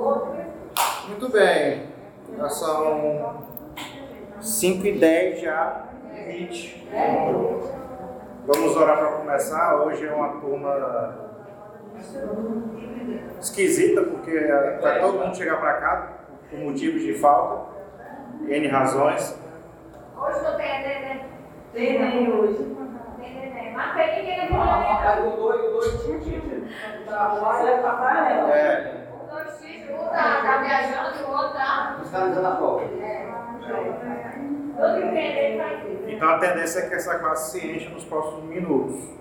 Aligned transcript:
Muito 0.00 1.28
bem. 1.30 1.88
Já 2.38 2.48
são 2.48 3.44
5 4.40 4.86
e 4.86 4.98
10 4.98 5.40
já, 5.42 5.84
20. 6.26 6.88
Vamos 8.46 8.76
orar 8.76 8.96
para 8.98 9.12
começar. 9.18 9.82
Hoje 9.82 10.06
é 10.06 10.12
uma 10.12 10.40
turma 10.40 11.28
esquisita, 13.38 14.02
porque 14.02 14.40
vai 14.80 15.00
todo 15.00 15.18
mundo 15.18 15.36
chegar 15.36 15.60
para 15.60 15.74
cá 15.74 16.12
por 16.48 16.58
motivos 16.60 17.02
de 17.02 17.12
falta, 17.14 17.66
N 18.48 18.68
razões. 18.68 19.38
Hoje 20.16 20.42
não 20.42 20.56
tem 20.56 20.82
neném. 20.82 21.24
Tem 21.74 21.98
nem 22.00 22.32
hoje. 22.32 22.74
Tem 23.20 23.34
neném. 23.34 23.74
Mas 23.74 23.94
tem 23.96 24.16
ninguém 24.18 24.40
aqui. 24.40 25.20
O 25.26 25.36
dois, 25.36 25.60
o 25.60 25.70
dois, 25.72 26.02
tio, 26.02 26.20
tio, 26.20 26.40
tio. 26.40 26.64
Você 27.04 27.68
é 27.68 27.78
papai, 27.82 28.14
né? 28.24 28.50
É, 28.50 29.00
Os 29.22 29.30
dois 29.30 29.60
filhos, 29.60 29.90
um 29.99 29.99
tá, 30.10 30.42
tá 30.42 30.58
viajando 30.58 31.18
e 31.18 31.22
o 31.24 31.30
outro 31.30 31.52
tá. 31.54 31.98
Os 32.02 32.10
caras 32.10 32.42
na 32.42 32.56
prova. 32.56 32.82
Todo 34.76 34.96
entender 34.98 35.58
faz 35.60 35.84
isso. 35.84 36.08
então 36.08 36.28
a 36.30 36.38
tendência 36.38 36.80
é 36.80 36.88
que 36.88 36.94
essa 36.94 37.18
classe 37.18 37.58
se 37.60 37.66
encha 37.66 37.90
nos 37.90 38.04
próximos 38.04 38.44
minutos. 38.44 39.20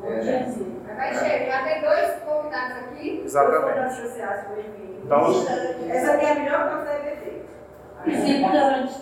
Vai 0.00 1.14
chegar, 1.14 1.64
tem 1.64 1.80
dois 1.80 2.10
convidados 2.24 2.76
aqui. 2.78 3.22
Exatamente. 3.24 4.00
Então, 5.04 5.26
Essa 5.88 6.12
aqui 6.12 6.24
é 6.24 6.32
a 6.32 6.34
melhor 6.34 6.68
que 6.68 6.74
você 6.76 6.84
vai 6.86 7.00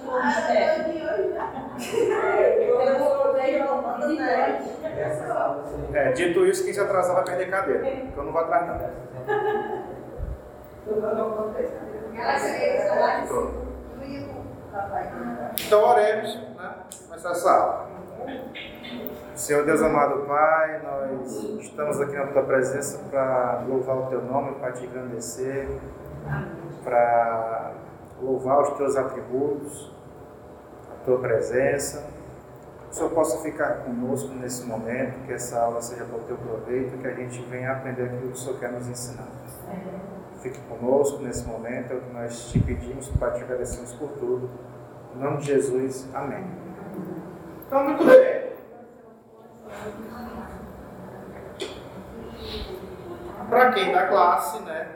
todos, 0.04 0.34
Steph. 0.34 0.86
Eu 2.58 2.78
Visitantes. 4.06 4.84
Essa 4.98 5.26
sala, 5.26 5.62
assim. 5.64 5.96
é, 5.96 6.12
dito 6.12 6.46
isso, 6.46 6.64
quem 6.64 6.72
se 6.72 6.80
atrasar 6.80 7.14
vai 7.14 7.24
perder 7.24 7.50
cadeira, 7.50 7.86
eu 8.16 8.24
não 8.24 8.32
vou 8.32 8.40
atrás 8.40 8.66
não. 8.66 8.74
Ela 8.78 8.86
chega 9.26 9.34
lá 9.36 9.52
de 9.52 9.64
Pronto. 9.64 9.76
cima. 9.76 9.88
Então 15.66 15.82
oremos, 15.82 16.34
né? 16.56 16.74
Começar 17.06 17.30
essa 17.30 17.50
aula. 17.50 17.88
Senhor 19.34 19.64
Deus 19.64 19.82
amado 19.82 20.26
Pai, 20.26 20.82
nós 20.82 21.32
estamos 21.60 22.00
aqui 22.00 22.16
na 22.16 22.26
tua 22.28 22.42
presença 22.42 22.98
para 23.10 23.64
louvar 23.68 23.96
o 23.96 24.06
teu 24.06 24.22
nome, 24.22 24.56
para 24.56 24.72
te 24.72 24.84
engrandecer, 24.84 25.68
para 26.82 27.72
louvar 28.20 28.62
os 28.62 28.70
teus 28.76 28.96
atributos, 28.96 29.92
a 30.90 31.04
tua 31.04 31.18
presença. 31.18 32.04
Que 32.86 32.90
o 32.90 32.94
Senhor 32.94 33.10
possa 33.10 33.42
ficar 33.42 33.84
conosco 33.84 34.30
nesse 34.34 34.64
momento, 34.64 35.26
que 35.26 35.34
essa 35.34 35.60
aula 35.60 35.82
seja 35.82 36.04
para 36.04 36.16
o 36.16 36.22
teu 36.22 36.36
proveito, 36.38 36.96
que 36.96 37.06
a 37.06 37.12
gente 37.12 37.42
venha 37.42 37.72
aprender 37.72 38.04
aquilo 38.04 38.22
que 38.22 38.32
o 38.32 38.36
Senhor 38.36 38.58
quer 38.58 38.72
nos 38.72 38.88
ensinar. 38.88 39.28
Fique 40.40 40.60
conosco 40.68 41.20
nesse 41.22 41.46
momento, 41.46 41.92
é 41.92 41.96
o 41.96 42.00
que 42.00 42.12
nós 42.12 42.50
te 42.50 42.60
pedimos, 42.60 43.08
Pai, 43.08 43.32
te 43.32 43.42
agradecemos 43.42 43.92
por 43.94 44.10
tudo. 44.10 44.48
Em 45.14 45.18
nome 45.18 45.38
de 45.38 45.46
Jesus, 45.46 46.08
amém. 46.14 46.44
Então, 47.66 47.84
muito 47.84 48.04
bem. 48.04 48.52
Para 53.50 53.72
quem 53.72 53.92
da 53.92 54.06
classe, 54.06 54.62
né? 54.62 54.88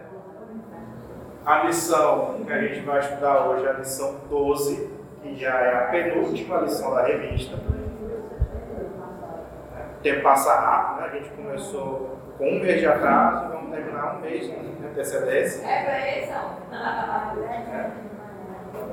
A 1.44 1.64
lição 1.64 2.44
que 2.46 2.52
a 2.52 2.62
gente 2.62 2.86
vai 2.86 3.00
estudar 3.00 3.48
hoje 3.48 3.66
é 3.66 3.70
a 3.70 3.72
lição 3.72 4.20
12, 4.28 4.90
que 5.22 5.34
já 5.34 5.58
é 5.58 5.74
a 5.74 5.86
penúltima 5.88 6.58
lição 6.58 6.94
da 6.94 7.02
revista. 7.02 7.56
O 9.96 10.02
tempo 10.02 10.22
passa 10.22 10.54
rápido, 10.54 11.00
né? 11.00 11.06
A 11.06 11.10
gente 11.16 11.30
começou 11.30 12.16
com 12.38 12.44
um 12.44 12.60
mês 12.60 12.78
de 12.80 12.86
atraso, 12.86 13.48
vamos 13.52 13.70
terminar 13.74 14.16
um 14.16 14.20
mês 14.20 14.48
de 14.92 15.00
antecedência. 15.00 15.66
É 15.66 15.84
pra 15.84 16.08
eles, 16.08 16.30
não. 16.30 16.62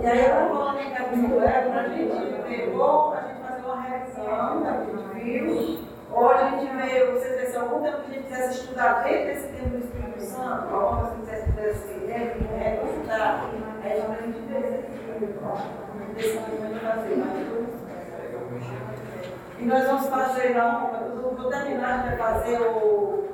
E 0.02 0.08
aí 0.08 0.25
eu 0.25 0.50
vou 0.50 0.66
falar 0.66 0.81
em 0.81 0.92
casa 0.92 1.16
do 1.16 1.44
Ego, 1.44 1.73
a 1.73 1.83
gente 1.89 2.42
pegou, 2.47 3.14
a 3.14 3.22
gente 3.22 3.42
fazer 3.42 3.66
uma 3.66 3.81
revisão 3.81 4.64
da 4.64 4.71
que 4.71 4.92
a 4.92 4.95
gente 4.95 5.14
viu, 5.14 5.80
ou 6.11 6.32
a 6.32 6.49
gente 6.49 6.65
veio, 6.76 7.14
você 7.14 7.30
vê 7.30 7.45
se 7.48 7.58
algum 7.58 7.82
tempo 7.83 7.98
que 8.04 8.11
a 8.11 8.14
gente 8.14 8.27
quisesse 8.27 8.61
estudar 8.61 9.04
dentro 9.04 9.26
desse 9.26 9.48
tempo 9.48 9.70
do 9.70 9.77
Espírito 9.80 10.21
Santo, 10.21 10.73
alguma 10.73 11.08
coisa 11.08 11.15
que 11.15 11.21
quisesse 11.21 11.52
quisesse 11.52 11.99
dentro, 11.99 12.43
né, 12.45 12.80
estudar, 12.83 13.49
aí 13.83 14.02
a 14.02 14.21
gente 14.21 14.39
fez 14.48 14.65
esse 14.65 14.89
decidimos 16.15 16.73
de 16.73 16.80
fazer, 16.80 17.15
mas 17.17 17.49
e 19.59 19.65
nós 19.65 19.83
vamos 19.86 20.08
fazer, 20.08 20.55
não, 20.55 20.89
eu 20.93 21.36
vou 21.36 21.49
terminar, 21.49 22.05
vai 22.05 22.17
fazer 22.17 22.61
o 22.61 23.28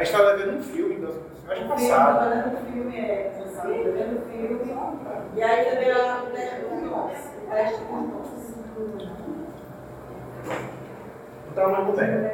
A 0.00 0.02
gente 0.02 0.14
estava 0.14 0.34
vendo 0.34 0.56
um 0.56 0.62
filme 0.62 0.94
da 0.96 1.12
semana 1.12 1.54
filme, 1.54 1.68
passada. 1.68 2.20
fazendo 2.20 2.56
um 2.56 2.72
filme, 2.72 2.98
é, 2.98 3.44
sabe, 3.54 3.84
fazendo 3.84 4.32
filme, 4.32 4.74
e 5.36 5.42
aí 5.42 5.64
também 5.66 5.90
a 5.90 6.18
mulher 6.20 6.64
com 6.64 6.80
nós, 6.86 7.18
teste 7.50 7.82
com 7.82 7.96
nós. 7.96 8.28
Então, 11.52 11.84
muito 11.84 11.98
bem. 11.98 12.32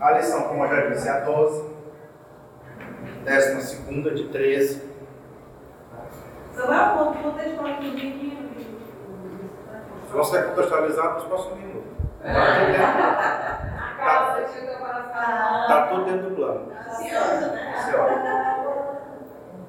A 0.00 0.12
lição, 0.12 0.42
como 0.44 0.64
eu 0.64 0.68
já 0.68 0.86
disse, 0.90 1.08
é 1.08 1.10
a 1.10 1.20
12. 1.24 1.74
Décima 3.24 3.60
segunda 3.60 4.14
de 4.14 4.28
13. 4.28 4.82
Samuel, 6.52 6.94
quando 6.98 7.20
contextualizar 7.20 7.80
o 7.80 7.82
menino, 7.82 8.48
Vamos 10.12 10.30
ser 10.30 10.44
contextualizados 10.44 11.14
nos 11.14 11.24
próximos 11.24 11.58
minutos. 11.58 11.90
A 12.22 13.64
falar. 13.98 15.62
Está 15.62 15.86
tudo 15.88 16.04
dentro 16.04 16.30
do 16.30 16.36
plano. 16.36 16.72
ansioso, 16.72 17.52
né? 17.52 17.74
Senhora. 17.84 18.38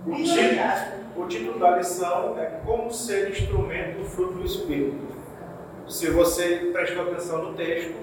O 0.06 0.14
título, 0.14 1.24
o 1.24 1.28
título 1.28 1.60
da 1.60 1.72
lição 1.78 2.38
é 2.40 2.46
Como 2.66 2.92
ser 2.92 3.30
instrumento 3.30 3.98
do 4.00 4.06
fruto 4.06 4.34
do 4.34 4.46
Espírito. 4.46 5.08
Se 5.88 6.10
você 6.12 6.70
prestou 6.72 7.04
atenção 7.04 7.44
no 7.44 7.54
texto, 7.56 7.96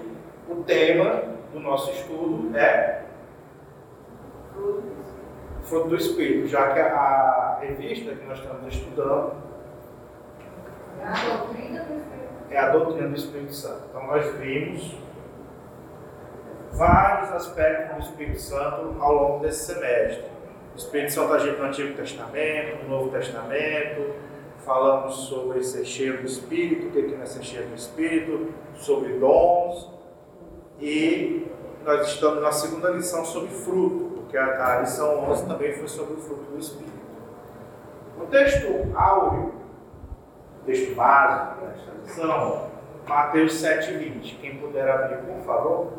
o 0.49 0.63
tema 0.63 1.23
do 1.53 1.59
nosso 1.59 1.91
estudo 1.91 2.55
é 2.55 3.03
fruto 5.63 5.89
do 5.89 5.95
Espírito, 5.95 6.47
já 6.47 6.73
que 6.73 6.79
a 6.79 7.57
revista 7.61 8.13
que 8.13 8.25
nós 8.25 8.39
estamos 8.39 8.73
estudando 8.73 9.33
A 11.03 11.11
doutrina 11.11 11.79
do 11.83 11.93
Espírito. 11.95 12.51
é 12.51 12.57
a 12.57 12.69
doutrina 12.69 13.07
do 13.09 13.15
Espírito 13.15 13.53
Santo. 13.53 13.81
Então 13.89 14.07
nós 14.07 14.25
vimos 14.37 14.97
vários 16.73 17.31
aspectos 17.31 17.95
do 17.95 18.01
Espírito 18.09 18.39
Santo 18.39 18.95
ao 18.99 19.13
longo 19.13 19.39
desse 19.39 19.73
semestre. 19.73 20.25
O 20.73 20.77
Espírito 20.77 21.13
Santo 21.13 21.33
agiu 21.33 21.57
no 21.57 21.65
Antigo 21.65 21.95
Testamento, 21.95 22.83
no 22.83 22.89
Novo 22.89 23.09
Testamento, 23.09 24.13
falamos 24.65 25.15
sobre 25.15 25.63
ser 25.63 25.85
cheio 25.85 26.17
do 26.17 26.25
Espírito, 26.25 26.87
o 26.87 26.91
que 26.91 27.15
é 27.15 27.25
ser 27.25 27.43
cheio 27.43 27.67
do 27.67 27.75
Espírito, 27.75 28.53
sobre 28.75 29.13
dons, 29.13 29.89
e 30.79 31.47
nós 31.83 32.07
estamos 32.07 32.43
na 32.43 32.51
segunda 32.51 32.89
lição 32.89 33.25
sobre 33.25 33.49
fruto, 33.49 34.17
porque 34.17 34.37
a, 34.37 34.77
a 34.77 34.81
lição 34.81 35.23
11 35.31 35.47
também 35.47 35.73
foi 35.73 35.87
sobre 35.87 36.15
o 36.15 36.17
fruto 36.17 36.51
do 36.51 36.59
Espírito. 36.59 36.97
O 38.19 38.25
texto 38.25 38.91
áureo 38.95 39.57
texto 40.67 40.95
básico 40.95 41.65
desta 41.65 41.91
lição, 42.03 42.69
Mateus 43.07 43.53
7,20. 43.53 44.39
Quem 44.41 44.57
puder 44.57 44.87
abrir, 44.89 45.19
por 45.19 45.41
favor. 45.45 45.93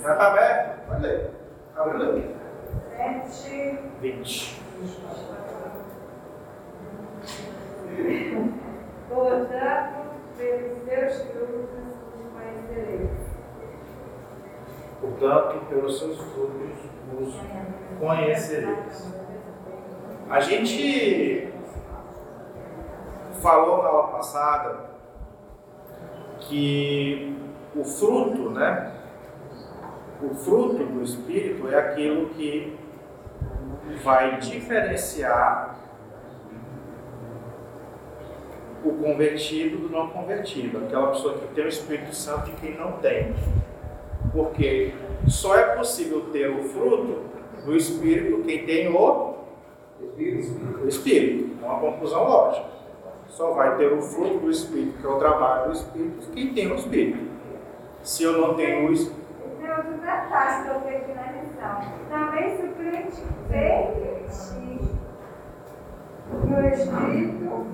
Já 0.00 0.12
está 0.12 0.26
aberto? 0.26 0.86
Pode 0.88 1.02
ler. 1.02 1.30
Abre 1.76 1.98
e 1.98 2.06
lê. 2.06 2.22
Sete. 3.30 3.78
20. 4.00 4.64
Portanto, 9.08 10.06
pelos 10.36 10.76
seus 10.84 11.18
frutos 11.22 11.94
os 12.18 12.32
conhecereis. 12.32 13.10
Portanto, 15.00 15.66
pelos 15.68 15.98
seus 15.98 16.18
frutos 16.18 16.78
os 17.18 17.34
conhecereis. 18.00 19.14
A 20.28 20.40
gente 20.40 21.52
falou 23.42 23.82
na 23.82 23.88
aula 23.88 24.08
passada 24.08 24.90
que 26.40 27.36
o 27.76 27.84
fruto, 27.84 28.50
né? 28.50 28.92
O 30.22 30.34
fruto 30.34 30.84
do 30.84 31.02
Espírito 31.02 31.68
é 31.68 31.78
aquilo 31.78 32.30
que 32.30 32.78
vai 34.02 34.38
diferenciar 34.38 35.76
o 38.84 38.92
convertido 38.92 39.78
do 39.78 39.88
não 39.88 40.08
convertido, 40.10 40.78
aquela 40.78 41.08
pessoa 41.08 41.38
que 41.38 41.54
tem 41.54 41.64
o 41.64 41.68
Espírito 41.68 42.14
Santo 42.14 42.50
e 42.50 42.52
quem 42.54 42.76
não 42.78 42.92
tem. 42.92 43.34
Porque 44.32 44.94
só 45.26 45.56
é 45.56 45.74
possível 45.76 46.26
ter 46.32 46.48
o 46.48 46.62
fruto 46.64 47.22
do 47.64 47.76
Espírito 47.76 48.42
quem 48.44 48.66
tem 48.66 48.88
o 48.88 49.34
o 50.00 50.86
Espírito. 50.86 51.56
É 51.62 51.66
uma 51.66 51.80
conclusão 51.80 52.24
lógica. 52.24 52.66
Só 53.28 53.52
vai 53.52 53.76
ter 53.76 53.92
o 53.92 54.02
fruto 54.02 54.38
do 54.38 54.50
Espírito, 54.50 54.98
que 55.00 55.06
é 55.06 55.08
o 55.08 55.18
trabalho 55.18 55.70
do 55.70 55.72
Espírito, 55.72 56.30
quem 56.32 56.52
tem 56.52 56.70
o 56.70 56.74
Espírito 56.74 57.33
se 58.04 58.22
eu 58.22 58.38
não 58.40 58.54
tenho 58.54 58.92
isso. 58.92 59.12
Então 59.38 59.56
tem 59.56 59.70
outro 59.70 59.92
detalhe 59.92 60.62
que 60.62 60.68
eu 60.68 60.80
vejo 60.80 61.14
na 61.14 61.32
lição. 61.32 61.80
Também 62.10 62.56
se 62.56 62.62
o 62.62 62.72
cliente 62.74 63.22
permitir 63.48 64.84
que 66.28 66.52
o 66.52 66.66
Espírito 66.68 67.66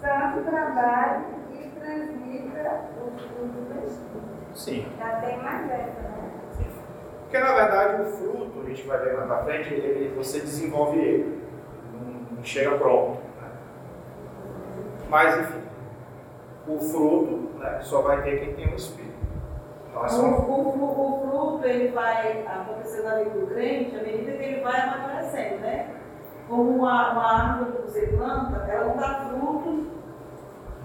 Santo 0.00 0.44
trabalhe 0.48 1.24
e 1.52 1.68
transmita 1.80 2.84
o 2.96 3.18
fruto 3.18 3.58
do 3.58 3.84
Espírito. 3.84 4.54
Sim. 4.54 4.86
Já 4.96 5.16
tem 5.16 5.42
mais 5.42 5.68
essa, 5.68 6.00
né? 6.00 6.30
Sim. 6.52 6.66
Porque 7.22 7.38
na 7.38 7.54
verdade 7.54 8.02
o 8.02 8.04
fruto, 8.04 8.60
a 8.60 8.68
gente 8.68 8.86
vai 8.86 8.98
ver 9.00 9.16
mais 9.16 9.26
pra 9.26 9.44
frente, 9.44 9.74
ele, 9.74 10.14
você 10.16 10.38
desenvolve 10.38 10.98
ele. 11.00 11.42
Não, 11.92 12.36
não 12.36 12.44
chega 12.44 12.78
pronto. 12.78 13.20
Né? 13.40 13.50
Mas 15.10 15.40
enfim 15.40 15.67
o 16.68 16.78
fruto 16.78 17.58
né, 17.58 17.80
só 17.82 18.02
vai 18.02 18.22
ter 18.22 18.40
quem 18.40 18.54
tem 18.54 18.72
o 18.72 18.76
Espírito. 18.76 19.08
Então 19.88 20.02
é 20.02 20.06
O, 20.06 20.08
só 20.10 20.22
o, 20.22 20.78
o, 20.78 21.24
o 21.24 21.28
fruto 21.28 21.66
ele 21.66 21.88
vai 21.88 22.46
acontecer 22.46 23.02
na 23.02 23.16
vida 23.16 23.30
do 23.30 23.46
crente 23.46 23.96
à 23.96 24.02
medida 24.02 24.32
que 24.32 24.44
ele 24.44 24.60
vai 24.60 24.80
amadurecendo, 24.80 25.60
né? 25.60 25.94
Como 26.48 26.76
uma, 26.76 27.12
uma 27.12 27.42
árvore 27.42 27.72
que 27.72 27.82
você 27.82 28.06
planta, 28.08 28.64
ela 28.70 28.86
não 28.86 28.96
dá 28.96 29.28
fruto 29.28 29.86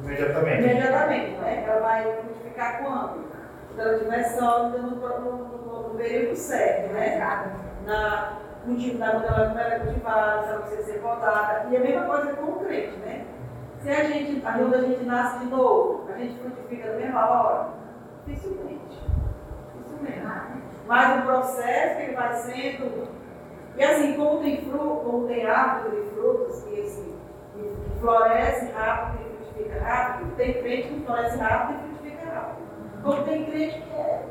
imediatamente. 0.04 0.64
imediatamente, 0.64 1.32
né? 1.38 1.64
Ela 1.68 1.80
vai 1.80 2.18
frutificar 2.18 2.84
quando? 2.84 3.24
Quando 3.68 3.80
ela 3.80 3.94
estiver 3.94 4.24
sólida 4.24 4.78
no, 4.80 4.96
no, 4.96 5.20
no, 5.20 5.90
no 5.90 5.96
período 5.96 6.36
certo, 6.36 6.94
né? 6.94 7.18
Na, 7.86 8.40
cultivo, 8.66 8.98
na 8.98 9.12
quando 9.12 9.26
ela, 9.26 9.62
ela 9.62 9.74
é 9.76 9.80
cultivada, 9.80 10.44
se 10.44 10.50
ela 10.50 10.62
precisa 10.62 10.84
ser 10.84 11.00
podada. 11.00 11.68
E 11.70 11.78
a 11.78 11.80
mesma 11.80 12.06
coisa 12.06 12.34
com 12.34 12.52
o 12.52 12.60
crente, 12.60 12.98
né? 13.00 13.26
Se 13.84 13.90
a 13.90 14.04
gente, 14.06 14.40
quando 14.40 14.76
a 14.76 14.82
gente 14.82 15.04
nasce 15.04 15.40
de 15.40 15.46
novo, 15.48 16.10
a 16.10 16.18
gente 16.18 16.40
frutifica 16.40 16.90
na 16.90 17.00
mesma 17.00 17.30
hora, 17.30 17.70
dificilmente. 18.26 18.98
Dificilmente. 19.76 20.26
Mas 20.88 21.20
o 21.20 21.26
processo 21.26 21.98
que 21.98 22.04
ele 22.04 22.16
vai 22.16 22.34
sendo. 22.34 23.10
E 23.76 23.84
assim, 23.84 24.16
como 24.16 24.40
tem 24.40 24.62
fruto, 24.62 25.02
como 25.04 25.28
tem 25.28 25.46
árvore 25.46 26.02
de 26.02 26.10
frutos 26.12 26.64
que, 26.64 26.80
assim, 26.80 27.14
que 27.54 28.00
floresce 28.00 28.72
rápido 28.72 29.22
e 29.22 29.36
frutifica 29.36 29.84
rápido, 29.84 30.36
tem 30.38 30.54
crente 30.54 30.88
que 30.88 31.06
floresce 31.06 31.38
rápido 31.40 31.80
e 31.80 31.98
frutifica 31.98 32.34
rápido. 32.34 32.58
Como 33.04 33.24
tem 33.24 33.46
crente 33.46 33.82
que 33.82 33.94
é. 33.94 34.26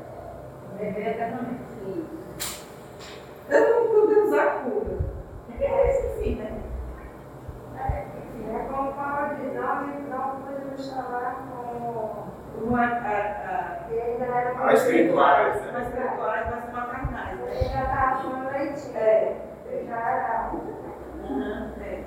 Beber 0.78 1.08
eternamente. 1.08 1.62
Eu 3.50 3.70
não 3.70 4.00
poder 4.00 4.22
usar 4.22 4.44
a 4.44 4.50
cura. 4.60 4.98
É 5.60 5.88
esse 5.90 6.22
sim, 6.22 6.36
né? 6.36 6.58
É 7.76 8.21
como 8.70 8.92
Paulo 8.92 9.36
diz, 9.36 9.54
não, 9.54 9.86
não 10.08 10.40
podemos 10.42 10.92
falar 10.94 11.34
com. 11.50 12.22
Não 12.64 12.78
é 12.78 12.84
a, 12.86 13.86
era 13.90 14.54
Ah, 14.64 14.72
espirituais, 14.74 15.60
né? 15.62 15.72
mais 15.72 15.88
espirituais, 15.88 16.50
mais 16.50 16.72
maternais. 16.72 17.40
Ele 17.40 17.50
Né? 17.50 17.54
já 17.68 17.82
estava 17.82 18.12
achando 18.14 18.50
leitinho. 18.50 18.96
É. 18.96 19.36
Ele 19.66 19.86
já 19.88 19.96
era. 19.96 20.50
Uhum, 20.52 21.72
é. 21.80 22.04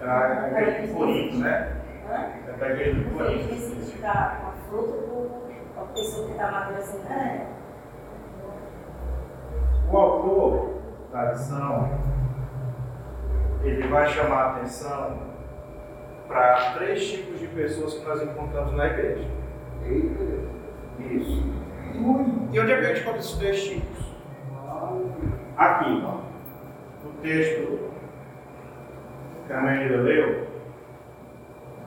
É 0.00 0.08
a 0.10 0.48
igreja 0.48 0.86
de 0.86 0.92
Corinto, 0.94 1.36
né? 1.38 1.76
Hã? 2.08 2.14
É 2.14 2.64
a 2.64 2.68
igreja 2.70 2.92
de 2.94 3.00
Ele 3.00 3.10
Corinto. 3.18 3.48
decide 3.48 3.98
dar 4.02 4.40
uma 4.42 4.52
fruta 4.68 4.96
para 5.74 5.82
a 5.82 5.86
pessoa 5.88 6.26
que 6.26 6.32
está 6.32 6.48
amadurecendo. 6.48 7.12
É. 7.12 7.46
O 9.92 9.96
autor 9.96 10.70
da 11.12 11.32
lição, 11.32 11.90
ele 13.64 13.88
vai 13.88 14.06
chamar 14.08 14.36
a 14.36 14.50
atenção 14.50 15.18
para 16.28 16.74
três 16.74 17.06
tipos 17.10 17.40
de 17.40 17.46
pessoas 17.48 17.94
que 17.94 18.04
nós 18.04 18.22
encontramos 18.22 18.72
na 18.72 18.86
igreja. 18.86 19.28
Isso. 20.98 21.42
E 22.52 22.60
onde 22.60 22.72
é 22.72 22.78
que 22.78 22.84
a 22.84 22.88
gente 22.88 23.00
encontra 23.00 23.20
esses 23.20 23.36
três 23.36 23.64
tipos? 23.64 24.04
Aqui, 25.56 26.02
ó. 26.04 26.18
no 27.04 27.12
texto 27.22 27.90
que 29.46 29.52
a 29.52 29.60
Menina 29.60 29.96
leu, 30.02 30.48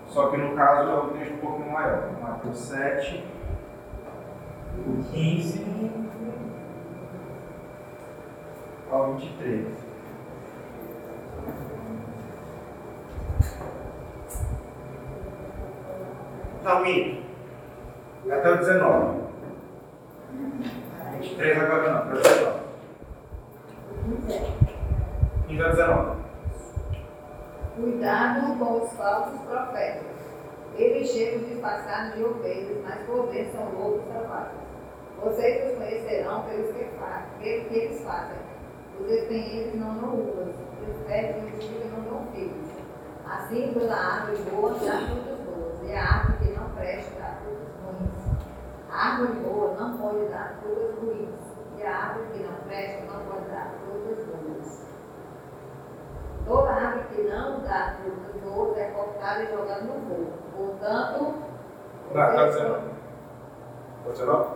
só 0.08 0.30
que 0.30 0.38
no 0.38 0.56
caso 0.56 0.90
é 0.90 0.94
o 0.96 1.08
texto 1.10 1.34
um 1.34 1.38
pouco 1.38 1.70
maior. 1.70 2.12
Mateus 2.22 2.58
7, 2.58 3.24
do 4.78 5.04
15 5.12 5.92
ao 8.90 9.14
23. 9.16 9.87
Não, 16.68 16.82
minto. 16.82 17.24
Até 18.30 18.52
o 18.52 18.58
19. 18.58 19.20
23 21.22 21.58
agora 21.60 21.94
não, 21.94 21.98
até 22.00 22.12
o 22.12 22.22
19. 22.22 22.60
15 25.48 25.64
a 25.64 25.70
19. 25.70 26.18
Cuidado 27.74 28.60
com 28.60 28.84
os 28.84 28.92
falsos 28.92 29.40
profetas. 29.44 30.18
Eles 30.76 31.10
chegam 31.10 31.48
disfarçados 31.48 32.16
de 32.16 32.24
ovelhas, 32.26 32.84
mas 32.84 33.00
por 33.06 33.28
dentro 33.28 33.54
são 33.54 33.72
lobos 33.72 34.04
selvagens. 34.12 34.68
Vocês 35.24 35.72
os 35.72 35.78
conhecerão 35.78 36.44
pelos 36.44 36.76
que, 36.76 36.84
fa 37.00 37.28
pelo 37.40 37.66
que 37.70 37.76
eles 37.76 38.02
fazem. 38.04 38.40
Os 39.00 39.10
espinheiros 39.10 39.74
não 39.76 39.96
dão 40.00 40.16
uvas, 40.16 40.54
e 40.86 40.92
os 40.92 41.08
pés 41.08 41.34
de 41.34 41.42
mentira 41.44 41.86
não 41.96 42.04
dão 42.04 42.28
figos. 42.34 42.68
Assim, 43.26 43.72
toda 43.74 43.96
árvore 43.96 44.42
boa 44.52 44.74
frutos 44.74 44.90
bons, 44.90 45.37
e 45.88 45.96
a 45.96 46.04
árvore 46.04 46.38
que 46.40 46.60
não 46.60 46.70
presta 46.72 47.20
dá 47.20 47.36
frutos 47.42 47.74
ruins. 47.86 48.38
A 48.92 49.08
árvore 49.10 49.40
boa 49.40 49.74
não 49.80 49.98
pode 49.98 50.26
dar 50.28 50.56
frutas 50.62 50.96
ruins, 51.00 51.40
e 51.78 51.84
a 51.84 51.96
árvore 51.98 52.26
que 52.34 52.44
não 52.44 52.54
presta 52.68 53.06
não 53.06 53.20
pode 53.26 53.46
dar 53.50 53.72
frutas 53.86 54.26
boas. 54.26 54.88
Toda 56.46 56.72
árvore 56.72 57.06
que 57.16 57.22
não 57.24 57.60
dá 57.62 57.96
frutas 58.02 58.42
boas 58.42 58.78
é 58.78 58.86
cortada 58.92 59.44
e 59.44 59.48
jogada 59.52 59.82
no 59.82 59.94
fogo. 60.08 60.32
Portanto, 60.56 61.34
Tá, 62.14 62.28
tá 62.32 62.46
vocês- 62.46 62.56
19. 62.56 62.90
Tá 64.06 64.10
19? 64.12 64.50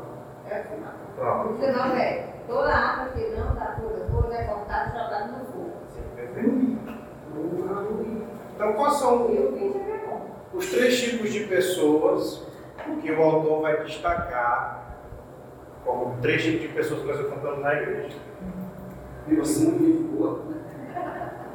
É 0.50 0.56
assim, 0.60 0.78
não. 0.80 1.16
Pronto. 1.16 1.50
O 1.54 1.58
19 1.58 2.00
é: 2.00 2.34
toda 2.48 2.70
árvore 2.74 3.10
que 3.26 3.30
não 3.38 3.56
dá 3.56 3.66
frutas 3.76 4.10
boas 4.10 4.32
é 4.32 4.44
cortada 4.46 4.90
e 4.90 4.92
jogada 4.92 5.26
no 5.28 5.46
fogo. 5.46 5.72
Então, 8.56 8.74
quais 8.74 8.94
são 8.96 9.30
E 9.30 9.38
o 9.40 9.52
20 9.52 9.78
é. 9.78 9.91
Os 10.62 10.70
três 10.70 11.02
tipos 11.02 11.34
de 11.34 11.42
pessoas 11.46 12.46
que 13.02 13.12
o 13.12 13.22
autor 13.22 13.62
vai 13.62 13.84
destacar 13.84 15.00
como 15.84 16.22
três 16.22 16.44
tipos 16.44 16.62
de 16.62 16.68
pessoas 16.68 17.02
que 17.02 17.08
nós 17.08 17.20
encontramos 17.20 17.60
na 17.62 17.74
igreja? 17.74 18.18
E 19.28 19.36
você 19.36 19.64
não 19.64 19.72
me 19.72 19.94
boa. 20.04 20.44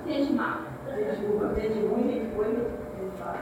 Gente 0.06 0.32
má. 0.32 0.66
Gente 0.96 1.20
boa, 1.26 1.54
gente 1.54 1.86
ruim, 1.86 2.10
gente 2.10 2.34
boa 2.34 2.48
e 2.48 2.50
gente 3.00 3.16
má. 3.20 3.34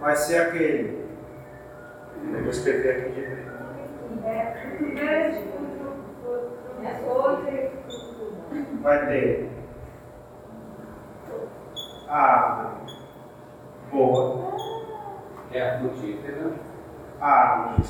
Vai 0.00 0.16
ser 0.16 0.36
aquele. 0.42 1.08
Eu 2.30 2.40
vou 2.40 2.50
escrever 2.50 2.90
aqui 2.90 3.10
de 3.12 3.20
É, 4.26 4.54
fruto 4.60 4.98
Vai 8.82 9.06
ter 9.06 9.48
a 12.08 12.16
árvore 12.16 12.97
boa, 13.90 14.56
É 15.50 15.62
a 15.70 15.78
frutífera. 15.78 16.52
a 17.20 17.26
árvore 17.26 17.84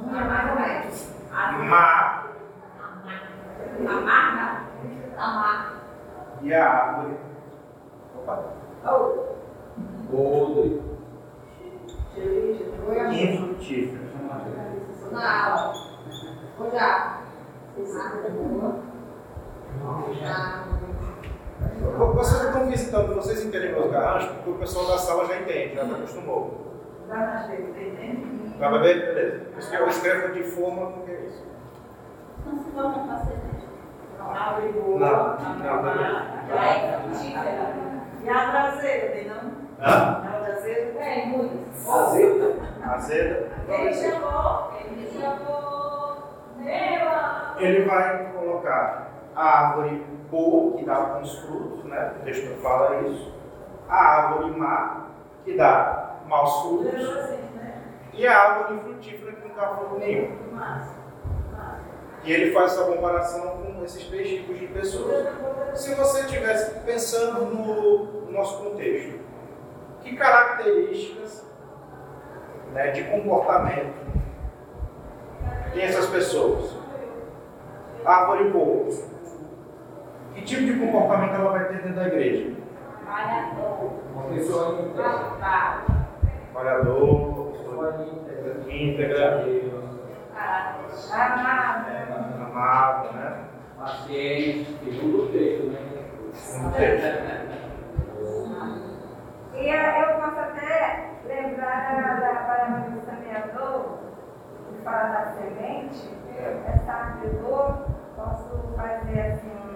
Uma 0.00 0.24
mais 0.24 0.50
ou 0.50 0.56
menos. 0.60 1.14
má 1.68 2.24
Amarga? 3.88 4.60
Amar. 5.16 5.74
e 6.42 6.54
a 6.54 6.68
árvore 6.68 7.16
opa, 8.16 8.44
Podre. 10.10 10.82
infrutífera. 13.12 14.10
Na 15.12 15.46
aula. 15.46 15.74
Ou 16.58 16.70
já. 16.70 17.20
Árvore 17.76 18.30
boa. 18.30 18.74
Árvore. 19.86 21.09
Vocês 22.14 22.42
estão 22.42 22.66
visitando, 22.66 23.14
vocês 23.14 23.44
entendem 23.44 23.72
meus 23.72 23.90
garranchos, 23.90 24.30
porque 24.32 24.50
o 24.50 24.54
pessoal 24.54 24.86
da 24.86 24.98
sala 24.98 25.26
já 25.26 25.36
entende, 25.40 25.74
já 25.74 25.82
acostumou. 25.82 26.70
Já 27.08 27.16
na 27.16 27.42
chega, 27.46 27.62
entendeu? 27.62 28.50
Vai 28.58 28.72
beber? 28.72 29.06
Beleza. 29.06 29.44
Por 29.50 29.58
isso 29.58 29.70
que 29.70 29.76
eu 29.76 29.88
escrevo 29.88 30.32
de 30.34 30.42
forma 30.42 30.92
porque 30.92 31.10
é 31.10 31.20
isso. 31.26 31.46
Não 32.46 32.62
se 32.62 32.70
vão 32.70 33.06
fazer. 33.06 33.38
Árvore 34.20 34.72
boa. 34.72 34.98
Não, 34.98 35.08
árvore 35.08 35.64
não, 35.64 35.82
má, 35.82 35.94
não. 35.94 36.48
já 36.48 36.64
é 36.66 37.00
frutífera. 37.00 37.74
E 38.22 38.28
a 38.28 38.50
traseira, 38.50 39.12
tem 39.12 39.28
não? 39.28 39.52
Hã? 39.80 40.22
A 40.22 40.40
traseira? 40.44 41.00
É, 41.00 41.26
muitas. 41.26 41.88
Azeda. 41.88 42.56
Azeda. 42.82 43.48
Ele 43.68 43.94
chamou, 43.94 44.72
ele 44.78 45.10
chamou. 45.10 45.70
Ele 47.58 47.84
vai 47.84 48.32
colocar 48.32 49.10
a 49.34 49.42
árvore 49.42 50.04
boa, 50.30 50.76
que 50.76 50.84
dá 50.84 51.00
bons 51.00 51.38
frutos, 51.40 51.84
né? 51.84 52.14
O 52.20 52.24
texto 52.24 52.60
fala 52.62 53.08
isso. 53.08 53.32
A 53.88 53.96
árvore 53.96 54.56
má, 54.56 55.06
que 55.44 55.56
dá 55.56 56.20
maus 56.26 56.62
frutos. 56.62 57.40
E 58.12 58.26
a 58.26 58.38
árvore 58.38 58.80
frutífera, 58.80 59.32
que 59.32 59.48
não 59.48 59.54
dá 59.54 59.68
fruto 59.68 59.98
nenhum. 59.98 60.36
E 62.22 62.32
ele 62.32 62.52
faz 62.52 62.72
essa 62.72 62.84
comparação 62.84 63.58
com 63.58 63.84
esses 63.84 64.04
três 64.08 64.28
tipos 64.28 64.58
de 64.58 64.66
pessoas. 64.66 65.26
Se 65.74 65.94
você 65.94 66.20
estivesse 66.20 66.80
pensando 66.80 67.46
no 67.46 68.30
nosso 68.30 68.62
contexto, 68.62 69.18
que 70.02 70.16
características 70.16 71.46
né, 72.72 72.90
de 72.90 73.04
comportamento 73.04 73.94
tem 75.72 75.84
essas 75.84 76.06
pessoas? 76.06 76.76
Árvore 78.04 78.50
boa. 78.50 78.88
Que 80.34 80.42
tipo 80.42 80.62
de 80.62 80.78
comportamento 80.78 81.34
ela 81.34 81.50
vai 81.52 81.64
ter 81.68 81.82
dentro 81.82 81.94
da 81.96 82.06
igreja? 82.06 82.54
Trabalhador. 83.04 83.92
Uma 84.14 84.22
pessoa 84.34 84.80
íntegra. 84.80 85.10
Trabalhador, 86.52 87.52
Pessoa 87.52 88.06
íntegra. 88.06 88.72
íntegra, 88.72 89.44
Amado. 91.12 91.86
amado, 92.44 93.12
né? 93.14 93.44
Paciente. 93.78 94.78
Segundo 94.84 95.24
o 95.24 95.28
texto, 95.28 95.66
né? 95.66 95.78
Um 96.58 96.70
texto. 96.70 97.50
E 99.54 99.68
eu 99.68 100.20
posso 100.20 100.38
até 100.40 101.10
lembrar 101.26 102.20
da 102.20 102.34
palavra 102.34 102.90
do 102.90 103.00
semeador, 103.04 103.98
que 104.68 104.82
fala 104.84 105.08
da 105.08 105.32
semente, 105.32 106.08
essa 106.66 106.92
árvore 106.92 107.36
boa, 107.42 107.86
posso 108.16 108.72
fazer 108.76 109.20
assim 109.20 109.69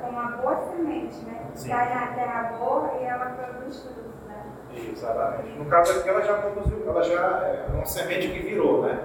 com 0.00 0.08
uma 0.08 0.36
boa 0.36 0.56
semente, 0.70 1.24
né? 1.24 1.46
Sim. 1.54 1.68
Cai 1.68 1.94
na 1.94 2.06
terra 2.08 2.54
boa 2.58 2.92
e 3.00 3.04
ela 3.04 3.26
produz 3.26 3.82
frutos, 3.82 4.20
né? 4.26 4.44
Exatamente. 4.92 5.58
No 5.58 5.66
caso 5.66 5.98
aqui, 5.98 6.08
ela 6.08 6.22
já 6.22 6.34
produziu, 6.34 6.82
ela 6.88 7.02
já 7.02 7.20
é 7.20 7.66
uma 7.72 7.84
semente 7.84 8.28
que 8.28 8.40
virou, 8.40 8.82
né? 8.82 8.98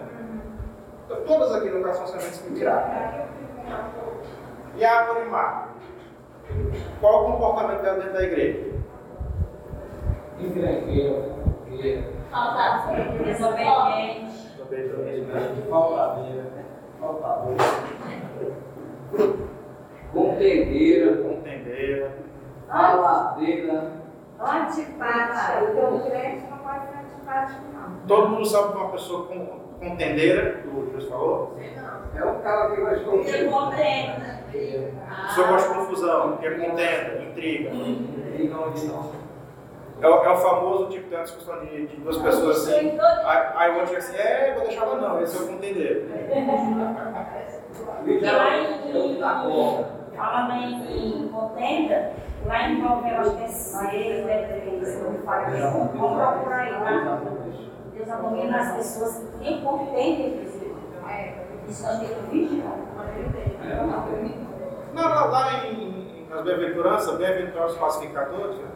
Então, 1.06 1.22
todas 1.26 1.56
aqui 1.56 1.70
no 1.70 1.84
caso 1.84 1.98
são 2.00 2.08
sementes 2.08 2.42
que 2.42 2.54
viraram. 2.54 3.28
E 4.76 4.86
a 4.86 5.00
árvore 5.00 5.30
má? 5.30 5.70
Qual 7.00 7.30
o 7.30 7.32
comportamento 7.34 7.82
dela 7.82 7.98
dentro 7.98 8.14
da 8.14 8.24
igreja? 8.24 8.70
Encrenqueira. 10.40 11.40
Fofoqueira. 11.68 12.04
Desobediente. 13.24 14.50
Faltadeira. 15.70 16.46
Faltadeira. 17.00 17.64
Contendeira. 20.14 21.18
Contendeira. 21.24 22.12
Faladeira. 22.68 23.92
Antipática. 24.40 25.64
Então 25.72 25.96
o 25.96 26.10
crente 26.10 26.46
não 26.50 26.58
pode 26.60 26.86
ser 26.88 26.98
antipático, 27.00 27.62
não. 27.74 28.08
Todo 28.08 28.30
mundo 28.30 28.46
sabe 28.46 28.72
que 28.72 28.78
uma 28.78 28.90
pessoa 28.90 29.28
com, 29.28 29.46
contendeira, 29.80 30.62
que 30.62 30.68
o 30.68 30.86
Jesus 30.86 31.10
falou, 31.10 31.58
É 32.16 32.24
o 32.24 32.36
cara 32.40 32.72
que 32.72 32.82
gosta 32.82 32.98
de 33.00 33.32
Que 33.32 33.46
contém. 33.50 34.10
a 34.12 35.28
pessoa 35.28 35.48
gosta 35.48 35.70
de 35.70 35.76
confusão, 35.76 36.38
que 36.38 36.48
é 36.48 36.52
contenda, 36.52 37.22
intriga. 37.24 37.70
E 37.72 38.48
não 38.48 38.72
de 38.72 38.86
não. 38.88 39.12
É 40.02 40.08
o, 40.08 40.24
é 40.24 40.30
o 40.30 40.38
famoso 40.38 40.88
tipo, 40.88 41.10
tem 41.10 41.18
uma 41.18 41.26
discussão 41.26 41.60
de, 41.60 41.88
de 41.88 41.98
duas 41.98 42.18
pessoas 42.18 42.66
assim. 42.70 42.98
Aí, 43.56 43.72
o 43.72 43.80
outro 43.82 43.98
assim, 43.98 44.16
é, 44.16 44.54
vou 44.56 44.64
deixar 44.66 44.86
ela 44.86 44.96
não, 44.96 45.22
esse 45.22 45.38
é 45.38 45.42
o 45.42 45.48
contendeiro. 45.48 46.06
E 48.08 48.20
lá 48.26 48.58
em, 48.58 49.20
Da 49.20 49.34
cobra. 49.44 49.99
Falando 50.20 50.52
em, 50.52 51.24
em 51.24 51.28
contenda, 51.30 52.12
lá 52.46 52.70
em 52.70 52.82
Provérbios, 52.82 53.28
acho 53.28 53.38
que 53.38 53.44
é 53.44 53.48
6, 53.48 54.28
é 54.28 54.62
3, 54.70 55.02
eu 55.02 55.14
falo 55.24 55.46
que 55.46 55.62
vamos 55.62 55.92
procurar 55.92 56.60
aí, 56.60 56.74
tá? 56.74 57.22
Deus 57.94 58.10
abomina 58.10 58.60
as 58.60 58.76
pessoas 58.76 59.18
que 59.18 59.44
têm 59.44 59.62
contenda. 59.62 60.42
Isso 61.68 61.84
nós 61.84 62.00
temos 62.00 62.18
que 62.30 62.32
vigiar. 62.32 62.76
Não, 64.94 65.04
lá, 65.04 65.26
lá 65.26 65.66
em, 65.68 66.26
nas 66.30 66.44
bem-aventuranças, 66.44 67.18
bem-aventurados 67.18 67.74
os 67.74 67.80
pacificadores, 67.80 68.58
né? 68.58 68.68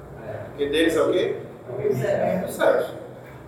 Porque 0.50 0.70
deles 0.70 0.96
é 0.96 1.02
o 1.02 1.12
quê? 1.12 1.42
É 2.06 2.44
os 2.46 2.54
céus. 2.54 2.94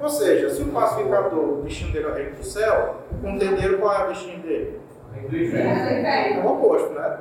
Ou 0.01 0.09
seja, 0.09 0.49
se 0.49 0.61
o 0.63 0.67
pacificador, 0.73 1.59
o 1.59 1.61
destino 1.61 1.93
dele 1.93 2.05
é 2.05 2.09
o 2.09 2.13
reino 2.13 2.35
do 2.35 2.43
céu, 2.43 2.95
o 3.11 3.21
contendeiro, 3.21 3.77
qual 3.77 3.93
é 3.93 4.03
o 4.05 4.07
destino 4.09 4.43
dele? 4.43 4.81
Do 5.29 5.37
inferno. 5.37 5.71
É 5.71 6.41
o 6.43 6.51
oposto, 6.51 6.89
né? 6.93 7.19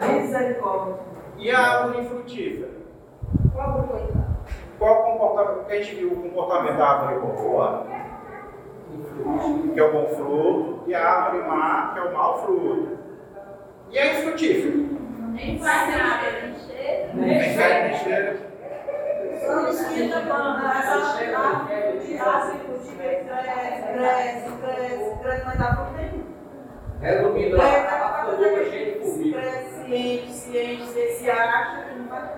Misericórdia. 0.00 0.94
E 1.38 1.50
a 1.50 1.58
árvore 1.58 2.06
frutífera? 2.06 2.70
Qual 3.52 3.80
o 3.80 3.88
coitado? 3.88 4.36
Qual 4.78 5.00
o 5.00 5.12
comportamento? 5.12 5.56
Porque 5.60 5.72
a 5.72 5.82
gente 5.82 5.94
viu 5.96 6.12
o 6.12 6.22
comportamento 6.22 6.76
da 6.76 6.88
árvore 6.88 7.20
boa, 7.20 7.86
que 9.72 9.80
é 9.80 9.82
o 9.82 9.92
bom 9.92 10.06
fruto, 10.08 10.84
e 10.86 10.94
a 10.94 11.08
árvore 11.08 11.48
má, 11.48 11.90
que 11.92 11.98
é 11.98 12.02
o 12.02 12.12
mau 12.12 12.42
fruto. 12.42 12.98
E 13.90 13.98
a 13.98 14.12
infrutífera? 14.12 14.74
Nem 15.32 15.58
faz 15.58 15.96
nada, 15.96 16.22
nem 16.42 16.54
cheira. 16.54 17.10
Nem 17.14 17.40
fede, 17.40 17.88
nem 17.88 17.96
cheira. 17.98 18.36
Não 19.46 19.68
esquenta 19.68 20.20
banda, 20.20 20.78
essa 20.78 20.92
árvore 21.38 21.98
de 22.00 22.16
raça 22.16 22.56
cresce, 22.56 22.94
cresce, 22.96 24.52
cresce, 24.60 25.18
cresce, 25.22 25.44
mas 25.44 25.58
dá 25.58 25.76
fruto 25.76 25.92
nenhum. 25.92 26.35
Resumindo, 27.00 27.56
Cresce, 27.56 27.94
a 27.94 28.24
boca 28.24 28.64
cheia 28.70 28.92
de 28.92 28.98
formiga. 29.00 29.40
cresce, 29.40 29.94
enche, 29.94 30.32
se 30.32 30.58
enche, 30.58 30.86
se 30.86 31.08
se 31.16 31.30
acha, 31.30 31.82
que 31.84 31.98
não 31.98 32.08
vai. 32.08 32.30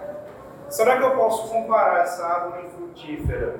Será 0.68 0.98
que 0.98 1.04
eu 1.04 1.16
posso 1.16 1.48
comparar 1.50 2.02
essa 2.02 2.26
árvore 2.26 2.66
infrutífera 2.66 3.54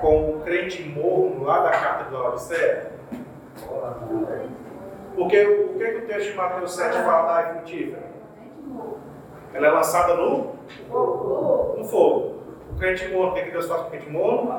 com 0.00 0.30
o 0.30 0.40
crente 0.40 0.82
morno 0.88 1.44
lá 1.44 1.60
da 1.60 1.70
carta 1.70 2.10
da 2.10 2.18
Laodiceia? 2.18 2.92
Porque 5.14 5.44
o 5.46 5.78
que, 5.78 5.84
que 5.84 5.96
o 5.98 6.06
texto 6.06 6.30
de 6.30 6.36
Mateus 6.36 6.74
7 6.74 6.96
fala 7.02 7.22
da 7.26 7.32
árvore 7.34 7.56
infrutífera? 7.58 8.10
Ela 9.52 9.66
é 9.66 9.70
lançada 9.70 10.14
no, 10.14 10.54
no 11.76 11.84
fogo. 11.84 12.36
O 12.72 12.78
crente 12.78 13.08
morno, 13.08 13.32
o 13.32 13.34
que, 13.34 13.42
que 13.42 13.50
Deus 13.50 13.66
faz 13.66 13.80
com 13.82 13.88
o 13.88 13.90
crente 13.90 14.08
morno? 14.08 14.52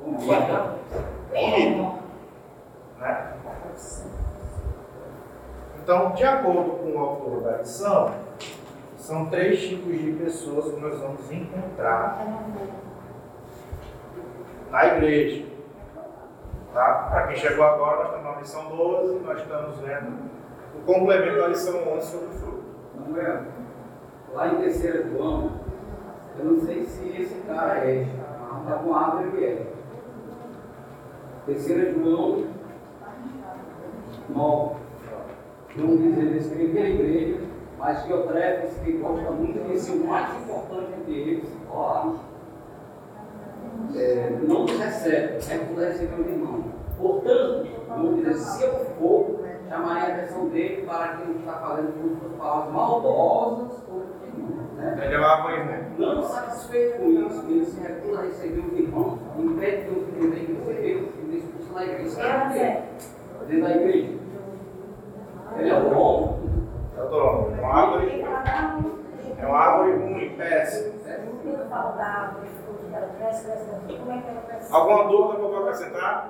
Vomita. 0.00 0.74
Então, 5.82 6.12
de 6.12 6.24
acordo 6.24 6.70
com 6.78 6.92
o 6.92 6.98
autor 6.98 7.42
da 7.42 7.58
lição, 7.58 8.12
são 8.96 9.26
três 9.26 9.60
tipos 9.60 9.98
de 9.98 10.12
pessoas 10.12 10.72
que 10.72 10.80
nós 10.80 10.98
vamos 11.00 11.32
encontrar 11.32 12.24
na 14.70 14.86
igreja. 14.86 15.46
Tá? 16.72 17.08
Para 17.10 17.26
quem 17.26 17.36
chegou 17.36 17.64
agora, 17.64 18.04
nós 18.04 18.16
estamos 18.16 18.34
na 18.34 18.40
lição 18.40 18.76
12, 18.76 19.18
nós 19.20 19.38
estamos 19.40 19.78
vendo 19.78 20.30
o 20.76 20.84
complemento 20.84 21.40
da 21.40 21.48
lição 21.48 21.92
11 21.96 22.06
sobre 22.06 22.26
o 22.26 22.30
fruto. 22.30 22.64
Samuel, 22.94 23.42
lá 24.32 24.48
em 24.48 24.56
terceira 24.58 25.08
João, 25.08 25.50
eu 26.38 26.44
não 26.44 26.60
sei 26.60 26.84
se 26.84 27.08
esse 27.20 27.34
cara 27.46 27.78
é, 27.78 28.06
mas 28.64 28.80
com 28.80 28.94
árvore 28.94 29.30
que 29.32 29.44
é. 29.44 29.66
Terceira 31.46 31.92
João 31.92 32.44
9. 34.30 34.74
João 35.76 35.96
diz 35.96 36.18
ele 36.18 36.38
escreveu 36.38 36.82
a 36.82 36.88
igreja, 36.88 37.40
mas 37.78 38.02
que 38.02 38.12
Eutrefes, 38.12 38.78
que 38.84 38.92
gosta 38.92 39.30
muito 39.30 39.68
de 39.68 39.78
ser 39.78 39.92
o 39.92 40.06
mais 40.06 40.42
importante 40.42 40.92
entre 41.00 41.12
eles, 41.12 41.48
ó, 41.70 42.14
é, 43.94 44.38
não 44.42 44.62
nos 44.62 44.78
recebe, 44.78 45.38
é 45.50 45.58
por 45.58 45.78
receber 45.78 46.20
o 46.20 46.28
irmão. 46.28 46.64
Portanto, 46.98 47.68
vamos 47.88 48.16
dizer, 48.16 48.34
se 48.34 48.64
eu 48.64 48.72
for, 48.98 49.40
chamarei 49.68 50.02
a 50.02 50.16
atenção 50.16 50.48
dele 50.48 50.84
para 50.86 51.16
que 51.16 51.28
não 51.28 51.38
está 51.38 51.52
fazendo 51.54 51.92
com 51.92 52.20
suas 52.20 52.32
palavras 52.36 52.72
maldosas 52.74 53.78
contra 53.78 54.06
o 54.22 54.26
irmão. 54.26 54.66
Né? 54.76 55.00
Ele 55.04 55.14
é 55.14 55.18
uma 55.18 55.28
árvore 55.28 55.56
morna. 55.64 56.14
Não 56.14 56.22
satisfeito 56.22 56.98
com 56.98 57.10
isso, 57.10 57.44
ele 57.48 57.64
se 57.64 57.80
recusa 57.80 58.20
a 58.20 58.22
receber 58.24 58.60
os 58.60 58.78
irmãos, 58.78 59.18
impede 59.38 59.84
que 59.84 59.90
os 59.90 60.08
irmãos 60.08 60.34
que 60.34 60.72
receber 60.72 61.10
e 61.30 61.36
expulsa 61.38 61.74
da 61.74 61.84
igreja. 61.84 62.50
Quê? 62.52 62.82
Dentro 63.46 63.62
da 63.62 63.76
igreja. 63.76 64.19
Ele 65.56 65.70
é 65.70 65.74
o 65.74 65.90
dono. 65.90 66.68
É 66.96 67.02
o 67.02 67.06
dono. 67.08 67.56
É 67.56 67.60
uma 67.60 67.74
árvore, 67.74 68.24
é 69.38 69.46
uma 69.46 69.58
árvore 69.58 69.92
ruim, 69.96 70.36
péssima. 70.36 71.00
Eu 71.44 71.66
falo 71.68 71.96
da 71.96 72.04
árvore, 72.04 72.48
fruto 72.64 72.84
dela 72.86 73.08
cresce, 73.18 73.44
cresce, 73.44 73.64
cresce. 73.64 73.98
Como 73.98 74.12
é 74.12 74.18
que 74.22 74.28
ela 74.28 74.42
cresce? 74.42 74.72
Alguma 74.74 75.04
dúvida 75.08 75.34
que 75.38 75.42
eu 75.42 75.50
vou 75.50 75.62
acrescentar? 75.62 76.28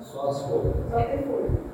Só 0.00 0.28
as 0.28 0.42
folhas. 0.42 0.74
Só 0.90 0.96
tem 0.96 1.22
folha. 1.22 1.72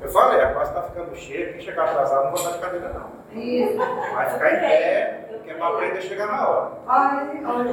Eu 0.00 0.08
falei, 0.10 0.40
a 0.42 0.52
quase 0.52 0.70
está 0.70 0.82
ficando 0.82 1.16
cheia, 1.16 1.52
quem 1.52 1.60
chegar 1.60 1.84
atrasado 1.84 2.24
não 2.24 2.32
vai 2.32 2.36
estar 2.36 2.52
de 2.52 2.58
cadeira 2.60 2.88
não. 2.90 3.40
Isso. 3.40 3.76
Vai 3.78 4.30
ficar 4.30 4.52
em 4.54 4.60
pé, 4.60 5.28
que 5.42 5.50
é 5.50 5.54
para 5.54 5.68
aprender 5.68 5.98
a 5.98 6.02
chegar 6.02 6.26
na 6.26 6.48
hora. 6.48 6.70
Ai, 6.86 7.42
olha. 7.44 7.70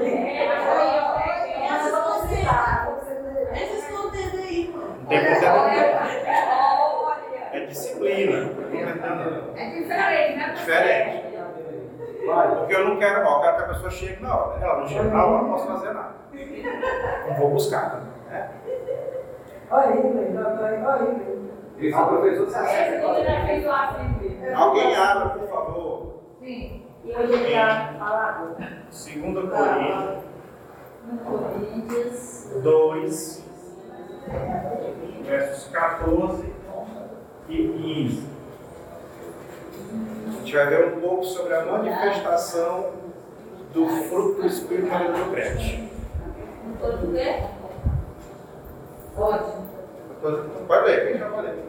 Essa 1.66 1.90
eu 1.90 2.04
vou 2.04 2.28
tirar. 2.28 2.94
Esses 3.54 3.88
conteúdos 3.88 4.40
aí, 4.40 4.74
mano. 4.74 4.88
Não 5.00 5.06
tem 5.08 5.20
conteúdo. 5.20 6.23
É 8.06 8.16
disciplina. 8.16 8.52
É 9.56 9.70
diferente, 9.70 10.38
né? 10.38 10.54
Diferente. 10.54 11.24
Porque 12.58 12.76
eu 12.76 12.88
não 12.88 12.98
quero, 12.98 13.28
ó, 13.28 13.38
eu 13.38 13.42
quero 13.42 13.56
que 13.58 13.64
a 13.64 13.68
pessoa 13.68 13.92
chegue 13.92 14.24
na 14.24 14.36
hora. 14.36 14.64
Ela 14.64 14.80
não 14.80 14.88
chega 14.88 15.04
na 15.04 15.26
hora, 15.26 15.36
eu 15.36 15.42
não 15.44 15.52
posso 15.52 15.68
fazer 15.68 15.94
nada. 15.94 16.16
Não 17.28 17.36
vou 17.36 17.50
buscar. 17.52 18.02
Né? 18.30 18.50
Olha 19.70 19.88
aí, 19.88 20.14
Lê, 20.14 20.38
olha 20.38 20.66
aí, 20.66 20.84
olha 20.84 21.10
aí. 21.10 21.44
Esse 21.80 21.98
é 21.98 22.02
o 22.02 22.08
professor 22.08 22.50
se 22.50 22.58
acerta 22.58 23.02
com 23.02 23.08
a 23.08 23.12
Lê. 23.14 24.54
Alguém 24.54 24.96
abra, 24.96 25.30
por 25.30 25.48
favor. 25.50 26.14
Sim. 26.40 26.86
E 27.04 27.12
hoje 27.12 27.34
ele 27.34 27.48
está 27.48 27.94
falando. 28.00 28.56
2 28.58 29.14
Coríntios 29.50 30.24
Coríntios 31.26 32.62
2, 32.64 33.44
versos 35.26 35.72
14 35.74 36.53
e 37.50 37.68
15. 37.68 38.28
A 40.28 40.32
gente 40.40 40.56
vai 40.56 40.68
ver 40.68 40.94
um 40.96 41.02
pouco 41.02 41.24
sobre 41.24 41.54
a 41.56 41.66
manifestação 41.66 42.92
do 43.74 43.88
fruto 43.88 44.42
do 44.42 44.48
Espírito 44.48 44.88
na 44.88 44.98
vida 45.00 45.14
do 45.14 45.32
crente. 45.32 45.92
Ótimo. 49.18 49.64
Pode 50.68 50.86
ler, 50.86 51.08
quem 51.08 51.18
já 51.20 51.28
vai 51.30 51.42
ler? 51.44 51.64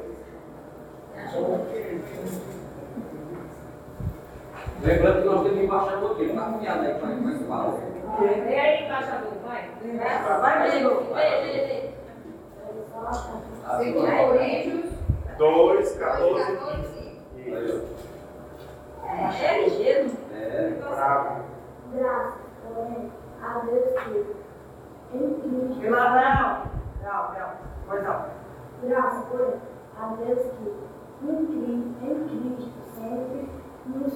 Lembrando 4.83 5.23
que 5.23 5.29
nós 5.29 5.43
temos 5.45 5.63
embaixador 5.63 6.11
aqui, 6.13 6.27
não 6.27 6.37
tá 6.37 6.51
confiado 6.51 6.81
aí 6.83 6.95
com 6.95 7.23
com 7.23 7.31
esse 7.31 7.45
valor. 7.45 7.81
Lê 8.21 8.61
aí, 8.61 8.85
embaixador, 8.85 9.33
vai. 9.45 9.71
Vai, 10.41 10.69
Lê, 10.71 10.75
Lê. 10.75 10.91
lê, 10.91 11.41
lê, 11.41 11.67
lê. 11.67 11.91
Segundo 13.79 14.07
Coríntios 14.07 14.94
2, 15.39 15.39
2, 15.39 15.97
14 15.97 16.57
14 16.57 17.21
e 17.37 17.43
15. 17.43 18.05
É 19.43 19.65
ligeiro. 19.65 20.11
É. 20.33 20.71
Bravo. 20.81 21.45
Graças, 21.93 22.35
porém, 22.63 23.13
a 23.43 23.59
Deus 23.61 23.93
que 24.01 25.17
em 25.17 25.35
Cristo, 25.35 25.81
Vila 25.81 26.03
Abraão. 26.03 26.63
Não, 27.03 27.35
não. 27.35 27.51
Pois 27.87 28.03
não. 28.03 28.25
graças, 28.83 29.25
porém, 29.29 29.55
a 30.01 30.07
Deus 30.17 30.41
que 30.41 30.85
em 31.27 31.47
Cristo, 31.47 31.95
em 32.03 32.15
Cristo 32.29 32.73
sempre 32.95 33.49
nos 33.87 34.15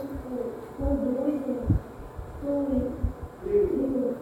conduz 0.77 1.19
em 1.19 1.39
triunfos 3.43 4.17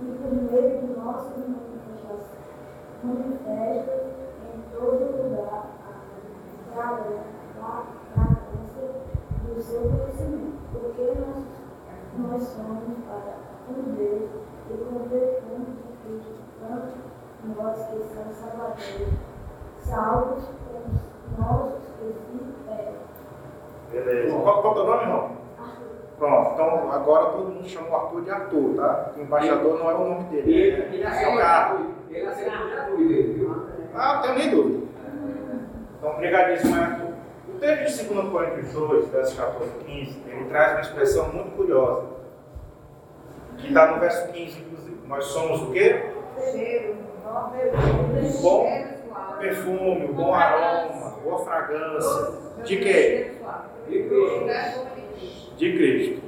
e 0.00 0.04
por 0.04 0.32
meio 0.32 0.80
de 0.80 0.86
nossas 0.98 1.36
manifestações, 1.38 2.40
manifestas 3.02 4.02
em 4.54 4.76
todo 4.76 5.04
lugar 5.22 5.79
a 6.78 7.82
fragrância 8.14 9.00
do 9.44 9.60
seu 9.62 9.80
conhecimento, 9.82 10.58
porque 10.72 11.12
nós 11.20 11.44
nós 12.18 12.42
somos 12.42 12.98
para 13.06 13.34
um 13.70 13.94
Deus 13.94 14.30
e 14.70 14.74
com 14.76 15.08
perfume 15.08 15.66
de 15.66 15.92
Cristo, 16.04 16.34
tanto 16.60 16.92
nós 17.56 17.78
que 17.86 18.14
somos 18.14 18.36
salvadores, 18.36 19.08
salvos 19.78 20.44
com 20.44 21.42
nossos 21.42 21.78
que 21.98 22.12
se 22.12 22.70
é, 22.70 22.92
Beleza. 23.90 24.36
Qual, 24.40 24.62
qual 24.62 24.66
é 24.66 24.70
o 24.70 24.74
teu 24.74 24.86
nome, 24.86 25.02
irmão? 25.02 25.30
Pronto, 26.18 26.50
então 26.52 26.92
agora 26.92 27.30
todo 27.32 27.48
mundo 27.48 27.66
chama 27.68 27.88
o 27.88 27.96
Arthur 27.96 28.22
de 28.22 28.30
Arthur, 28.30 28.74
tá? 28.76 29.12
O 29.16 29.20
embaixador 29.22 29.78
não 29.78 29.90
é 29.90 29.94
o 29.94 30.08
nome 30.08 30.24
dele. 30.24 30.52
ele, 30.52 30.82
é- 30.82 30.94
ele 30.94 31.02
é 31.02 31.08
o 31.08 31.38
carro. 31.38 31.78
gratuito. 31.78 31.94
Ele 32.10 32.26
aceita 32.26 32.50
gratuito 32.66 33.08
dele, 33.08 33.32
viu? 33.34 33.66
Ah, 33.94 34.14
não 34.14 34.22
tenho 34.22 34.34
nem 34.38 34.50
dúvida. 34.50 34.89
Então, 36.00 36.12
obrigadíssimo, 36.12 36.74
Arthur. 36.80 37.10
O 37.46 37.58
texto 37.58 38.08
de 38.08 38.14
2 38.14 38.28
Coríntios 38.30 38.72
2, 38.72 39.08
versos 39.08 39.38
14 39.38 39.70
e 39.80 39.84
15, 39.84 40.22
ele 40.28 40.44
traz 40.46 40.72
uma 40.72 40.80
expressão 40.80 41.28
muito 41.30 41.50
curiosa. 41.50 42.06
Que 43.58 43.68
está 43.68 43.92
no 43.92 44.00
verso 44.00 44.32
15, 44.32 44.60
inclusive. 44.60 44.98
Nós 45.06 45.24
somos 45.26 45.62
o 45.62 45.72
quê? 45.72 46.06
cheiro, 46.52 46.96
Um 47.26 48.42
bom 48.42 48.86
perfume, 49.38 50.06
um 50.06 50.14
bom 50.14 50.34
aroma, 50.34 51.10
boa 51.22 51.44
fragrância. 51.44 52.32
De 52.64 52.76
quê? 52.78 53.32
De 53.86 54.02
Cristo. 54.04 54.86
De 55.58 55.72
Cristo. 55.76 56.22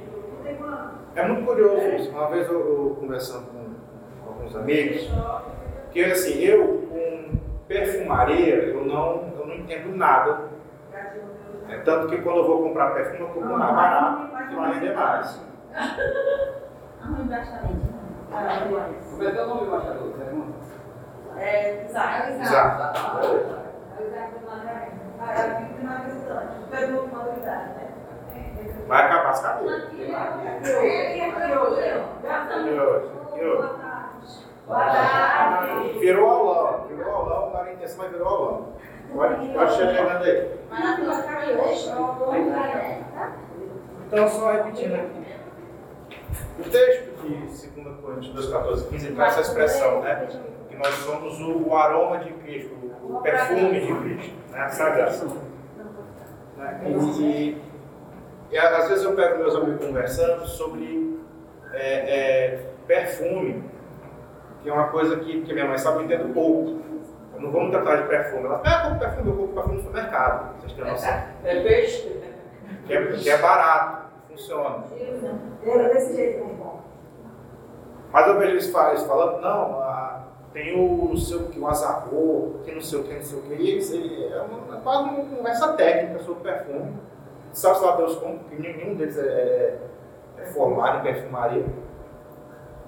É 1.15 1.27
muito 1.27 1.45
curioso 1.47 1.87
isso. 1.95 2.11
Uma 2.11 2.29
vez 2.29 2.47
eu, 2.47 2.59
eu 2.59 2.97
conversando 2.99 3.47
com 3.47 4.29
alguns 4.29 4.55
amigos, 4.55 5.09
que 5.91 6.03
assim, 6.03 6.39
eu 6.43 6.87
com 6.91 7.42
perfumaria, 7.73 8.55
eu 8.55 8.85
não, 8.85 9.33
eu 9.39 9.47
não 9.47 9.55
entendo 9.55 9.95
nada. 9.97 10.49
É 11.69 11.77
tanto 11.79 12.07
que 12.07 12.21
quando 12.21 12.37
eu 12.37 12.47
vou 12.47 12.63
comprar 12.63 12.91
perfume, 12.93 13.21
eu 13.21 13.27
compro 13.27 13.57
mais 13.57 13.75
barato, 13.75 14.47
que 14.47 14.55
vai 14.55 14.73
render 14.73 14.95
mais. 14.95 15.41
Como 19.09 19.23
é 19.23 19.31
que 19.31 19.37
é 19.37 19.43
o 19.43 19.47
nome 19.47 19.59
do 19.61 19.67
embaixador? 19.67 20.13
É, 21.37 21.85
Isaac. 22.41 22.81
Vai 28.87 29.05
acabar 29.05 29.29
as 29.29 29.41
cadeiras. 29.41 29.83
E 32.67 32.79
hoje? 32.79 33.09
E 33.35 33.45
hoje? 33.45 33.69
Boa 34.67 34.79
tarde. 34.79 35.99
Virou 35.99 36.29
aulão, 36.29 36.87
virou 36.87 37.13
aulão, 37.13 37.49
não 37.51 37.59
era 37.59 37.73
intenção, 37.73 37.97
mas 37.99 38.11
virou 38.11 38.27
aulão. 38.27 38.73
Pode, 39.13 39.47
pode 39.49 39.75
chegar 39.75 39.95
chegando 39.95 40.23
aí. 40.23 40.63
Então, 44.07 44.29
só 44.29 44.51
repetindo 44.51 44.95
aqui. 44.95 45.23
O 46.59 46.63
texto 46.69 47.13
de 47.21 47.81
2 47.81 47.99
Coríntios 48.01 48.33
2, 48.33 48.51
14, 48.51 48.87
15 48.89 49.05
ele 49.07 49.15
traz 49.15 49.37
essa 49.37 49.41
expressão, 49.41 50.01
né? 50.01 50.27
Que 50.69 50.75
nós 50.75 50.93
somos 50.95 51.39
o, 51.41 51.69
o 51.69 51.75
aroma 51.75 52.19
de 52.19 52.31
Cristo, 52.33 52.73
o, 53.03 53.17
o 53.17 53.21
perfume 53.21 53.79
de 53.79 53.93
Cristo, 53.93 54.35
né? 54.51 54.59
A. 54.59 54.69
Né? 56.57 56.81
E, 57.19 57.61
e 58.51 58.57
às 58.57 58.87
vezes 58.87 59.03
eu 59.03 59.15
pego 59.15 59.39
meus 59.39 59.55
amigos 59.55 59.85
conversando 59.85 60.45
sobre 60.47 61.19
é, 61.73 62.15
é, 62.17 62.59
perfume, 62.87 63.63
que 64.63 64.69
é 64.69 64.73
uma 64.73 64.87
coisa 64.87 65.17
que, 65.17 65.41
que 65.41 65.53
minha 65.53 65.67
mãe 65.67 65.77
sabe 65.77 65.97
eu 65.99 66.03
entendo 66.05 66.33
pouco. 66.33 66.81
Eu 67.35 67.41
não 67.41 67.51
vou 67.51 67.61
muito 67.61 67.77
atrás 67.77 68.01
de 68.01 68.07
perfume. 68.07 68.45
Ela 68.45 68.59
fala, 68.59 68.93
ah, 68.93 68.95
perfume, 68.99 69.29
eu 69.29 69.35
compro 69.35 69.53
perfume 69.53 69.75
no 69.77 69.83
supermercado. 69.83 70.55
Vocês 70.59 70.73
têm 70.73 70.85
noção? 70.85 71.09
É 71.43 71.61
peixe. 71.63 72.21
Que 72.87 72.93
é, 72.93 73.05
que 73.13 73.29
é 73.29 73.37
barato, 73.37 74.07
funciona. 74.29 74.83
Era 75.65 75.89
desse 75.93 76.15
jeito. 76.15 76.53
Mas 78.11 78.27
eu 78.27 78.37
vejo 78.39 78.51
eles 78.51 78.69
fal- 78.71 78.89
eles 78.89 79.03
falando, 79.03 79.41
não, 79.41 79.79
ah, 79.81 80.23
tem 80.53 80.79
o 80.79 81.09
não 81.09 81.17
sei 81.17 81.37
o 81.37 81.47
que, 81.49 81.59
o 81.59 81.67
azarro, 81.67 82.59
que 82.63 82.71
não 82.71 82.81
sei 82.81 82.99
o 82.99 83.03
que, 83.03 83.13
não 83.15 83.23
sei 83.23 83.39
o 83.39 83.41
que. 83.41 83.53
E 83.55 83.69
eles, 83.71 83.91
ele- 83.91 84.25
é, 84.31 84.41
uma, 84.41 84.77
é 84.77 84.81
quase 84.81 85.09
uma 85.09 85.25
conversa 85.25 85.73
técnica 85.73 86.19
sobre 86.23 86.43
perfume. 86.43 86.93
Sabe 87.53 87.83
lá 87.85 87.95
Deus 87.95 88.15
como, 88.17 88.39
que 88.45 88.55
nenhum 88.55 88.95
deles 88.95 89.17
é, 89.17 89.77
é 90.37 90.45
formado 90.47 90.99
em 90.99 91.01
perfumaria. 91.13 91.65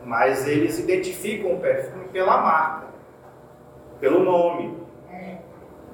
Mas 0.05 0.47
eles 0.47 0.77
identificam 0.79 1.53
o 1.55 1.59
perfume 1.59 2.05
pela 2.09 2.37
marca, 2.37 2.85
pelo 3.99 4.19
nome. 4.23 4.85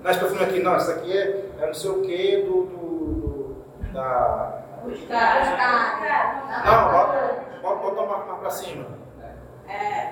Não, 0.03 0.11
esse 0.11 0.19
perfume 0.19 0.43
aqui, 0.43 0.59
não, 0.61 0.75
isso 0.77 0.91
aqui 0.91 1.17
é, 1.17 1.45
é 1.61 1.67
não 1.67 1.73
sei 1.73 1.89
o 1.91 2.01
que 2.01 2.37
do, 2.43 2.63
do, 2.65 2.75
do- 3.15 3.65
da. 3.93 4.57
Não, 6.65 6.91
bota, 6.91 7.35
bota, 7.61 7.75
bota 7.81 8.01
a 8.01 8.05
marca 8.07 8.25
mais 8.27 8.39
pra 8.41 8.49
cima. 8.49 8.85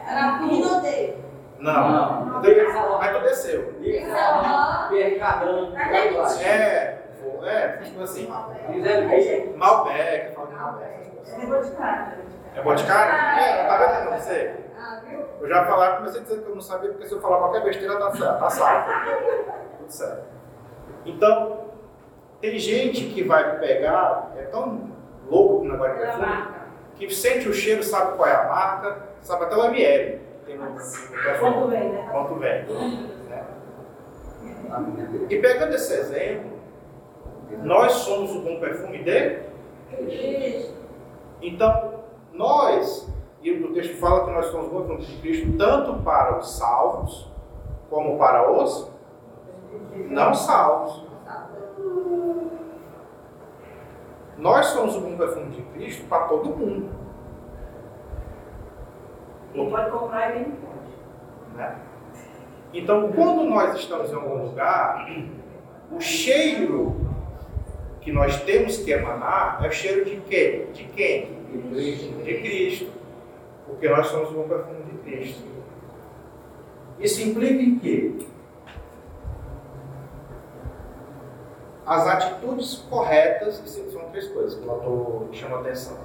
Era 0.07 0.37
tudo 0.39 0.81
dele. 0.81 1.23
Não, 1.59 1.91
Não. 1.91 2.25
não. 2.25 2.41
Aí 3.01 3.13
tu 3.13 3.19
desceu. 3.21 3.73
Cardano. 5.19 5.73
É, 6.45 6.99
é, 7.43 7.67
tipo 7.83 8.01
assim. 8.01 8.27
Malbec, 9.57 10.33
fala 10.35 10.47
de 10.47 10.55
Malbec. 10.55 11.09
É 12.55 12.61
boticário. 12.61 13.13
É 13.13 13.37
boticário? 13.41 13.43
É, 13.43 13.67
tá 13.67 13.77
vendo? 13.77 14.11
Não 14.11 14.19
sei. 14.19 14.55
Ah, 14.77 15.01
viu? 15.05 15.19
Eu 15.41 15.47
já 15.47 15.65
falava, 15.65 15.97
comecei 15.97 16.21
dizendo 16.21 16.43
que 16.43 16.49
eu 16.49 16.55
não 16.55 16.61
sabia, 16.61 16.89
porque 16.89 17.07
se 17.07 17.13
eu 17.13 17.21
falar 17.21 17.37
qualquer 17.39 17.63
besteira, 17.63 17.97
tá 17.97 18.11
certo, 18.11 18.39
tá 18.39 18.49
certo. 18.49 19.77
Tudo 19.77 19.91
certo. 19.91 20.23
Então, 21.05 21.65
tem 22.41 22.57
gente 22.59 23.05
que 23.05 23.23
vai 23.23 23.59
pegar, 23.59 24.31
é 24.37 24.43
tão 24.43 24.91
louco 25.29 25.65
o 25.65 25.67
negócio 25.67 25.93
de 25.95 26.01
perfume, 26.01 26.47
que 26.95 27.13
sente 27.13 27.47
o 27.47 27.53
cheiro, 27.53 27.83
sabe 27.83 28.17
qual 28.17 28.27
é 28.27 28.35
a 28.35 28.43
marca, 28.49 29.03
sabe 29.21 29.45
até 29.45 29.55
o 29.55 29.65
ML 29.65 30.29
tem 30.49 30.57
no, 30.57 30.65
no 30.65 31.39
Quanto 31.39 31.67
vem, 31.67 31.89
né? 31.89 32.07
Quanto 32.11 32.35
vem. 32.35 32.65
Né? 33.29 33.45
E 35.29 35.37
pegando 35.37 35.75
esse 35.75 35.93
exemplo, 35.93 36.59
nós 37.63 37.91
somos 37.91 38.35
o 38.35 38.41
bom 38.41 38.59
perfume 38.59 39.03
dele. 39.03 39.43
Então, 41.41 41.98
nós, 42.39 43.13
e 43.41 43.51
o 43.51 43.73
texto 43.73 43.97
fala 43.97 44.23
que 44.23 44.31
nós 44.31 44.45
somos 44.45 44.71
perfume 44.71 45.05
de 45.05 45.21
Cristo, 45.21 45.57
tanto 45.57 46.01
para 46.03 46.37
os 46.37 46.57
salvos, 46.57 47.29
como 47.89 48.17
para 48.17 48.49
os 48.49 48.89
não 50.09 50.33
salvos. 50.33 51.05
Nós 54.37 54.67
somos 54.67 54.95
o 54.95 55.01
bom 55.01 55.17
perfume 55.17 55.49
de 55.49 55.61
Cristo 55.73 56.07
para 56.07 56.29
todo 56.29 56.55
mundo. 56.55 56.89
Quem 59.51 59.69
pode 59.69 59.91
comprar 59.91 60.33
e 60.33 60.39
não 60.39 60.51
pode. 60.51 61.57
Né? 61.57 61.75
Então, 62.73 63.11
quando 63.11 63.43
nós 63.43 63.75
estamos 63.77 64.11
em 64.11 64.15
algum 64.15 64.45
lugar, 64.45 65.09
o 65.91 65.99
cheiro 65.99 66.95
que 67.99 68.13
nós 68.13 68.41
temos 68.43 68.77
que 68.77 68.91
emanar 68.91 69.59
é 69.61 69.67
o 69.67 69.71
cheiro 69.71 70.05
de 70.05 70.21
quê? 70.21 70.69
De 70.71 70.85
quem? 70.85 71.38
De 71.57 72.41
Cristo. 72.41 72.91
Porque 73.65 73.89
nós 73.89 74.07
somos 74.07 74.29
o 74.31 74.43
perfume 74.43 74.83
de 74.83 74.97
Cristo. 74.99 75.43
Isso 76.99 77.21
implica 77.21 77.61
em 77.61 77.79
quê? 77.79 78.27
As 81.85 82.05
atitudes 82.05 82.85
corretas, 82.89 83.55
são 83.55 84.09
três 84.11 84.27
coisas 84.27 84.55
que 84.55 84.65
eu 84.65 84.77
estou 84.77 85.29
chamando 85.31 85.59
a 85.59 85.61
atenção. 85.61 85.97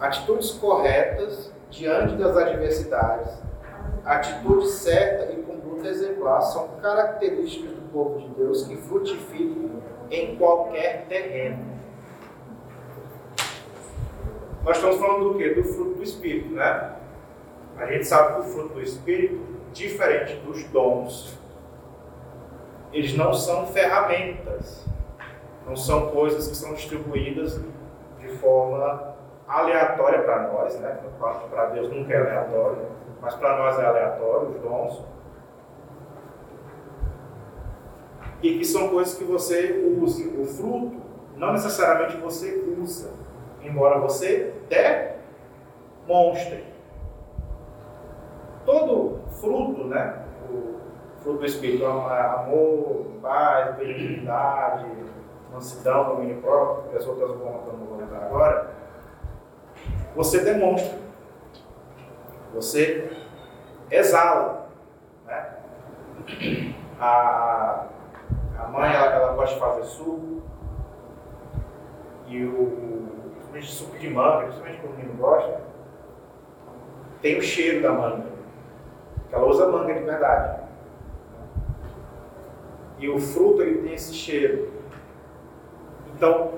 Atitudes 0.00 0.52
corretas 0.52 1.52
diante 1.70 2.14
das 2.16 2.36
adversidades, 2.36 3.32
atitude 4.04 4.68
certa 4.68 5.32
e 5.32 5.42
conduta 5.42 5.88
exemplar 5.88 6.40
são 6.42 6.68
características 6.80 7.72
do 7.72 7.90
povo 7.92 8.18
de 8.20 8.28
Deus 8.30 8.66
que 8.66 8.76
frutificam 8.76 9.82
em 10.10 10.36
qualquer 10.36 11.06
terreno. 11.08 11.73
Nós 14.64 14.78
estamos 14.78 14.96
falando 14.96 15.32
do 15.32 15.38
quê? 15.38 15.50
Do 15.50 15.62
fruto 15.62 15.96
do 15.96 16.02
Espírito, 16.02 16.54
né? 16.54 16.96
A 17.76 17.84
gente 17.84 18.06
sabe 18.06 18.34
que 18.34 18.40
o 18.40 18.44
fruto 18.44 18.74
do 18.74 18.80
Espírito, 18.80 19.38
diferente 19.74 20.36
dos 20.36 20.64
dons, 20.64 21.38
eles 22.90 23.14
não 23.14 23.34
são 23.34 23.66
ferramentas, 23.66 24.86
não 25.66 25.76
são 25.76 26.10
coisas 26.12 26.48
que 26.48 26.56
são 26.56 26.72
distribuídas 26.72 27.60
de 28.18 28.28
forma 28.38 29.14
aleatória 29.46 30.22
para 30.22 30.50
nós, 30.50 30.80
né? 30.80 30.98
Para 31.18 31.66
Deus 31.66 31.90
nunca 31.90 32.14
é 32.14 32.16
aleatório, 32.16 32.86
mas 33.20 33.34
para 33.34 33.58
nós 33.58 33.78
é 33.78 33.84
aleatório 33.84 34.48
os 34.48 34.60
dons. 34.62 35.04
E 38.42 38.58
que 38.58 38.64
são 38.64 38.88
coisas 38.88 39.14
que 39.14 39.24
você 39.24 39.94
usa. 40.00 40.24
O 40.40 40.46
fruto, 40.46 41.02
não 41.36 41.52
necessariamente 41.52 42.16
você 42.16 42.64
usa, 42.80 43.23
embora 43.64 43.98
você 43.98 44.54
demonstre. 46.06 46.64
Todo 48.64 49.20
fruto, 49.40 49.84
né? 49.84 50.24
O 50.50 50.80
fruto 51.20 51.38
do 51.38 51.46
Espírito, 51.46 51.84
é 51.84 52.20
amor, 52.20 53.06
paz, 53.20 53.76
benignidade, 53.76 54.86
mansidão, 55.52 56.16
domínio 56.16 56.40
próprio, 56.40 56.92
e 56.92 56.96
as 56.96 57.06
outras 57.06 57.30
que 57.30 57.36
eu 57.36 57.76
não 57.78 57.86
vou 57.86 57.98
lembrar 57.98 58.26
agora, 58.26 58.70
você 60.14 60.40
demonstra, 60.40 60.98
você 62.52 63.10
exala. 63.90 64.68
Né? 65.26 65.54
A, 67.00 67.86
a 68.58 68.68
mãe 68.68 68.92
ela, 68.92 69.06
ela 69.06 69.32
gosta 69.34 69.54
de 69.54 69.60
fazer 69.60 69.84
suco, 69.84 70.42
e 72.26 72.44
o, 72.44 73.23
principalmente 73.54 73.66
suco 73.66 73.98
de 73.98 74.10
manga, 74.10 74.42
principalmente 74.44 74.80
quando 74.80 74.92
o 74.92 74.96
menino 74.96 75.14
gosta, 75.14 75.60
tem 77.22 77.38
o 77.38 77.42
cheiro 77.42 77.82
da 77.82 77.92
manga. 77.92 78.26
Ela 79.30 79.46
usa 79.46 79.68
manga 79.68 79.94
de 79.94 80.00
verdade. 80.00 80.60
E 82.98 83.08
o 83.08 83.18
fruto 83.18 83.62
ele 83.62 83.82
tem 83.82 83.94
esse 83.94 84.14
cheiro. 84.14 84.72
Então, 86.14 86.54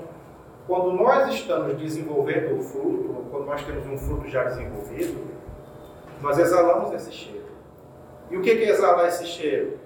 quando 0.67 0.91
nós 0.93 1.33
estamos 1.33 1.75
desenvolvendo 1.77 2.57
o 2.57 2.61
fruto, 2.61 3.25
quando 3.31 3.45
nós 3.45 3.63
temos 3.63 3.85
um 3.87 3.97
fruto 3.97 4.27
já 4.27 4.43
desenvolvido, 4.43 5.27
nós 6.21 6.37
exalamos 6.37 6.93
esse 6.93 7.11
cheiro. 7.11 7.47
E 8.29 8.37
o 8.37 8.41
que 8.41 8.51
é 8.51 8.69
exalar 8.69 9.07
esse 9.07 9.25
cheiro? 9.25 9.79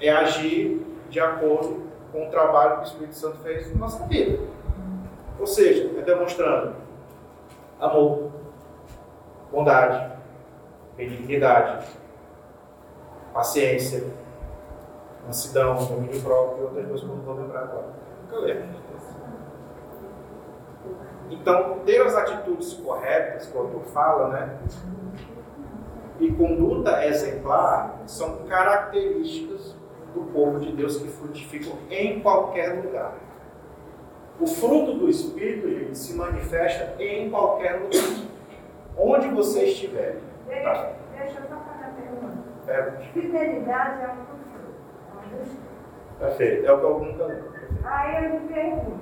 É 0.00 0.10
agir 0.10 0.84
de 1.08 1.20
acordo 1.20 1.82
com 2.12 2.26
o 2.26 2.30
trabalho 2.30 2.76
que 2.76 2.82
o 2.82 2.84
Espírito 2.84 3.14
Santo 3.14 3.38
fez 3.38 3.70
na 3.72 3.78
nossa 3.78 4.06
vida. 4.06 4.38
Ou 5.44 5.48
seja, 5.48 5.90
é 5.98 6.00
demonstrando 6.00 6.74
amor, 7.78 8.30
bondade, 9.52 10.16
benignidade, 10.96 11.86
paciência, 13.34 14.04
mansidão, 15.26 15.84
domínio 15.84 16.18
próprio 16.22 16.60
e 16.60 16.62
outras 16.62 16.86
coisas 16.86 17.00
que 17.02 17.06
eu 17.06 17.16
não 17.16 17.22
vou 17.24 17.34
lembrar 17.34 17.64
agora. 17.64 17.88
Nunca. 18.32 18.68
Então, 21.28 21.78
ter 21.80 22.00
as 22.00 22.14
atitudes 22.14 22.72
corretas, 22.72 23.46
quando 23.48 23.64
o 23.64 23.76
autor 23.76 23.84
fala, 23.92 24.28
né? 24.28 24.58
E 26.20 26.32
conduta 26.32 27.04
exemplar 27.04 28.00
são 28.06 28.46
características 28.46 29.76
do 30.14 30.22
povo 30.32 30.58
de 30.58 30.72
Deus 30.72 30.96
que 30.96 31.08
frutificam 31.08 31.74
em 31.90 32.20
qualquer 32.20 32.82
lugar. 32.82 33.12
O 34.40 34.46
fruto 34.46 34.94
do 34.94 35.08
Espírito, 35.08 35.68
gente, 35.68 35.96
se 35.96 36.14
manifesta 36.14 37.00
em 37.02 37.30
qualquer 37.30 37.80
lugar. 37.80 38.26
Onde 38.96 39.28
você 39.28 39.66
estiver. 39.66 40.18
Tá? 40.46 40.92
Deixa 41.16 41.40
eu 41.40 41.48
só 41.48 41.56
fazer 41.56 41.84
a 41.84 41.88
pergunta. 41.88 42.38
Pergunte. 42.66 43.08
Fidelidade 43.12 44.02
é 44.02 44.08
um 44.08 44.16
fruto. 44.16 44.44
É 45.10 46.24
um 46.24 46.26
Perfeito. 46.26 46.66
É 46.66 46.72
o 46.72 46.78
que 46.78 46.84
eu 46.84 46.98
nunca 47.00 47.26
lembro. 47.26 47.54
Aí 47.84 48.24
eu 48.24 48.40
me 48.40 48.48
pergunto, 48.48 49.00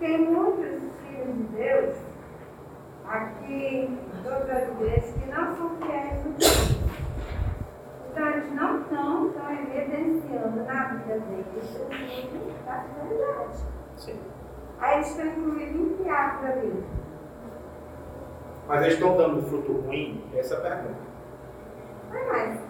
tem 0.00 0.18
muitos 0.18 0.82
filhos 1.06 1.36
de 1.36 1.42
Deus 1.56 1.96
aqui, 3.06 3.98
de 4.22 4.28
outras 4.28 4.68
igrejas, 4.68 5.14
que 5.14 5.30
não 5.30 5.56
são 5.56 5.76
fiéis 5.76 6.24
no 6.24 6.32
Deus. 6.32 6.83
Então 8.14 8.28
eles 8.28 8.52
não 8.54 8.80
estão, 8.80 9.26
estão 9.26 9.52
evidenciando 9.52 10.62
na 10.62 10.84
vida 10.84 11.18
deles 11.18 11.46
o 11.56 11.90
fruto 11.90 12.64
da 12.64 12.84
fidelidade. 12.84 13.58
Sim. 13.96 14.20
Aí 14.78 14.94
eles 14.94 15.10
estão 15.10 15.26
incluindo 15.26 15.78
em 15.78 16.04
teatro 16.04 16.46
ali. 16.46 16.84
Mas 18.68 18.82
eles 18.82 18.94
estão 18.94 19.16
dando 19.16 19.42
fruto 19.48 19.72
ruim? 19.80 20.24
Essa 20.32 20.54
é 20.54 20.58
a 20.58 20.60
pergunta. 20.60 20.94
Mas, 22.12 22.60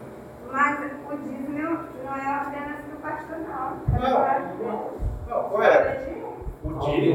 mas 0.50 0.80
o 1.12 1.16
dízimo 1.18 1.58
não 1.58 2.16
é 2.16 2.34
apenas 2.36 2.78
para 2.80 2.94
o 2.94 3.00
pastor, 3.02 3.38
não. 3.40 3.98
É 3.98 4.10
Não. 4.10 4.16
para. 4.16 4.40
Não, 5.28 5.48
qual 5.50 5.62
é? 5.62 5.76
Para 5.76 5.92
Deus. 6.04 6.24
O 6.64 6.78
que 6.80 7.12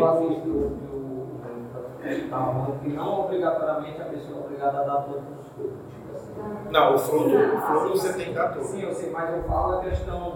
que 2.02 2.26
o- 2.26 2.30
tá 2.30 2.38
falando 2.38 2.80
que 2.82 2.90
não 2.90 3.20
obrigatoriamente 3.22 4.02
a 4.02 4.06
pessoa 4.06 4.40
é 4.42 4.46
obrigada 4.46 4.80
a 4.80 4.84
dar 4.84 4.96
todos 5.04 5.24
os 5.42 5.48
frutos. 5.54 5.78
Tipo 5.94 6.16
assim. 6.16 6.34
Não, 6.72 6.96
o 6.96 6.98
fruto, 6.98 7.36
o 7.36 7.62
fruto 7.62 7.90
você 7.98 8.14
tem 8.14 8.26
que 8.28 8.34
dar 8.34 8.50
tudo. 8.54 8.66
Sim, 8.66 8.84
eu 8.84 8.94
sei, 8.94 9.10
mas 9.12 9.30
eu 9.36 9.44
falo 9.44 9.80
a 9.80 9.82
questão 9.84 10.34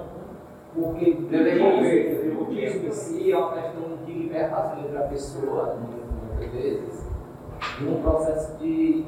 porque 0.75 1.11
o 1.11 2.45
dízimo 2.49 2.87
em 2.87 2.91
si 2.91 3.31
é 3.31 3.37
uma 3.37 3.51
questão 3.53 3.83
de 4.05 4.11
libertação 4.11 4.79
entre 4.83 4.97
a 4.97 5.01
pessoa, 5.03 5.75
muitas 5.79 6.51
vezes, 6.51 7.05
e 7.79 7.83
um 7.85 8.01
processo 8.01 8.57
de, 8.57 9.05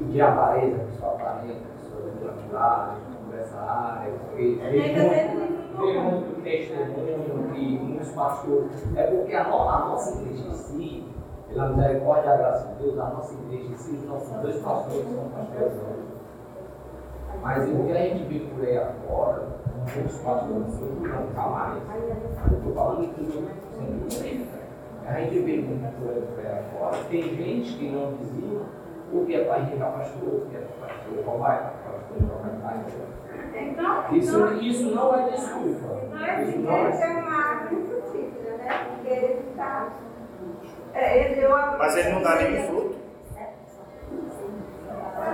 de 0.00 0.20
avareza, 0.22 0.76
a 0.76 0.84
pessoa 0.86 1.12
aparenta, 1.12 1.58
a 1.58 1.82
pessoa 1.82 2.08
é 2.08 2.24
tranquila, 2.24 2.96
conversar, 3.26 4.06
porque 4.30 4.56
Tem 4.56 4.82
que 4.94 5.00
ser 5.00 5.28
muito 5.34 5.54
tem 5.76 5.94
bom. 5.96 6.10
muito 6.10 6.42
testemunho 6.42 7.52
que 7.52 7.78
muitos 7.78 8.08
pastores. 8.12 8.96
É 8.96 9.02
porque 9.04 9.34
a, 9.34 9.44
no- 9.48 9.68
a 9.68 9.78
nossa 9.80 10.20
igreja 10.22 10.46
em 10.48 10.52
si, 10.54 10.73
pela 11.54 11.68
misericórdia 11.68 12.28
e 12.28 12.32
a 12.32 12.36
graça 12.36 12.68
de 12.68 12.82
Deus, 12.82 12.98
a 12.98 13.04
nossa 13.10 13.34
igreja 13.34 13.74
os 13.74 14.04
nossos 14.06 14.32
dois 14.40 14.56
pastores 14.56 15.06
são 15.06 15.28
pastores. 15.28 15.72
Mas 17.40 17.68
o 17.68 17.84
que 17.84 17.92
a 17.92 18.00
gente 18.00 18.24
vê 18.24 18.40
por 18.46 18.64
aí 18.64 18.78
agora, 18.78 19.48
muitos 19.94 20.18
pastores 20.18 20.80
não 20.80 21.26
camares. 21.34 21.82
Eu 22.50 22.58
estou 22.58 22.74
falando 22.74 23.04
aqui 23.04 23.24
sem 24.10 24.48
A 25.06 25.20
gente 25.20 25.38
vê 25.40 25.60
muito 25.60 26.00
por 26.00 26.40
aí 26.40 26.58
agora. 26.58 27.04
Tem 27.08 27.22
gente 27.22 27.78
que 27.78 27.90
não 27.90 28.14
dizia 28.14 28.60
o 29.12 29.24
que 29.24 29.34
é 29.36 29.44
para 29.44 29.60
indicar 29.60 29.92
pastor, 29.92 30.28
o 30.28 30.46
que 30.50 30.56
é 30.56 30.60
para 30.60 30.88
pastor, 30.88 31.24
qual 31.24 31.38
vai, 31.38 31.58
pastor, 31.58 32.28
qual 32.28 32.40
vai, 32.62 32.84
Então, 33.62 34.16
isso, 34.16 34.36
então, 34.38 34.60
isso 34.60 34.94
não 34.94 35.14
é 35.14 35.30
desculpa. 35.30 36.00
então 36.06 36.38
esse 36.38 36.48
Isso 36.50 36.58
não 36.58 36.72
é 36.72 37.02
é 37.02 37.22
uma 37.22 37.64
né? 38.58 38.86
Porque 38.88 39.08
ele 39.08 39.50
está. 39.50 39.92
É, 40.94 41.24
ele 41.24 41.40
deu 41.40 41.54
a- 41.56 41.76
Mas 41.78 41.96
ele 41.96 42.08
não 42.10 42.22
dá 42.22 42.36
nenhum 42.36 42.66
fruto? 42.68 42.94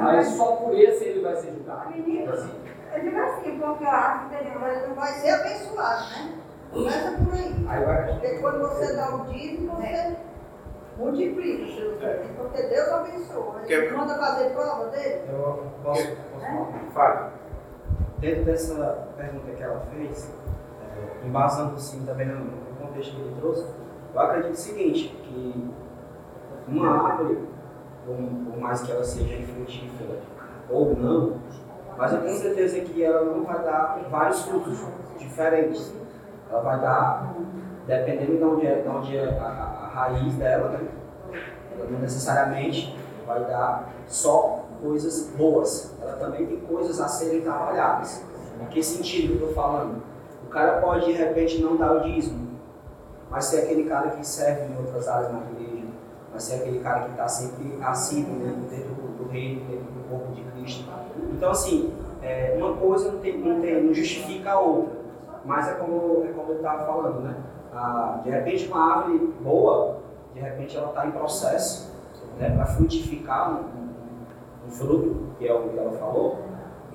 Aí 0.03 0.25
só 0.25 0.57
por 0.57 0.75
esse 0.75 1.05
ele 1.05 1.21
vai 1.23 1.37
ser 1.37 1.53
julgado. 1.53 1.91
Menino, 1.91 2.33
Assim. 2.33 2.51
eu 2.95 3.01
digo 3.03 3.19
assim, 3.21 3.59
porque 3.59 3.85
a 3.85 3.93
árvore 3.93 4.37
dele 4.45 4.57
Mas 4.59 4.89
não 4.89 4.95
vai 4.95 5.13
ser 5.13 5.31
abençoado, 5.31 6.05
né? 6.11 6.39
Começa 6.73 7.13
por 7.13 7.35
aí. 7.35 7.53
Vai 7.65 8.07
Porque 8.13 8.39
quando 8.39 8.59
você 8.61 8.97
dá 8.97 9.15
o 9.17 9.25
dízimo, 9.27 9.73
você 9.77 10.17
multiplica 10.97 11.65
os 11.65 11.75
seus 11.77 11.99
bens. 12.01 12.31
Porque 12.37 12.63
Deus 12.63 12.89
abençoa. 12.89 13.61
Ele 13.67 13.89
Que- 13.89 13.95
manda 13.95 14.15
fazer 14.19 14.51
prova 14.51 14.87
dele. 14.91 15.23
Eu 15.29 15.67
posso, 15.83 16.07
posso 16.33 16.47
falar? 16.47 16.91
Fábio. 16.95 17.33
Dentro 18.19 18.45
dessa 18.45 19.09
pergunta 19.17 19.51
que 19.53 19.63
ela 19.63 19.81
fez, 19.93 20.31
é, 21.23 21.27
embasando 21.27 21.75
assim 21.75 22.05
também 22.05 22.27
no 22.29 22.51
contexto 22.81 23.17
que 23.17 23.21
ele 23.23 23.35
trouxe, 23.41 23.67
eu 24.13 24.21
acredito 24.21 24.53
o 24.53 24.57
seguinte, 24.57 25.17
que 25.23 25.71
uma 26.69 27.09
árvore, 27.09 27.39
por, 28.07 28.59
mais 28.59 28.83
que 28.83 28.93
ela 28.93 29.05
seja 29.05 29.35
infrutífera 29.35 30.21
ou 30.69 30.95
não, 30.97 31.41
mas 31.97 32.13
eu 32.13 32.23
tenho 32.23 32.39
certeza 32.39 32.81
que 32.81 33.03
ela 33.03 33.25
não 33.25 33.45
vai 33.45 33.63
dar 33.63 34.01
vários 34.11 34.43
frutos 34.43 34.81
diferentes. 35.19 35.93
Ela 36.51 36.63
vai 36.63 36.81
dar, 36.81 37.35
dependendo 37.87 38.37
de 38.37 38.45
onde 38.45 38.67
é, 38.67 38.81
de 38.81 38.89
onde 38.89 39.17
é 39.17 39.39
a, 39.39 39.45
a, 39.45 39.87
raiz 39.89 40.35
dela, 40.35 40.71
né? 40.71 40.89
Ela 41.77 41.91
não 41.91 41.99
necessariamente 42.01 42.97
vai 43.27 43.45
dar 43.45 43.91
só 44.07 44.65
coisas 44.83 45.31
boas. 45.37 45.95
Ela 46.01 46.13
também 46.15 46.47
tem 46.47 46.61
coisas 46.61 47.01
a 47.01 47.07
serem 47.07 47.43
trabalhadas. 47.43 48.25
Em 48.61 48.67
que 48.67 48.83
sentido 48.83 49.35
eu 49.35 49.35
estou 49.35 49.53
falando? 49.53 50.03
O 50.47 50.49
cara 50.49 50.81
pode 50.81 51.07
de 51.07 51.13
repente 51.13 51.63
não 51.63 51.77
dar 51.77 51.93
o 51.93 52.01
dízimo, 52.01 52.50
mas 53.31 53.45
ser 53.45 53.61
aquele 53.61 53.85
cara 53.85 54.11
que 54.11 54.27
serve 54.27 54.73
em 54.73 54.77
outras 54.77 55.07
áreas 55.07 55.33
na 55.33 55.41
igreja, 55.53 55.87
vai 56.31 56.41
ser 56.41 56.55
aquele 56.57 56.81
cara 56.81 57.05
que 57.05 57.11
está 57.13 57.29
sempre 57.29 57.79
assíduo 57.81 58.35
dentro, 58.39 58.63
dentro 58.63 58.95
do, 58.95 59.25
do 59.25 59.31
reino, 59.31 59.65
dentro 59.67 59.85
do 59.93 60.09
corpo 60.09 60.33
de 60.33 60.43
Cristo. 60.43 60.85
Então, 61.33 61.51
assim, 61.51 61.95
é, 62.23 62.55
uma 62.59 62.77
coisa 62.77 63.13
não, 63.13 63.21
tem, 63.21 63.39
não, 63.39 63.61
tem, 63.61 63.83
não 63.83 63.95
justifica 63.95 64.53
a 64.53 64.61
outra, 64.61 64.99
mas 65.45 65.69
é 65.69 65.75
como, 65.75 66.25
é 66.25 66.33
como 66.33 66.53
eu 66.53 66.57
estava 66.57 66.85
falando, 66.85 67.21
né? 67.21 67.37
Ah, 67.73 68.21
de 68.25 68.31
repente, 68.31 68.67
uma 68.67 68.97
árvore 68.97 69.19
boa, 69.41 69.99
de 70.35 70.41
repente, 70.41 70.77
ela 70.77 70.89
está 70.89 71.07
em 71.07 71.13
processo 71.13 71.91
né, 72.39 72.51
para 72.51 72.67
frutificar 72.67 73.53
um, 73.53 73.55
um, 73.55 74.67
um, 74.67 74.71
fruto, 74.71 75.29
que 75.39 75.47
é 75.47 75.55
o 75.55 75.69
que 75.69 75.79
ela 75.79 75.93
falou, 75.93 76.39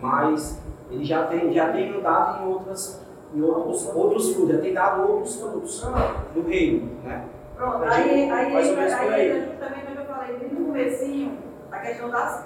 mas 0.02 0.62
ele 0.92 1.06
já 1.06 1.26
tem, 1.28 1.54
já 1.54 1.72
tem 1.72 1.98
andado 1.98 2.44
em 2.44 2.48
outras 2.48 3.06
em 3.34 3.42
outros, 3.42 3.86
outros 3.96 4.34
frutos, 4.34 4.56
já 4.56 4.62
tem 4.62 4.74
dado 4.74 5.12
outros 5.12 5.40
frutos 5.40 5.88
no 6.36 6.44
reino, 6.44 7.02
né? 7.04 7.26
Pronto, 7.56 7.84
aí, 7.84 8.30
aí, 8.30 8.56
aí, 8.56 8.94
aí 8.94 9.30
entra 9.32 9.52
justamente 9.52 9.98
eu 9.98 10.06
falei, 10.06 10.38
desde 10.38 10.56
o 10.56 10.66
comecinho, 10.66 11.38
a 11.72 11.80
questão 11.80 12.10
das. 12.10 12.46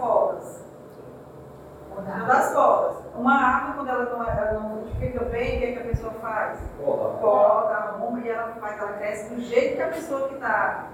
A 1.97 2.01
questão 2.01 2.27
das 2.27 2.53
podas. 2.53 2.97
Uma 3.15 3.33
árvore, 3.33 3.73
quando 3.77 3.89
ela 3.89 4.03
não, 4.05 4.23
ela 4.23 4.53
não 4.53 4.83
fica 4.99 5.25
bem, 5.25 5.57
o 5.57 5.59
que, 5.59 5.65
é 5.65 5.71
que 5.73 5.79
a 5.79 5.83
pessoa 5.83 6.13
faz? 6.21 6.59
Poda, 6.79 7.73
arruma 7.73 8.19
e 8.19 8.29
ela 8.29 8.53
faz, 8.61 8.79
ela 8.79 8.93
cresce 8.93 9.33
do 9.33 9.41
jeito 9.41 9.75
que 9.75 9.81
a 9.81 9.87
pessoa 9.87 10.27
que 10.29 10.35
está 10.35 10.89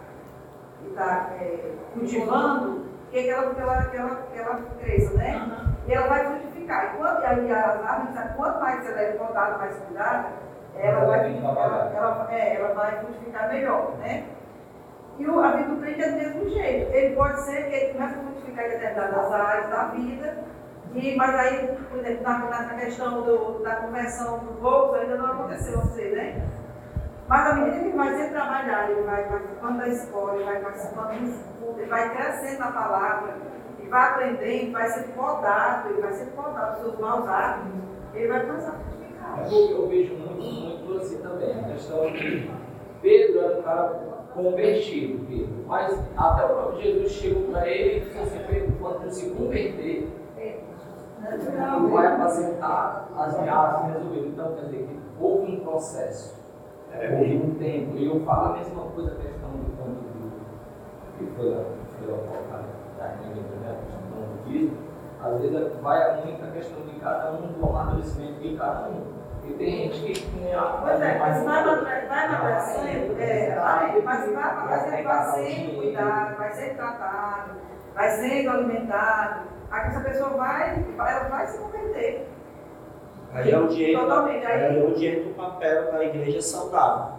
que 0.82 0.96
tá, 0.96 1.30
é, 1.40 1.74
cultivando, 1.94 2.86
quer 3.12 3.24
que 3.24 3.30
ela, 3.30 3.54
que 3.54 3.62
ela, 3.62 3.86
que 3.86 3.98
ela, 3.98 4.16
que 4.32 4.40
ela 4.40 4.62
cresça, 4.80 5.14
né? 5.16 5.36
Uhum. 5.38 5.74
E 5.88 5.94
ela 5.94 6.08
vai 6.08 6.26
frutificar. 6.26 6.55
E 6.66 6.98
quando 6.98 7.24
aí 7.24 7.52
as 7.52 7.86
árvores, 7.86 8.32
quanto 8.36 8.60
mais 8.60 8.86
ela 8.90 9.02
é 9.02 9.12
podada, 9.14 9.58
mais 9.58 9.78
cuidada, 9.78 10.26
ela 10.76 11.00
Ela 11.00 11.06
vai, 11.06 11.34
trabalhar. 11.34 11.92
ela, 11.96 12.28
é, 12.32 12.56
ela 12.56 12.74
vai 12.74 13.00
frutificar 13.00 13.50
melhor, 13.50 13.92
né? 14.00 14.26
E 15.18 15.28
o, 15.28 15.40
a 15.42 15.52
vida 15.52 15.70
do 15.70 15.80
crente 15.82 16.02
é 16.04 16.10
do 16.10 16.18
mesmo 16.18 16.50
jeito. 16.50 16.92
Ele 16.94 17.16
pode 17.16 17.40
ser 17.42 17.70
que 17.70 17.76
ele 17.76 17.94
comece 17.94 18.16
a 18.16 18.24
frutificar 18.24 18.66
em 18.66 18.70
determinadas 18.70 19.32
áreas 19.32 19.70
da 19.70 19.84
vida, 19.86 20.38
e, 20.94 21.16
mas 21.16 21.36
aí, 21.36 21.78
por 21.90 22.00
exemplo, 22.00 22.24
na, 22.24 22.40
na 22.40 22.74
questão 22.76 23.22
do, 23.22 23.64
da 23.64 23.76
conversão 23.78 24.40
do 24.40 24.54
bolso, 24.62 24.96
ainda 24.96 25.16
não 25.18 25.26
aconteceu, 25.34 25.80
você, 25.82 26.10
né? 26.10 26.46
Mas 27.28 27.52
à 27.52 27.56
medida 27.56 27.80
que 27.80 27.86
ele 27.88 27.98
vai 27.98 28.16
ser 28.16 28.30
trabalhar, 28.32 28.90
ele 28.90 29.02
vai 29.04 29.24
participando 29.24 29.78
da 29.78 29.88
escola, 29.88 30.36
ele 30.36 30.44
vai 30.44 30.60
participando 30.60 31.08
do 31.08 31.26
estudo, 31.26 31.80
ele 31.80 31.90
vai 31.90 32.10
crescendo 32.16 32.60
na 32.60 32.72
palavra, 32.72 33.34
ele 33.86 33.90
vai 33.90 34.10
aprendendo, 34.12 34.72
vai 34.72 34.88
ser 34.90 35.04
podado, 35.10 35.90
ele 35.90 36.02
vai 36.02 36.14
ser 36.14 36.26
podado 36.32 36.72
dos 36.72 36.82
seus 36.82 37.00
maus 37.00 37.28
hábitos, 37.28 37.72
ele 38.14 38.28
vai 38.28 38.46
começar 38.46 38.70
a 38.70 38.74
frutificar. 38.74 39.52
Eu, 39.52 39.70
eu 39.70 39.88
vejo 39.88 40.16
muito, 40.16 40.42
muito 40.42 40.98
assim 40.98 41.22
também, 41.22 41.52
a 41.52 41.64
questão 41.64 42.12
de 42.12 42.50
Pedro 43.02 43.40
era 43.40 43.60
um 43.60 43.62
cara 43.62 43.90
convertido, 44.34 45.26
Pedro, 45.28 45.66
mas 45.68 45.94
até 46.18 46.46
o 46.46 46.50
próprio 46.50 46.82
Jesus 46.82 47.12
chegou 47.12 47.44
para 47.52 47.68
ele 47.68 47.98
e 47.98 48.00
disse 48.02 48.20
assim, 48.20 48.40
Pedro, 48.48 48.74
quando 48.80 49.02
tu 49.04 49.12
se 49.12 49.30
converter, 49.30 50.10
tu 51.26 51.88
vai 51.90 52.08
apresentar 52.08 53.10
as 53.16 53.40
viagens 53.40 53.94
resolvidas. 53.94 54.28
Então, 54.28 54.56
quer 54.56 54.66
dizer, 54.66 54.78
que 54.88 55.00
houve 55.20 55.52
um 55.54 55.60
processo, 55.62 56.44
houve 56.94 57.38
um 57.38 57.56
tempo. 57.56 57.98
E 57.98 58.06
eu 58.06 58.20
falo 58.22 58.54
a 58.54 58.58
mesma 58.58 58.84
coisa, 58.84 59.12
a 59.12 59.16
questão 59.16 59.50
do 59.50 59.78
ponto 59.78 60.02
do 60.02 60.32
que 61.18 61.26
foi 61.36 61.66
foi 61.98 62.08
colocado 62.08 62.66
da 62.98 63.14
igreja, 63.16 63.56
né, 63.62 63.78
a 63.78 64.45
do 64.60 64.70
budismo, 64.70 64.78
às 65.24 65.42
vezes 65.42 65.76
vai 65.82 66.22
muito 66.26 66.44
a 66.44 66.48
questão 66.52 66.82
de 66.84 67.00
cada 67.00 67.32
um, 67.32 67.48
do 67.54 67.66
amadurecimento 67.66 68.40
de 68.42 68.56
cada 68.58 68.88
um. 68.90 69.16
E 69.48 69.54
tem 69.54 69.92
gente 69.92 70.22
que. 70.22 70.24
Pois 70.82 71.02
é, 71.02 71.20
mas 71.20 71.44
vai 71.44 71.60
amadure- 71.60 72.08
vai 72.08 72.26
amadurecendo, 72.26 73.22
é, 73.22 73.56
vai, 73.56 74.02
mas 74.02 74.32
vai 74.34 74.44
amadurecendo, 74.44 75.04
vai 75.04 75.32
sendo 75.34 75.76
cuidado, 75.76 76.38
vai 76.38 76.52
sendo 76.54 76.76
tratado, 76.76 77.52
vai 77.94 78.10
sendo 78.12 78.50
alimentado. 78.50 79.40
Aí 79.72 79.88
essa 79.88 80.00
pessoa 80.02 80.30
vai, 80.32 80.86
ela 80.98 81.30
vai 81.30 81.48
se 81.48 81.58
converter. 81.60 82.28
Aí 83.34 83.52
é 83.52 83.56
entra, 83.56 84.02
Totalmente, 84.02 84.46
aí- 84.46 84.78
é 84.80 84.84
onde 84.84 85.06
entra 85.08 85.30
o 85.30 85.34
papel 85.34 85.92
da 85.92 86.04
igreja 86.06 86.42
saudável. 86.42 87.16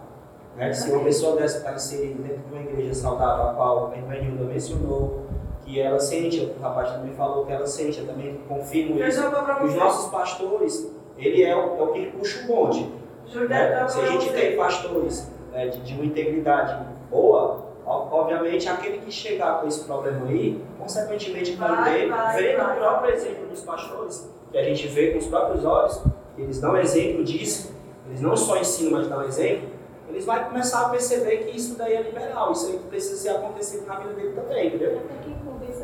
Né? 0.56 0.72
Se 0.72 0.90
uma 0.90 1.04
pessoa 1.04 1.36
dessa 1.36 1.58
está 1.58 1.72
inserida 1.74 2.22
dentro 2.22 2.38
de 2.48 2.54
uma 2.54 2.62
igreja 2.62 2.94
saudável, 2.94 3.50
a 3.50 3.54
qual 3.54 3.90
a 3.92 3.96
irmã 3.96 4.14
Nilda 4.14 4.44
mencionou, 4.44 5.26
que 5.66 5.80
ela 5.80 5.98
sente, 5.98 6.40
o 6.56 6.62
rapaz 6.62 6.92
também 6.92 7.12
falou 7.14 7.44
que 7.44 7.52
ela 7.52 7.66
sente, 7.66 7.98
eu 7.98 8.06
também 8.06 8.40
confirmo 8.48 8.98
isso. 9.04 9.20
Os 9.64 9.74
nossos 9.74 10.10
pastores, 10.10 10.90
ele 11.18 11.42
é 11.42 11.54
o, 11.56 11.76
é 11.76 11.82
o 11.82 11.92
que 11.92 12.06
puxa 12.12 12.44
o 12.44 12.46
bonde. 12.46 12.88
Né? 13.34 13.70
dar 13.70 13.88
Se 13.88 14.00
a 14.00 14.06
gente 14.06 14.26
você. 14.26 14.32
tem 14.32 14.56
pastores 14.56 15.28
né, 15.50 15.66
de, 15.66 15.80
de 15.80 15.94
uma 15.94 16.04
integridade 16.04 16.86
boa, 17.10 17.66
obviamente 17.84 18.68
aquele 18.68 18.98
que 18.98 19.10
chegar 19.10 19.60
com 19.60 19.66
esse 19.66 19.84
problema 19.84 20.26
aí, 20.28 20.62
consequentemente 20.78 21.52
vai 21.56 21.68
Vai, 21.76 21.94
ter, 22.00 22.08
vai, 22.08 22.42
vendo 22.42 22.56
vai. 22.58 22.76
o 22.76 22.78
próprio 22.78 23.14
exemplo 23.14 23.46
dos 23.48 23.60
pastores, 23.62 24.30
que 24.52 24.56
a 24.58 24.62
gente 24.62 24.86
vê 24.86 25.10
com 25.10 25.18
os 25.18 25.26
próprios 25.26 25.64
olhos, 25.64 26.00
que 26.36 26.42
eles 26.42 26.60
dão 26.60 26.76
exemplo 26.76 27.24
disso, 27.24 27.74
eles 28.06 28.20
não 28.20 28.36
só 28.36 28.56
ensinam, 28.56 28.92
mas 28.92 29.08
dão 29.08 29.24
exemplo, 29.24 29.68
eles 30.08 30.24
vão 30.24 30.38
começar 30.44 30.86
a 30.86 30.88
perceber 30.90 31.38
que 31.38 31.56
isso 31.56 31.76
daí 31.76 31.94
é 31.94 32.02
liberal, 32.02 32.52
isso 32.52 32.68
aí 32.68 32.78
precisa 32.88 33.16
ser 33.16 33.28
acontecido 33.30 33.86
na 33.86 33.98
vida 33.98 34.14
dele 34.14 34.32
também, 34.34 34.68
entendeu? 34.68 35.00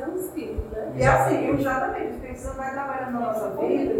Convencer 0.03 0.09
um 0.09 0.17
espírito, 0.17 0.75
né? 0.75 0.93
E 0.97 1.05
assim, 1.05 1.49
exatamente, 1.51 2.07
o 2.07 2.15
Espírito 2.15 2.39
Santo 2.41 2.57
vai 2.57 2.73
trabalhando 2.73 3.13
na 3.13 3.21
nossa 3.21 3.49
vida, 3.51 3.95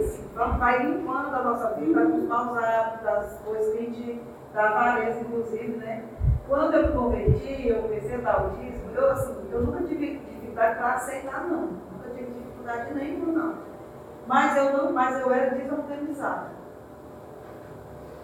vai- 0.59 0.87
limpando 0.87 1.35
a 1.35 1.43
nossa 1.43 1.69
vida, 1.75 1.95
vai 1.95 2.05
nos 2.05 2.29
maus 2.29 2.59
hábitos, 2.59 3.03
das 3.03 3.39
coisas 3.41 3.73
que 3.73 3.79
a 3.79 3.83
gente, 3.83 4.23
da 4.53 4.69
avareza, 4.69 5.21
inclusive, 5.21 5.77
né? 5.77 6.05
Quando 6.49 6.75
eu 6.75 6.87
me 6.89 6.93
converti, 6.93 7.69
eu 7.69 7.83
comecei 7.83 8.15
a 8.17 8.19
dar 8.19 8.47
o 8.47 8.51
dízimo, 8.51 8.91
eu, 8.95 9.11
assim, 9.13 9.49
eu 9.53 9.61
nunca 9.63 9.85
tive 9.85 10.19
dificuldade 10.19 10.79
para 10.79 10.95
aceitar, 10.95 11.45
não. 11.49 11.61
Nunca 11.63 12.11
tive 12.15 12.31
dificuldade 12.33 12.95
nenhuma, 12.95 13.33
não. 13.33 13.55
Mas 14.27 14.57
eu, 14.57 14.77
não, 14.77 14.93
mas 14.93 15.21
eu 15.21 15.33
era 15.33 15.55
desorganizada. 15.55 16.51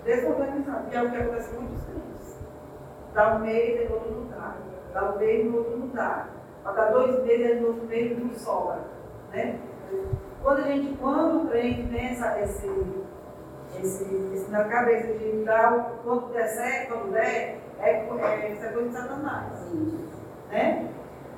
Desorganizada, 0.05 0.85
que 0.91 0.97
é 0.97 1.03
o 1.03 1.11
que 1.11 1.17
acontece 1.17 1.55
com 1.55 1.63
muitos 1.63 1.85
crentes. 1.85 2.39
Dá 3.15 3.35
um 3.35 3.39
mês, 3.41 3.81
e 3.89 3.93
outro 3.93 4.11
não 4.11 4.27
dá. 4.27 5.03
Um 5.15 5.19
mês, 5.19 5.47
no 5.47 5.57
outro 5.59 5.77
não 5.79 5.89
dá. 6.65 6.73
Para 6.73 6.85
dar 6.85 6.93
dois 6.93 7.25
meses, 7.25 7.61
no 7.61 7.73
mês 7.85 8.19
não 8.19 8.35
sobra. 8.35 8.79
Né? 9.33 9.59
Quando 10.43 10.59
a 10.59 10.63
gente, 10.63 10.97
quando 10.99 11.45
o 11.45 11.49
crente 11.49 11.89
tem 11.89 12.07
essa, 12.11 12.41
esse, 12.41 12.69
esse, 13.81 14.05
esse 14.35 14.51
na 14.51 14.65
cabeça 14.65 15.13
de 15.19 15.45
dar 15.45 15.73
o 15.75 15.83
quanto 16.03 16.33
der 16.33 16.49
certo, 16.49 16.95
quando 16.95 17.13
der, 17.13 17.61
é, 17.81 17.91
é, 17.91 18.53
isso 18.53 18.65
é 18.65 18.73
coisa 18.73 18.89
de 18.89 18.95
Satanás. 18.95 19.73
Né? 20.51 20.89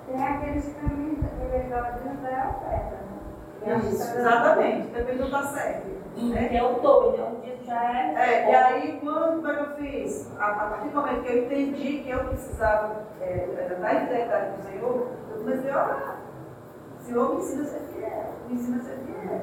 Tem 0.07 0.23
aqueles 0.27 0.65
que 0.65 0.75
também 0.75 1.19
elevados 1.53 2.03
da 2.03 2.11
oferta, 2.11 2.97
né? 3.67 3.79
Isso, 3.79 4.13
tá- 4.13 4.21
exatamente, 4.21 4.89
também 4.89 5.17
não 5.19 5.27
está 5.27 5.43
certo. 5.49 6.00
Né? 6.17 6.49
Que 6.49 6.57
é 6.57 6.63
o 6.63 6.75
todo, 6.77 7.17
né? 7.17 7.33
O 7.33 7.41
dito 7.41 7.65
já 7.65 7.83
é. 7.83 8.15
É, 8.17 8.51
e 8.51 8.55
aí, 8.55 9.01
quando 9.03 9.43
que 9.43 9.49
eu 9.49 9.77
fiz? 9.77 10.31
A, 10.39 10.47
a 10.47 10.55
partir 10.71 10.89
do 10.89 10.97
momento 10.97 11.23
que 11.23 11.33
eu 11.33 11.45
entendi 11.45 11.99
que 12.03 12.11
eu 12.11 12.25
precisava 12.25 13.03
é, 13.21 13.47
da 13.81 13.89
fidelidade 14.01 14.57
do 14.57 14.63
Senhor, 14.63 15.07
eu 15.31 15.39
comecei 15.39 15.71
a 15.71 15.77
orar. 15.85 16.17
Senhor, 16.99 17.35
me 17.35 17.37
ensina 17.41 17.63
a 17.63 17.67
ser 17.67 17.81
fiel, 17.93 18.25
me 18.49 18.55
ensina 18.55 18.77
a 18.77 18.81
ser 18.81 18.97
fiel. 18.99 19.41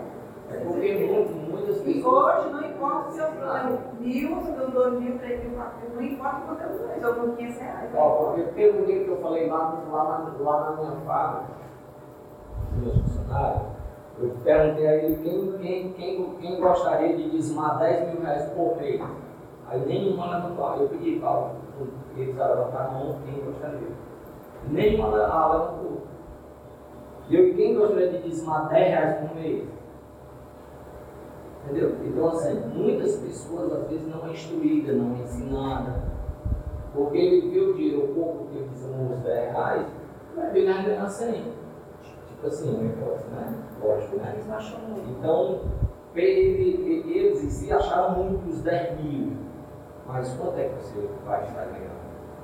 É 0.49 0.57
porque 0.59 0.93
muito, 0.93 1.51
muitas 1.51 1.77
E 1.81 1.93
pessoas. 1.95 2.37
hoje, 2.45 2.53
não 2.53 2.65
importa 2.69 3.11
se 3.11 3.19
eu 3.19 3.31
ganho 3.31 3.79
mil, 3.99 4.41
se 4.41 4.49
eu 4.49 4.55
ganho 4.55 4.71
dois 4.71 4.93
mil, 5.01 5.17
três 5.19 5.43
mil, 5.43 5.57
quatro 5.57 5.79
mil, 5.89 5.95
não 5.95 6.01
importa 6.03 6.41
quanto 6.45 6.61
eu 6.61 6.69
ganho, 6.69 6.99
se 6.99 7.03
eu 7.03 7.15
ganho 7.15 7.35
500 7.35 7.57
reais. 7.61 7.89
Ó, 7.95 8.09
porque 8.09 8.41
teve 8.51 8.77
um 8.77 8.85
dia 8.85 9.03
que 9.03 9.09
eu 9.09 9.17
falei 9.21 9.49
lá, 9.49 9.83
lá, 9.91 10.03
na, 10.03 10.35
lá 10.39 10.71
na 10.71 10.77
minha 10.77 10.95
fábrica, 11.05 11.51
dos 12.71 12.83
meus 12.83 13.01
funcionários, 13.01 13.61
eu 14.19 14.35
perguntei 14.43 14.87
a 14.87 14.95
ele 14.95 15.15
quem, 15.17 15.57
quem, 15.59 15.93
quem, 15.93 16.35
quem 16.41 16.59
gostaria 16.59 17.15
de 17.15 17.29
dizimar 17.29 17.77
10 17.77 18.13
mil 18.13 18.21
reais 18.21 18.49
por 18.49 18.77
mês. 18.77 19.01
Aí 19.67 19.85
nenhuma 19.85 20.35
levantou. 20.37 20.81
Eu 20.81 20.89
pedi 20.89 21.19
para 21.19 21.51
eles 22.15 22.39
a 22.39 22.47
levantar 22.47 22.85
a 22.87 22.91
mão 22.91 23.19
quem 23.25 23.43
gostaria. 23.43 23.89
Ah, 25.31 25.47
levantou. 25.53 26.01
E 27.29 27.35
eu, 27.35 27.53
quem 27.53 27.75
gostaria 27.75 28.09
de 28.09 28.29
dizimar 28.29 28.69
10 28.69 28.87
reais 28.87 29.19
por 29.19 29.35
mês? 29.35 29.67
Entendeu? 31.63 31.95
Então, 32.05 32.29
assim, 32.29 32.59
muitas 32.73 33.17
pessoas 33.17 33.71
às 33.73 33.87
vezes 33.89 34.07
não 34.07 34.25
é 34.25 34.31
instruída, 34.31 34.93
não 34.93 35.15
é 35.15 35.19
ensinada. 35.19 36.07
Porque 36.93 37.17
ele 37.17 37.49
viu 37.49 37.69
o 37.69 37.73
dinheiro, 37.75 38.05
o 38.05 38.15
pouco 38.15 38.47
que 38.47 38.57
ele 38.57 38.69
dizimou 38.69 39.11
os 39.11 39.19
10 39.19 39.51
reais, 39.51 39.85
vai 40.35 40.51
vir 40.51 40.65
ganhar 40.65 41.07
100. 41.07 41.66
Tipo 42.37 42.47
assim, 42.47 42.75
uma 42.75 42.85
hipótese, 42.85 43.27
né? 43.29 43.53
Lógico, 43.83 44.17
né? 44.17 44.31
Eles 44.33 44.47
não 44.47 44.55
acham 44.55 44.79
muito. 44.81 45.09
Então, 45.09 45.61
ele- 46.15 47.03
eles 47.11 47.43
em 47.43 47.49
si 47.49 47.73
acharam 47.73 48.11
muito 48.11 48.47
os 48.49 48.61
10 48.61 48.99
mil. 49.01 49.37
Mas 50.05 50.29
quanto 50.37 50.57
é 50.59 50.69
que 50.69 50.75
você 50.75 51.09
vai 51.25 51.41
estar 51.43 51.65
ganhando? 51.65 51.97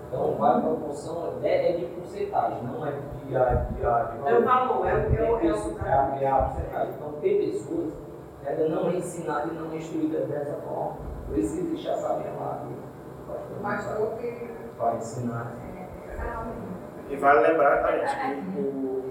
Então, 0.08 0.36
vai 0.36 0.52
para 0.52 0.58
a 0.60 0.62
proporção, 0.76 1.34
é, 1.44 1.72
é 1.72 1.78
de 1.78 1.86
porcentagem, 1.86 2.64
não 2.64 2.86
é 2.86 2.92
de, 2.92 2.98
de, 2.98 3.26
de, 3.26 3.76
de 3.76 3.82
valor. 3.82 4.28
É 4.28 4.38
o 4.38 4.44
valor, 4.44 4.88
é 4.88 4.94
o- 4.94 4.98
é 4.98 5.32
o- 5.32 5.38
Tem 5.40 5.50
é 5.50 5.54
é 5.86 5.92
a- 5.94 6.18
é 6.22 6.28
a 6.28 6.36
porcentagem. 6.44 6.94
Então, 6.96 7.12
tem 7.22 7.38
pessoas 7.52 7.94
que 8.42 8.50
ainda 8.50 8.70
não 8.70 8.90
é 8.90 8.96
ensinada 8.98 9.48
e 9.52 9.56
não 9.56 9.72
é 9.72 9.78
instruída 9.78 10.20
dessa 10.26 10.56
forma. 10.62 10.98
Por 11.28 11.38
isso 11.38 11.58
existe 11.60 11.88
essa 11.90 12.08
lá 12.10 12.64
Mas 13.62 13.86
vai 14.78 14.98
ensinar. 14.98 15.52
E 17.10 17.16
vale 17.16 17.40
lembrar, 17.48 17.82
tá, 17.82 17.92
gente, 17.98 18.52
que 18.52 18.60
o- 18.60 19.03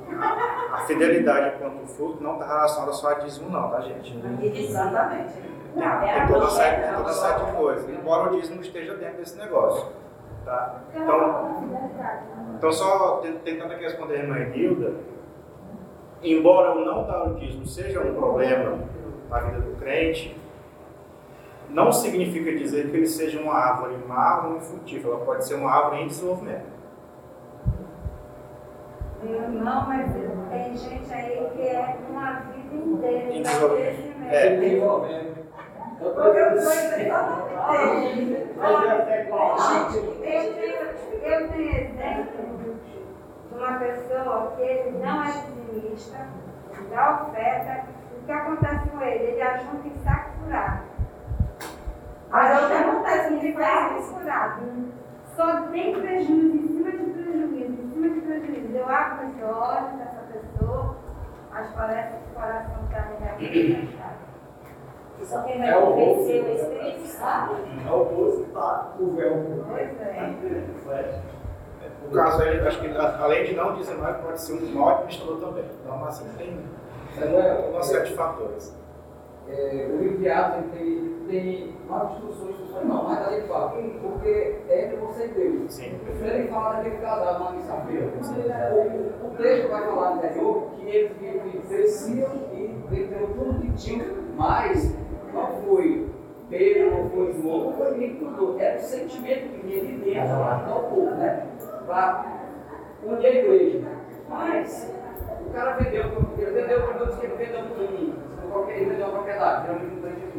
a 0.72 0.78
fidelidade 0.86 1.58
quanto 1.58 1.82
o 1.82 1.86
fruto 1.86 2.22
não 2.22 2.34
está 2.34 2.46
relacionada 2.46 2.92
só 2.92 3.10
a 3.10 3.14
dízimo, 3.14 3.50
não, 3.50 3.68
tá, 3.70 3.80
gente? 3.80 4.16
Exatamente. 4.60 5.32
Tem, 5.74 5.82
é 5.82 6.14
tem 6.26 6.26
toda, 6.34 6.50
série, 6.50 6.82
tem 6.82 6.94
toda 6.94 7.12
série 7.12 7.44
de 7.46 7.52
coisas, 7.52 7.88
embora 7.90 8.30
o 8.32 8.40
dízimo 8.40 8.60
esteja 8.60 8.94
dentro 8.94 9.16
desse 9.18 9.38
negócio. 9.38 9.86
Tá? 10.44 10.80
Então, 10.94 11.62
Então, 12.56 12.72
só 12.72 13.18
te- 13.18 13.32
tentando 13.44 13.72
aqui 13.72 13.82
responder 13.84 14.14
a 14.14 14.18
irmã 14.18 14.38
Hilda, 14.54 14.94
embora 16.22 16.72
o 16.76 16.84
não 16.84 17.04
dar 17.06 17.24
o 17.28 17.34
dízimo 17.34 17.66
seja 17.66 18.00
um 18.00 18.14
problema 18.14 18.78
na 19.30 19.38
vida 19.40 19.60
do 19.60 19.76
crente, 19.76 20.38
não 21.70 21.90
significa 21.90 22.52
dizer 22.54 22.90
que 22.90 22.96
ele 22.96 23.06
seja 23.06 23.40
uma 23.40 23.54
árvore 23.54 23.96
má 24.06 24.46
ou 24.46 24.56
infrutífera, 24.56 25.14
ela 25.14 25.24
pode 25.24 25.44
ser 25.46 25.54
uma 25.54 25.70
árvore 25.70 26.02
em 26.02 26.06
desenvolvimento. 26.08 26.66
Não, 29.24 29.86
mas 29.86 30.12
tem 30.50 30.76
gente 30.76 31.12
aí 31.14 31.48
que 31.54 31.62
é 31.62 31.96
uma 32.10 32.40
vida 32.40 32.74
inteira 32.74 33.32
crescimento. 33.76 34.32
É. 34.32 34.56
Porque 35.98 36.38
eu 36.38 36.60
sou 36.60 36.72
exatamente. 36.72 37.12
Eu 40.22 40.54
tenho, 40.54 40.82
eu 41.22 41.48
tenho 41.48 41.70
exemplo 41.70 42.78
de 43.48 43.56
uma 43.56 43.78
pessoa 43.78 44.52
que 44.56 44.62
ele 44.62 44.98
não 44.98 45.22
é 45.22 45.30
dizimista, 45.30 46.18
dá 46.90 47.22
oferta, 47.22 47.84
o 48.20 48.24
que 48.24 48.32
acontece 48.32 48.88
com 48.88 49.02
ele? 49.02 49.24
Ele 49.24 49.42
ajunta 49.42 49.86
em 49.86 49.96
saco 50.02 50.30
furado. 50.42 50.82
Mas 52.30 52.62
o 52.62 52.66
que 52.66 52.72
acontece, 52.72 53.34
saco 53.34 53.52
faz 53.52 54.00
isso. 54.00 54.14
furado. 54.14 54.62
Só 55.36 55.62
tem 55.70 56.00
prejuízo 56.00 56.56
em 56.56 56.68
cima 56.68 56.90
de 56.90 57.11
prejuízo, 57.32 57.82
em 57.82 57.90
cima 57.92 58.08
de 58.10 58.20
prejuízo. 58.20 58.76
Eu 58.76 58.88
abro 58.88 59.26
os 59.28 59.42
olhos 59.42 59.98
dessa 59.98 60.22
pessoa, 60.32 60.96
mas 61.50 61.68
parece 61.72 62.16
que 62.16 62.30
o 62.30 62.34
coração 62.34 62.84
está 62.84 63.06
me 63.38 63.48
fechado. 63.48 64.32
Só 65.22 65.42
quem 65.42 65.58
vai 65.58 65.68
É 65.70 65.76
o 65.76 65.86
convencer 65.86 66.42
bolso. 66.44 66.62
o 66.62 66.72
Espírito 66.72 67.06
Santo. 67.06 67.52
É 67.86 67.92
o 67.92 68.04
que 68.44 68.50
tá 68.52 68.92
o 68.98 69.10
véu. 69.14 69.64
Pois 69.68 70.00
é. 70.00 71.20
No 72.04 72.10
caso 72.10 72.42
aí, 72.42 72.60
acho 72.66 72.80
que 72.80 72.96
além 72.96 73.44
de 73.44 73.54
não 73.54 73.74
dizimar, 73.74 74.14
ele 74.14 74.22
pode 74.24 74.40
ser 74.40 74.52
um 74.54 74.56
ótimo 74.56 74.88
administrador 74.88 75.38
também. 75.40 75.64
Então, 75.80 76.04
assim, 76.04 76.28
tem 76.36 76.60
série 77.82 78.08
de 78.08 78.14
fatores. 78.16 78.76
é, 79.48 79.88
o 79.92 79.96
livro 79.98 80.18
de 80.18 80.28
Atos 80.28 80.70
tem, 80.72 81.24
tem 81.28 81.76
nove 81.88 82.14
instruções 82.14 82.56
não, 82.84 83.04
mas 83.04 83.26
ali 83.26 83.36
ele 83.36 83.48
fala, 83.48 83.70
porque 84.02 84.56
é 84.68 84.84
entre 84.84 84.96
você 84.96 85.26
e 85.26 85.28
Deus. 85.28 85.74
Sim. 85.74 86.00
Ele 86.20 86.48
fala 86.48 86.76
daquele 86.76 86.96
casal 86.96 87.40
na 87.40 87.52
missão-feira. 87.52 88.06
O, 88.06 89.26
o 89.26 89.30
texto 89.36 89.70
vai 89.70 89.86
falar 89.86 90.10
no 90.10 90.16
interior 90.16 90.70
que 90.76 90.88
eles 90.88 91.68
cresciam 91.68 92.30
e 92.52 92.74
venderam 92.88 93.26
tudo 93.28 93.60
que 93.60 93.72
tinham, 93.72 94.06
mas 94.36 94.96
não 95.32 95.46
foi 95.62 96.08
Pedro, 96.48 96.90
não 96.90 97.10
foi 97.10 97.32
João, 97.32 97.64
não 97.64 97.72
foi 97.72 97.90
ninguém 97.92 98.14
que 98.16 98.24
cuidou. 98.24 98.60
Era 98.60 98.78
o 98.78 98.82
sentimento 98.82 99.48
que 99.48 99.66
vinha 99.66 99.84
de 99.84 99.92
dentro 99.98 100.36
para 100.36 100.56
ajudar 100.56 100.76
o 100.76 100.82
povo, 100.82 101.10
né? 101.12 101.46
Para 101.86 102.26
unir 103.04 103.26
a 103.26 103.30
igreja. 103.30 103.88
Mas 104.28 104.94
o 105.46 105.50
cara 105.52 105.76
vendeu, 105.76 106.04
ele 106.38 106.50
vendeu, 106.50 106.82
primeiro 106.82 107.06
disse 107.06 107.20
que 107.20 107.26
ele 107.26 107.36
vendeu 107.36 107.60
um, 107.60 108.50
qualquer, 108.50 108.76
ele 108.76 108.90
vendeu 108.90 109.06
uma 109.06 109.14
propriedade, 109.14 109.66
geralmente 109.66 109.94
um 109.94 110.00
grande 110.00 110.31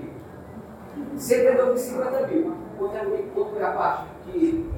aqui. 1.14 1.22
Se 1.22 1.34
ele 1.34 1.50
vendeu 1.50 1.68
por 1.68 1.78
50 1.78 2.28
mil, 2.28 2.54
outro 2.80 2.98
é 2.98 3.04
o 3.04 3.40
outro 3.40 3.54
foi 3.54 3.64
abaixo, 3.64 4.06
que 4.26 4.70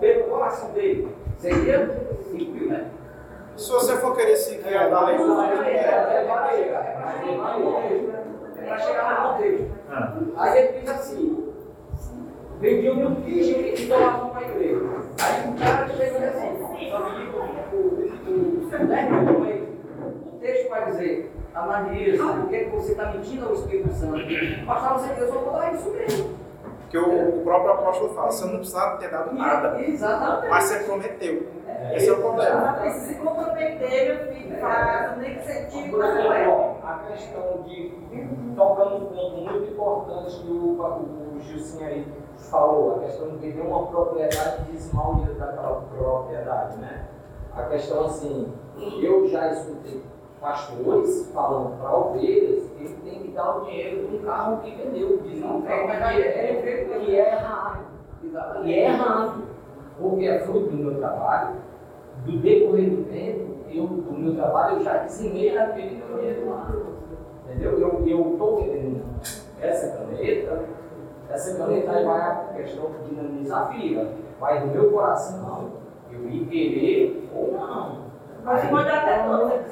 pelo 0.00 0.24
coração 0.24 0.70
dele 0.70 1.08
seria 1.38 1.88
5 2.30 2.52
mil, 2.52 2.68
né? 2.68 2.90
Se 3.56 3.72
você 3.72 3.96
for 3.96 4.14
querer 4.14 4.36
seguir 4.36 4.76
a 4.76 4.88
da 4.88 5.06
lei, 5.06 5.16
É 5.16 5.18
para 8.66 8.78
chegar 8.78 9.22
no 9.22 9.28
contexto. 9.32 9.66
Ah, 9.88 10.12
Aí 10.36 10.58
ele 10.58 10.80
diz 10.80 10.90
assim: 10.90 11.52
vendiam 12.60 12.96
mil 12.96 13.16
fichas 13.16 13.80
e 13.80 13.86
doavam 13.86 14.28
para 14.30 14.40
a 14.40 14.48
igreja. 14.50 14.80
Aí 15.22 15.48
o 15.48 15.52
cara 15.58 15.88
chega 15.88 16.04
e 16.04 16.10
diz 16.10 16.22
assim: 16.28 16.50
o, 16.92 17.76
o, 17.76 17.78
o, 18.26 18.28
né, 18.86 19.00
o 20.04 20.06
texto 20.38 20.68
vai 20.68 20.84
dizer, 20.86 21.32
Ananias, 21.56 22.20
por 22.20 22.48
que 22.48 22.64
que 22.64 22.70
você 22.76 22.92
está 22.92 23.06
mentindo 23.12 23.46
ao 23.46 23.54
Espírito 23.54 23.90
Santo? 23.94 24.18
Pastor, 24.66 24.98
você 24.98 25.08
diz, 25.14 25.18
eu 25.22 25.28
só 25.32 25.38
vou 25.40 25.52
dar 25.54 25.72
isso 25.74 25.90
mesmo. 25.90 26.34
que 26.90 26.98
o, 26.98 27.38
o 27.40 27.42
próprio 27.42 27.72
apóstolo 27.72 28.14
fala, 28.14 28.30
você 28.30 28.44
não 28.44 28.56
precisava 28.58 28.98
ter 28.98 29.10
dado 29.10 29.34
nada, 29.34 29.80
Exatamente. 29.80 30.48
mas 30.50 30.64
você 30.64 30.78
prometeu. 30.80 31.46
Esse 31.94 32.08
é 32.08 32.12
o 32.12 32.16
problema. 32.16 32.72
Precisa 32.74 33.06
se 33.06 33.14
comprometer, 33.14 34.06
meu 34.06 34.34
filho, 34.34 34.60
faz, 34.60 35.16
nem 35.18 35.34
que 35.36 35.44
você 35.44 35.66
tire 35.66 35.90
da 35.92 36.14
moeda. 36.14 36.50
ó, 36.50 36.74
a 36.86 36.98
questão 37.10 37.62
de 37.62 37.92
tocar 38.54 38.84
num 38.86 39.06
ponto 39.06 39.36
muito 39.36 39.72
importante 39.72 40.40
que 40.42 40.50
o, 40.50 41.36
o 41.36 41.40
Gilcinho 41.40 41.86
aí 41.86 42.06
falou, 42.50 42.96
a 42.96 42.98
questão 43.00 43.36
de 43.36 43.52
ter 43.52 43.60
uma 43.60 43.86
propriedade 43.86 44.62
e 44.68 44.72
desmal 44.72 45.14
daquela 45.38 45.82
propriedade, 45.96 46.76
né? 46.78 47.06
A 47.54 47.62
questão 47.64 48.04
assim, 48.04 48.52
eu 49.02 49.26
já 49.28 49.52
escutei 49.52 50.02
pastores 50.40 51.30
falando 51.32 51.78
para 51.78 51.96
ovelhas 51.96 52.70
que 52.70 52.84
ele 52.84 52.96
tem 53.04 53.22
que 53.22 53.28
dar 53.28 53.56
o 53.56 53.64
dinheiro 53.64 54.08
de 54.08 54.16
um 54.16 54.18
carro 54.20 54.60
que 54.62 54.70
vendeu, 54.70 55.18
dizendo 55.22 55.62
que 55.62 55.72
é, 55.72 56.98
que 57.04 57.16
é 57.16 57.32
errado. 57.32 57.86
E 58.64 58.72
é 58.72 58.84
errado, 58.86 59.42
porque 59.98 60.26
é 60.26 60.40
fruto 60.40 60.70
do 60.70 60.76
meu 60.76 60.98
trabalho, 60.98 61.56
do 62.24 62.38
decorrer 62.38 62.90
do 62.90 63.04
tempo, 63.04 63.56
eu, 63.70 63.86
do 63.86 64.12
meu 64.12 64.34
trabalho, 64.34 64.76
eu 64.76 64.84
já 64.84 64.98
dizimei 64.98 65.56
aquele 65.56 65.96
meu 65.96 66.18
dinheiro 66.18 66.50
lá. 66.50 66.72
Entendeu? 67.44 67.78
Eu 67.78 68.32
estou 68.32 68.56
vendendo 68.56 69.04
essa 69.60 69.96
caneta, 69.96 70.64
essa 71.30 71.56
caneta 71.56 71.92
aí 71.92 72.04
vai 72.04 72.20
a 72.20 72.34
questão 72.54 72.90
de 72.90 73.08
dinamizar 73.08 73.62
a 73.62 73.66
fila. 73.72 74.12
Vai 74.40 74.60
do 74.60 74.66
meu 74.66 74.90
coração, 74.90 75.70
eu 76.10 76.28
ir 76.28 76.46
querer 76.46 77.30
ou 77.34 77.52
não. 77.52 78.06
Mas 78.44 78.68
pode 78.68 78.88
até 78.88 79.26
não, 79.26 79.48
né? 79.48 79.64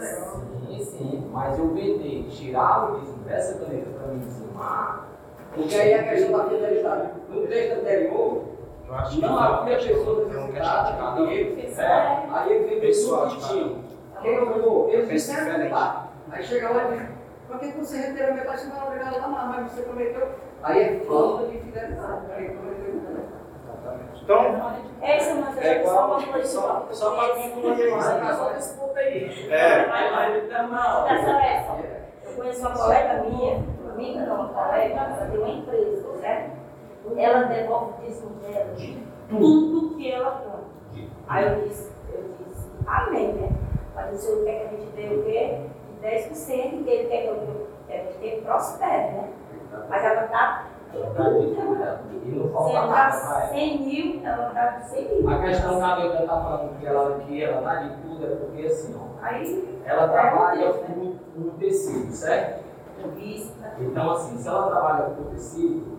Sim, 0.83 1.31
mas 1.33 1.59
eu 1.59 1.69
vender, 1.75 2.25
tirar 2.31 2.93
o 2.93 3.01
dízimo 3.01 3.19
dessa 3.25 3.59
caneta 3.59 3.91
para 3.99 4.13
me 4.13 4.21
dizimar, 4.21 5.09
porque 5.55 5.75
aí 5.75 5.93
é 5.93 6.01
a 6.01 6.09
questão 6.09 6.39
da 6.39 6.45
fidelidade. 6.45 7.09
No 7.29 7.47
texto 7.47 7.79
anterior, 7.81 8.43
Eu 8.87 9.21
não 9.21 9.39
havia 9.39 9.77
necessitadas, 9.77 10.89
chatear, 10.89 11.19
e 11.21 11.35
ele, 11.35 11.75
é, 11.77 12.27
aí 12.31 12.53
ele 12.53 12.81
Pessoal, 12.81 13.29
tudo 13.29 13.41
que 13.41 13.49
tinha. 13.49 13.85
Quem 14.23 14.33
eles 14.35 15.09
Pensa 15.09 15.13
disseram 15.13 15.41
que 15.41 15.51
diferente. 15.51 15.71
tá. 15.73 16.07
Aí 16.31 16.43
chega 16.43 16.71
lá 16.71 16.85
e 16.85 16.97
diz, 16.99 17.09
por 17.49 17.59
que 17.59 17.67
você 17.73 17.97
retira 17.99 18.31
a 18.31 18.35
metade? 18.35 18.61
Você 18.61 18.69
não 18.69 18.77
é 18.81 18.85
obrigado 18.87 19.17
a 19.17 19.19
dar, 19.19 19.29
mas 19.29 19.73
você 19.73 19.83
prometeu. 19.83 20.29
Aí 20.63 20.81
é 20.81 21.01
falta 21.01 21.47
de 21.47 21.59
fidelidade. 21.59 22.33
Aí 22.33 22.51
prometeu. 22.51 22.94
Então, 24.25 24.41
Essa 25.03 25.31
é 25.31 25.35
uma 25.35 25.51
É 25.61 25.85
só 25.85 26.07
uma 26.07 26.19
igual, 26.19 26.33
coisa 26.33 26.49
só, 26.49 26.89
só 26.91 27.11
para 27.15 27.35
concluir 27.35 27.93
aí, 28.97 29.51
é. 29.53 29.85
Eu 32.25 32.33
conheço 32.37 32.61
uma 32.61 32.71
colega 32.71 33.23
minha, 33.23 33.63
amiga, 33.93 34.21
não, 34.25 34.35
uma 34.37 34.49
colega, 34.49 34.95
ela 34.95 35.31
tem 35.31 35.39
uma 35.39 35.49
empresa, 35.51 36.17
certo? 36.21 36.53
Ela 37.19 37.43
devolve 37.43 37.93
o 37.93 38.07
dízimo 38.07 38.31
dela 38.37 38.73
de 38.75 38.99
tudo 39.29 39.95
que 39.97 40.11
ela 40.11 40.31
compra. 40.31 40.65
Aí 41.29 41.47
eu 41.47 41.69
disse, 41.69 41.93
eu 42.11 42.25
disse, 42.49 42.71
amém, 42.87 43.35
né? 43.35 43.51
Mas 43.95 44.15
o 44.15 44.19
senhor 44.19 44.45
quer 44.45 44.59
que 44.59 44.65
a 44.65 44.79
gente 44.79 44.87
dê 44.93 45.15
o 45.15 45.23
quê? 45.23 45.61
De 46.01 46.07
10%, 46.07 46.85
que 46.85 46.91
ele 46.91 47.09
quer 47.11 47.23
que, 47.23 47.29
eu, 47.29 47.69
que 47.87 47.93
a 47.93 48.31
gente 48.31 48.41
prospere, 48.43 49.13
né? 49.13 49.29
Mas 49.91 50.03
ela 50.03 50.25
está 50.25 50.67
Ela 50.95 52.85
está 52.87 53.09
vai. 53.35 53.49
100 53.49 53.81
mil, 53.87 54.21
ela 54.25 54.49
está 54.49 54.81
100 54.81 55.15
mil. 55.23 55.31
A 55.31 55.39
questão 55.43 55.77
que 55.77 55.83
a 55.83 55.97
Bíblia 55.97 56.21
está 56.21 56.41
falando 56.41 56.79
que 56.79 56.87
ela, 56.87 57.19
que 57.21 57.43
ela 57.43 57.61
dá 57.63 57.75
de 57.83 57.97
tudo 58.03 58.25
é 58.27 58.37
porque 58.37 58.67
assim, 58.67 58.95
ó, 58.97 59.25
Aí, 59.25 59.81
ela 59.85 60.09
trabalha 60.09 60.73
com 60.75 61.15
o 61.41 61.51
tecido, 61.59 62.13
certo? 62.13 62.65
Então, 63.79 64.11
assim, 64.13 64.37
se 64.39 64.49
ela 64.49 64.69
trabalha 64.71 65.05
com 65.11 65.25
tecido, 65.25 65.99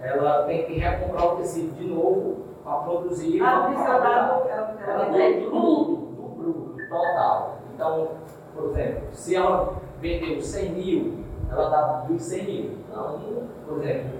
ela 0.00 0.42
tem 0.44 0.64
que 0.66 0.78
recomprar 0.78 1.26
o 1.34 1.36
tecido 1.36 1.74
de 1.76 1.86
novo 1.86 2.44
para 2.64 2.76
produzir. 2.78 3.42
Ah, 3.42 3.62
por 3.66 3.72
isso 3.74 3.82
ela 3.84 3.98
dá 3.98 4.42
Ela 4.86 5.08
o- 5.08 5.12
tem 5.12 5.44
tudo, 5.44 5.96
do 5.96 6.22
bruto, 6.36 6.88
total. 6.88 7.58
Então, 7.74 8.08
Por 8.54 8.70
exemplo, 8.70 9.08
se 9.10 9.34
ela 9.34 9.74
vendeu 10.00 10.40
100 10.40 10.70
mil, 10.74 11.24
ela 11.50 11.68
dá 11.70 11.82
dos 12.06 12.22
100 12.22 12.44
mil. 12.44 12.78
Não, 12.88 13.18
por 13.66 13.78
exemplo, 13.82 14.10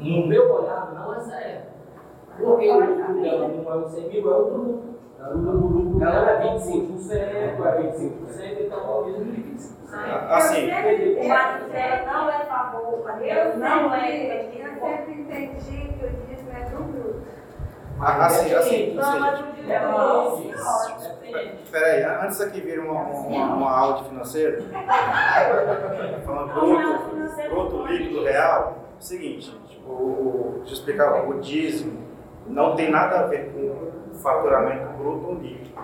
no 0.00 0.26
meu 0.26 0.52
olhar 0.54 0.92
não 0.94 1.14
é 1.14 1.20
certo. 1.20 1.66
Porque 2.38 2.70
o 2.70 2.80
dela 3.22 3.48
não 3.48 3.72
é 3.72 3.76
os 3.76 3.90
100 3.92 4.08
mil, 4.08 4.30
é 4.30 4.34
o 4.36 4.40
lucro. 4.56 4.96
O 5.18 5.36
lucro 5.38 5.98
dela 5.98 6.30
é 6.30 6.54
25%, 6.54 7.10
é 7.12 7.56
25%, 7.56 8.66
então 8.66 8.78
é 8.78 8.82
o 8.82 9.04
mesmo 9.06 9.24
de 9.24 9.42
25%. 9.42 9.76
Assim, 10.28 10.66
O 10.66 11.28
marido 11.28 11.70
dela 11.72 12.12
não 12.12 12.28
é 12.28 12.44
favor, 12.44 13.02
dela 13.04 13.24
Eu 13.24 13.58
não 13.58 13.94
é 13.94 14.00
sempre, 14.06 14.60
eu 14.60 14.68
sempre 14.80 15.12
entendi 15.14 15.88
que 15.98 16.04
o 16.04 16.08
dízimo 16.26 16.50
é 16.52 16.68
do 16.68 16.82
bruto. 16.84 17.22
assim, 18.00 18.54
assim, 18.54 18.94
Não, 18.94 19.20
mas 19.20 19.38
seja, 19.38 19.72
É 19.72 19.80
não. 19.80 20.38
é 21.34 21.54
peraí, 21.72 22.04
antes 22.04 22.40
aqui 22.42 22.60
vir 22.60 22.78
uma, 22.80 23.00
uma, 23.00 23.54
uma 23.54 23.70
aula 23.70 23.96
de 24.02 24.08
financeiro, 24.10 24.62
falando 26.24 26.54
Não 26.54 26.80
é 26.80 26.86
o 26.86 26.98
bruto, 26.98 27.48
bruto 27.50 27.86
líquido 27.86 28.22
real, 28.24 28.74
seguinte, 29.00 29.50
tipo, 29.50 29.65
o, 29.86 30.54
deixa 30.58 30.72
eu 30.72 30.78
explicar, 30.78 31.28
o 31.28 31.40
dízimo 31.40 31.98
não 32.46 32.76
tem 32.76 32.90
nada 32.90 33.20
a 33.20 33.26
ver 33.26 33.52
com 33.52 34.16
faturamento 34.18 34.96
bruto 34.98 35.26
ou 35.28 35.34
líquido. 35.34 35.76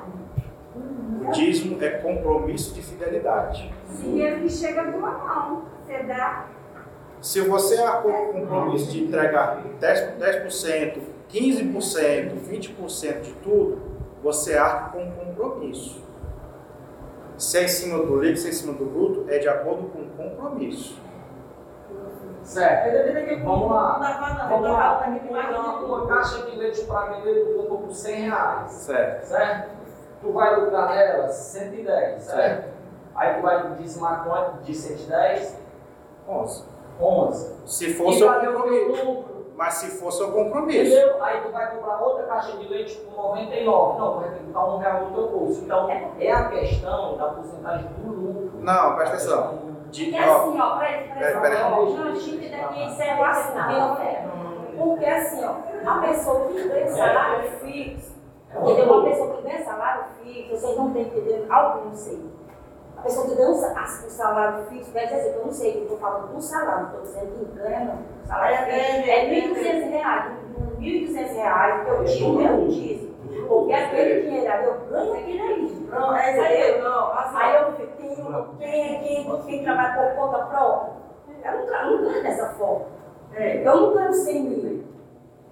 O 1.27 1.31
dízimo 1.31 1.83
é 1.83 1.91
compromisso 1.91 2.75
de 2.75 2.83
fidelidade. 2.83 3.73
Dinheiro 4.01 4.41
que 4.41 4.51
chega 4.51 4.85
de 4.85 4.97
uma 4.97 5.11
mão. 5.11 5.63
Você 5.85 6.03
dá. 6.03 6.47
Se 7.21 7.41
você 7.41 7.77
arcou 7.77 8.13
com 8.13 8.43
o 8.43 8.47
compromisso 8.47 8.91
de 8.91 9.05
entregar 9.05 9.63
10%, 9.81 10.19
10% 10.19 11.13
15%, 11.33 12.35
20% 12.47 13.21
de 13.23 13.33
tudo, 13.43 13.81
você 14.23 14.55
arca 14.55 14.91
com 14.91 15.03
um 15.03 15.13
compromisso. 15.13 16.03
Se 17.39 17.59
é 17.59 17.65
em 17.65 17.69
cima 17.69 17.99
do 17.99 18.21
líquido, 18.21 18.39
se 18.39 18.47
é 18.49 18.51
em 18.51 18.53
cima 18.53 18.73
do 18.75 18.85
bruto, 18.85 19.25
é 19.29 19.39
de 19.39 19.49
acordo 19.49 19.85
com 19.85 20.01
o 20.01 20.11
compromisso. 20.11 21.01
Certo. 22.43 23.45
Vamos 23.45 23.71
lá. 23.71 23.93
Não 23.95 24.01
dá 24.01 24.15
pra 24.15 24.47
Vamos 24.47 24.69
não. 24.69 24.73
lá. 24.73 24.95
Tá 24.95 25.09
Uma, 25.09 25.81
uma 25.81 26.07
caixa 26.07 26.43
de 26.43 26.57
leite 26.57 26.85
para 26.85 27.13
vender, 27.13 27.45
tu 27.45 27.59
comprou 27.59 27.79
por 27.79 27.93
100 27.93 28.21
reais. 28.23 28.73
Certo. 28.73 29.25
certo? 29.27 29.71
Tu 30.21 30.33
vai 30.33 30.61
lucrar 30.61 30.89
nela 30.89 31.29
110, 31.29 32.23
certo? 32.23 32.73
Aí 33.15 33.35
tu 33.35 33.43
vai 33.43 33.75
dizimar 33.75 34.25
quanto 34.25 34.63
de 34.63 34.75
110? 34.75 35.59
11. 36.29 36.65
11. 37.01 37.57
Se 37.67 37.91
E 37.91 38.25
cadê 38.27 38.49
o 38.49 38.53
compromisso. 38.55 39.25
Mas 39.57 39.75
se 39.75 39.99
for 39.99 40.11
seu 40.13 40.33
compromisso. 40.33 40.93
Entendeu? 40.93 41.23
Aí 41.23 41.41
tu 41.43 41.53
vai 41.53 41.71
comprar 41.77 42.01
outra 42.01 42.27
caixa 42.27 42.57
de 42.57 42.69
leite 42.69 42.97
por 42.97 43.35
99. 43.35 43.99
Não, 43.99 44.21
vai 44.21 44.31
ter 44.31 44.39
que 44.39 44.45
botar 44.45 44.67
um 44.67 44.79
real 44.79 45.01
no 45.03 45.11
teu 45.15 45.29
bolso. 45.29 45.61
Então, 45.65 45.89
é 46.19 46.33
a 46.33 46.49
questão 46.49 47.17
da 47.17 47.27
porcentagem 47.29 47.87
do 47.99 48.11
lucro. 48.11 48.59
Não, 48.61 48.95
presta 48.95 49.17
atenção. 49.17 49.72
De, 49.93 50.11
Porque 50.11 50.25
ó, 50.25 50.37
assim, 50.37 50.61
ó, 50.61 50.79
peraí, 50.79 51.09
Peraí, 51.09 51.19
peraí, 51.19 51.41
peraí. 51.41 51.63
ó, 51.63 51.85
não, 51.85 52.17
gente, 52.17 52.49
daqui 52.49 52.83
encerra 52.83 53.21
o 53.21 53.25
assunto? 53.25 54.77
Porque 54.79 55.05
assim, 55.05 55.45
ó, 55.45 55.91
a 55.91 55.99
pessoa 56.01 56.49
que 56.49 56.69
ganha 56.69 56.91
salário 56.91 57.51
fixo, 57.61 58.13
entendeu? 58.57 58.85
Uma 58.93 59.05
pessoa 59.05 59.37
que 59.37 59.43
ganha 59.43 59.65
salário 59.65 60.05
fixo, 60.23 60.51
vocês 60.51 60.77
não 60.79 60.89
estão 60.89 61.03
entendendo, 61.03 61.53
algum, 61.53 61.85
não 61.91 61.95
sei. 61.95 62.33
A 62.97 63.03
pessoa 63.03 63.27
que 63.29 63.35
ganha 63.35 63.51
um 63.51 63.55
o 63.55 64.11
salário 64.11 64.65
fixo, 64.67 64.93
quer 64.93 65.07
dizer, 65.07 65.35
eu 65.37 65.45
não 65.45 65.53
sei, 65.53 65.77
eu 65.77 65.83
estou 65.83 65.99
falando 65.99 66.33
do 66.33 66.41
salário, 66.41 66.87
estou 66.87 67.03
dizendo 67.03 67.33
que 67.39 67.59
ganha, 67.59 67.81
não. 67.85 67.95
O 68.25 68.27
salário 68.27 68.57
É, 68.57 68.65
fixo 68.65 69.11
é, 69.11 69.41
é 69.41 69.85
1.200 69.85 69.91
reais, 69.91 70.33
1.200 70.79 71.35
reais, 71.35 71.85
que 71.85 71.91
eu 71.91 72.05
tiro 72.07 72.33
meu 72.33 72.69
dízimo. 72.69 73.12
Porque 73.53 73.73
aquele 73.75 74.23
dinheiro 74.23 74.53
ali, 74.53 74.65
eu 74.67 74.81
ganho 74.91 75.13
aquele 75.15 75.41
ali. 75.41 75.87
Não, 75.91 76.17
é 76.17 76.33
isso 76.33 76.41
aí, 76.41 76.81
não. 76.83 77.13
Assim, 77.13 77.37
Aí 77.37 77.57
eu 77.63 77.73
fico, 77.73 77.93
quem, 77.99 78.15
quem, 78.59 79.25
quem, 79.25 79.43
quem 79.43 79.63
trabalha 79.65 80.11
por 80.11 80.17
conta 80.17 80.45
própria, 80.47 80.93
eu 81.45 81.67
não, 81.67 81.91
não 81.93 82.03
ganho 82.11 82.23
dessa 82.23 82.49
forma. 82.55 82.87
é. 83.35 83.67
Eu 83.67 83.77
não 83.77 83.95
ganho 83.95 84.13
100 84.15 84.43
mil. 84.43 84.85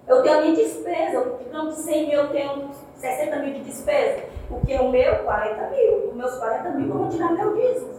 Eu 0.09 0.23
tenho 0.23 0.39
a 0.39 0.41
minha 0.41 0.57
despesa, 0.57 1.13
eu 1.15 1.37
digamos 1.39 1.77
de 1.77 1.83
100 1.83 2.09
mil, 2.09 2.21
eu 2.23 2.29
tenho 2.31 2.71
60 2.97 3.37
mil 3.37 3.55
de 3.55 3.61
despesa. 3.65 4.23
Porque 4.49 4.75
o 4.77 4.89
meu, 4.91 5.17
40 5.25 5.71
mil. 5.71 6.09
Os 6.09 6.15
meus 6.17 6.35
40 6.39 6.71
mil, 6.71 6.89
eu 6.89 6.99
vou 6.99 7.09
tirar 7.09 7.33
meu 7.33 7.55
dízimo. 7.55 7.91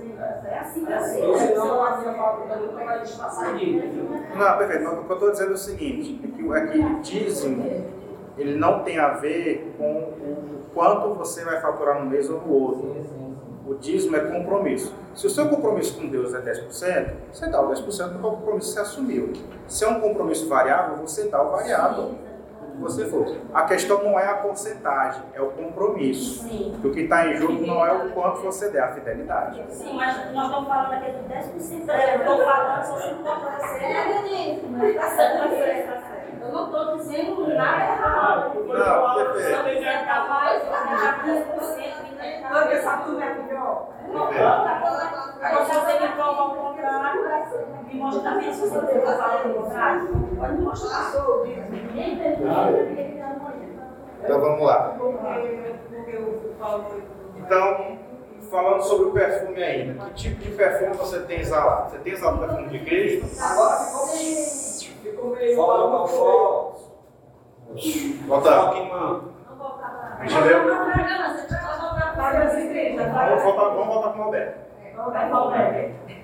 É 0.45 0.59
assim 0.59 0.85
que 0.85 0.91
eu 0.91 0.99
sei. 0.99 1.25
Ou 1.25 1.37
senão 1.37 1.83
a 1.83 1.97
minha 1.97 2.13
fábrica 2.13 2.55
nunca 2.57 2.83
vai 2.85 3.01
estar 3.03 3.29
saindo. 3.29 4.35
Não, 4.35 4.57
perfeito. 4.57 4.83
Mas 4.83 4.93
o 4.99 5.03
que 5.03 5.11
eu 5.11 5.13
estou 5.15 5.31
dizendo 5.31 5.51
é 5.51 5.53
o 5.53 5.57
seguinte, 5.57 6.21
é 6.23 6.27
que, 6.35 6.43
o- 6.43 6.55
é 6.55 6.67
que 6.67 6.79
o 6.79 6.99
dízimo, 7.01 7.63
ele 8.37 8.57
não 8.57 8.83
tem 8.83 8.97
a 8.97 9.09
ver 9.09 9.73
com 9.77 9.91
o 9.91 10.61
quanto 10.73 11.13
você 11.15 11.43
vai 11.43 11.59
faturar 11.59 11.99
no 11.99 12.09
mês 12.09 12.29
ou 12.29 12.41
no 12.41 12.53
outro. 12.53 12.95
O 13.67 13.75
dízimo 13.75 14.15
é 14.15 14.19
compromisso. 14.19 14.93
Se 15.13 15.27
o 15.27 15.29
seu 15.29 15.47
compromisso 15.47 15.97
com 15.97 16.07
Deus 16.07 16.33
é 16.33 16.41
10%, 16.41 17.13
você 17.31 17.47
dá 17.47 17.61
o 17.61 17.69
10% 17.69 17.83
porque 17.85 18.01
é 18.01 18.05
o 18.05 18.31
compromisso 18.31 18.73
você 18.73 18.79
assumiu. 18.79 19.33
Se 19.67 19.85
é 19.85 19.87
um 19.87 19.99
compromisso 19.99 20.47
variável, 20.47 20.97
você 20.97 21.29
dá 21.29 21.41
o 21.41 21.51
variável 21.51 22.15
que 22.71 22.77
você 22.81 23.05
for. 23.05 23.37
A 23.53 23.63
questão 23.63 24.03
não 24.03 24.19
é 24.19 24.27
a 24.27 24.35
porcentagem, 24.35 25.21
é 25.33 25.41
o 25.41 25.51
compromisso. 25.51 26.43
Sim. 26.43 26.79
O 26.83 26.89
que 26.89 27.01
está 27.01 27.27
em 27.27 27.37
jogo 27.37 27.65
não 27.65 27.85
é 27.85 27.91
o 27.91 28.09
quanto 28.11 28.41
você 28.41 28.69
der, 28.69 28.83
a 28.83 28.93
fidelidade. 28.93 29.63
Sim, 29.69 29.95
mas 29.95 30.33
nós 30.33 30.45
estamos 30.47 30.67
falando 30.67 30.93
aqui 30.93 31.11
do 31.11 31.29
10%. 31.29 31.89
Eu 32.13 32.19
estou 32.19 32.37
falando, 32.45 32.83
se 32.83 32.91
você 32.91 33.11
não. 33.13 33.23
Tá 33.23 33.67
certo, 33.67 33.89
tá 34.95 35.09
certo, 35.09 35.87
tá 35.87 36.01
certo. 36.01 36.10
Eu 36.41 36.51
não 36.51 36.65
estou 36.65 36.97
dizendo 36.97 37.47
nada 37.55 37.83
errado. 37.83 38.53
Não, 38.55 39.15
perfeito. 39.15 39.47
Se 39.47 39.53
eu 39.53 39.63
quiser 39.63 40.05
dar 40.05 40.27
mais, 40.27 40.63
eu 40.63 40.69
vou 40.69 40.73
dar 40.73 41.23
15%. 41.23 42.01
Não, 42.51 42.61
porque 42.61 42.77
sabe 42.79 43.03
tudo 43.05 43.21
é 43.21 43.33
melhor. 43.33 43.87
Agora, 45.41 45.65
se 45.65 45.73
você 45.73 45.99
me 45.99 46.07
prova 46.13 46.43
o 46.43 46.55
contrário, 46.55 47.21
me 47.85 47.93
mostra 47.95 48.23
também 48.23 48.53
se 48.53 48.67
você 48.67 48.97
está 48.97 49.17
falando 49.17 49.51
o 49.51 49.63
contrário. 49.63 50.07
Pode 50.37 50.53
me 50.53 50.61
mostrar. 50.61 51.11
Então 54.23 54.39
vamos 54.39 54.61
lá. 54.61 54.95
Porque, 54.97 55.75
porque 55.89 56.17
o 56.17 56.55
Paulo 56.59 56.85
foi. 56.89 57.03
Então, 57.37 57.97
falando 58.49 58.81
sobre 58.83 59.05
o 59.07 59.11
perfume 59.11 59.63
ainda, 59.63 60.05
que 60.05 60.13
tipo 60.13 60.41
de 60.41 60.51
perfume 60.51 60.95
você 60.95 61.19
tem 61.21 61.39
exalado? 61.39 61.91
Você 61.91 61.97
tem 61.99 62.13
exalado 62.13 62.39
perfume 62.39 62.67
de 62.69 62.79
Cristo? 62.79 63.43
Agora 63.43 63.77
ficou. 63.77 64.07
Fora 65.55 65.85
o 65.85 66.07
foco. 66.07 66.81
Volta. 68.27 68.71
queimando. 68.71 69.31
Entendeu? 70.23 70.61
Paga 72.15 72.43
as 72.43 72.57
igrejas, 72.57 73.11
Vamos 73.11 73.43
voltar, 73.43 73.69
vamos 73.69 73.87
voltar 73.87 74.13
com 74.13 74.19
o 74.19 74.23
Alberto. 74.23 74.59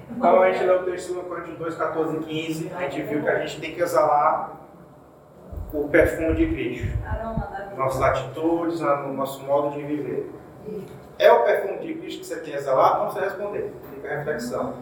Então 0.09 0.41
a 0.41 0.51
gente 0.51 0.63
leu 0.63 0.81
o 0.81 0.85
texto 0.85 1.13
de 1.13 1.19
1 1.19 1.23
Coríntios 1.23 1.57
2, 1.57 1.75
14 1.75 2.17
e 2.17 2.19
15, 2.19 2.73
a 2.75 2.81
gente 2.81 3.01
viu 3.03 3.21
que 3.21 3.29
a 3.29 3.39
gente 3.39 3.61
tem 3.61 3.73
que 3.73 3.81
exalar 3.81 4.57
o 5.73 5.87
perfume 5.89 6.35
de 6.35 6.47
Cristo. 6.47 6.97
Nossas 7.75 8.01
atitudes, 8.01 8.79
no 8.79 9.13
nosso 9.13 9.43
modo 9.43 9.71
de 9.71 9.83
viver. 9.83 10.31
É 11.19 11.31
o 11.31 11.43
perfume 11.43 11.79
de 11.79 11.93
Cristo 11.95 12.19
que 12.21 12.25
você 12.25 12.39
tem 12.41 12.53
exalado? 12.53 12.99
Não 12.99 13.05
precisa 13.05 13.25
responder. 13.25 13.73
Fica 13.93 14.07
a 14.07 14.17
reflexão. 14.17 14.73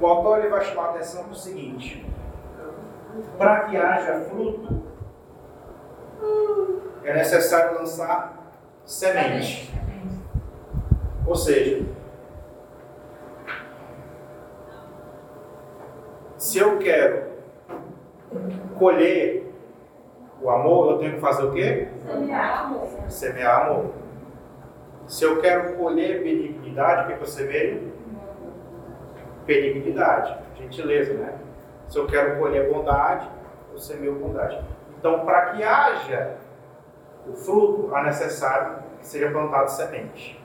O 0.00 0.06
autor 0.06 0.38
ele 0.38 0.48
vai 0.48 0.64
chamar 0.64 0.86
a 0.86 0.90
atenção 0.90 1.24
para 1.24 1.32
o 1.32 1.36
seguinte: 1.36 2.06
para 3.36 3.60
que 3.60 3.76
haja 3.76 4.20
fruto, 4.20 4.82
é 7.04 7.14
necessário 7.14 7.78
lançar 7.78 8.52
semente. 8.84 9.72
Ou 11.26 11.34
seja, 11.34 11.84
se 16.36 16.58
eu 16.58 16.78
quero 16.78 17.28
colher 18.78 19.52
o 20.40 20.48
amor, 20.48 20.92
eu 20.92 20.98
tenho 20.98 21.14
que 21.14 21.20
fazer 21.20 21.42
o 21.44 21.52
quê? 21.52 21.88
Semear 23.08 23.66
amor. 23.66 23.90
Se 25.06 25.24
eu 25.24 25.40
quero 25.40 25.74
colher 25.76 26.22
benignidade, 26.22 27.02
o 27.02 27.06
que, 27.08 27.14
que 27.14 27.22
eu 27.22 27.26
semeio? 27.26 27.97
Benignidade, 29.48 30.36
gentileza, 30.58 31.14
né? 31.14 31.38
Se 31.88 31.98
eu 31.98 32.06
quero 32.06 32.38
colher 32.38 32.70
bondade, 32.70 33.26
eu 33.72 33.78
semeio 33.78 34.16
bondade. 34.16 34.62
Então, 34.98 35.24
para 35.24 35.52
que 35.52 35.62
haja 35.62 36.36
o 37.26 37.32
fruto, 37.32 37.96
é 37.96 38.02
necessário 38.04 38.82
que 38.98 39.06
seja 39.06 39.30
plantado 39.30 39.70
semente. 39.70 40.38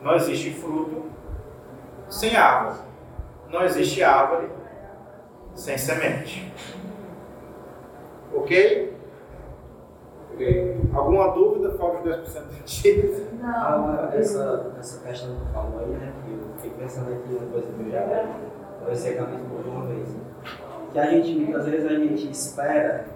Não 0.00 0.14
existe 0.14 0.54
fruto 0.54 1.10
sem 2.08 2.34
árvore. 2.34 2.78
Não 3.50 3.62
existe 3.62 4.02
árvore 4.02 4.48
sem 5.54 5.76
semente. 5.76 6.50
Ok? 8.32 8.96
Alguma 10.94 11.30
dúvida? 11.32 11.76
Falta 11.76 12.08
os 12.08 12.16
10% 12.16 12.42
do 12.42 12.64
dia. 12.64 13.28
Ah, 13.44 14.10
essa, 14.14 14.72
essa 14.78 15.06
questão 15.06 15.36
que 15.36 15.52
falou 15.52 15.80
aí, 15.80 15.90
né? 15.90 16.12
Fiquei 16.66 16.84
pensando 16.84 17.12
aqui 17.12 17.32
uma 17.32 17.46
coisa 17.52 17.66
que 17.68 17.80
eu 17.80 17.90
já 17.92 18.26
conversei 18.80 19.14
com 19.14 19.22
a 19.22 19.26
minha 19.28 19.40
esposa 19.40 19.68
uma 19.68 19.86
vez. 19.86 20.08
Que 20.92 20.98
a 20.98 21.06
gente, 21.06 21.34
muitas 21.38 21.64
vezes, 21.66 21.86
a 21.86 21.94
gente 21.94 22.30
espera 22.30 23.06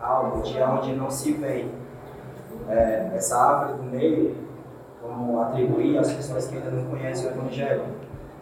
algo 0.00 0.42
de 0.42 0.60
onde 0.60 0.96
não 0.96 1.08
se 1.08 1.32
vem. 1.32 1.70
é, 2.68 3.12
essa 3.14 3.36
árvore 3.36 3.78
do 3.78 3.84
meio, 3.84 4.36
como 5.00 5.40
atribuir 5.40 5.98
às 5.98 6.12
pessoas 6.12 6.48
que 6.48 6.56
ainda 6.56 6.70
não 6.70 6.84
conhecem 6.90 7.28
o 7.28 7.30
Evangelho, 7.30 7.82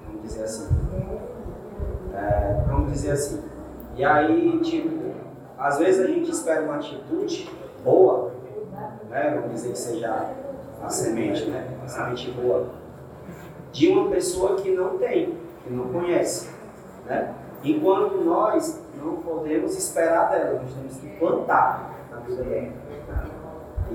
vamos 0.07 0.23
dizer 0.23 0.45
assim. 0.45 0.69
É, 2.15 2.65
vamos 2.67 2.93
dizer 2.93 3.11
assim. 3.13 3.43
E 3.95 4.05
aí, 4.05 4.59
tipo, 4.63 5.13
às 5.59 5.79
vezes 5.79 6.05
a 6.05 6.07
gente 6.09 6.31
espera 6.31 6.63
uma 6.63 6.77
atitude 6.77 7.51
boa, 7.85 8.33
né? 9.11 9.33
Vamos 9.35 9.53
dizer 9.53 9.73
que 9.73 9.79
seja 9.79 10.31
a 10.83 10.89
semente, 10.89 11.45
né? 11.47 11.69
A 11.85 11.89
semente 11.89 12.31
boa, 12.33 12.67
de 13.77 13.89
uma 13.91 14.09
pessoa 14.09 14.57
que 14.57 14.71
não 14.71 14.97
tem, 14.97 15.37
que 15.63 15.71
não 15.71 15.89
conhece, 15.93 16.49
né? 17.05 17.35
Enquanto 17.63 18.25
nós 18.25 18.81
não 18.97 19.17
podemos 19.17 19.77
esperar 19.77 20.31
dela, 20.31 20.63
nós 20.63 20.73
temos 20.73 20.97
que 20.97 21.19
plantar 21.19 21.95
na 22.11 22.21
vida 22.21 22.43
dela. 22.43 22.73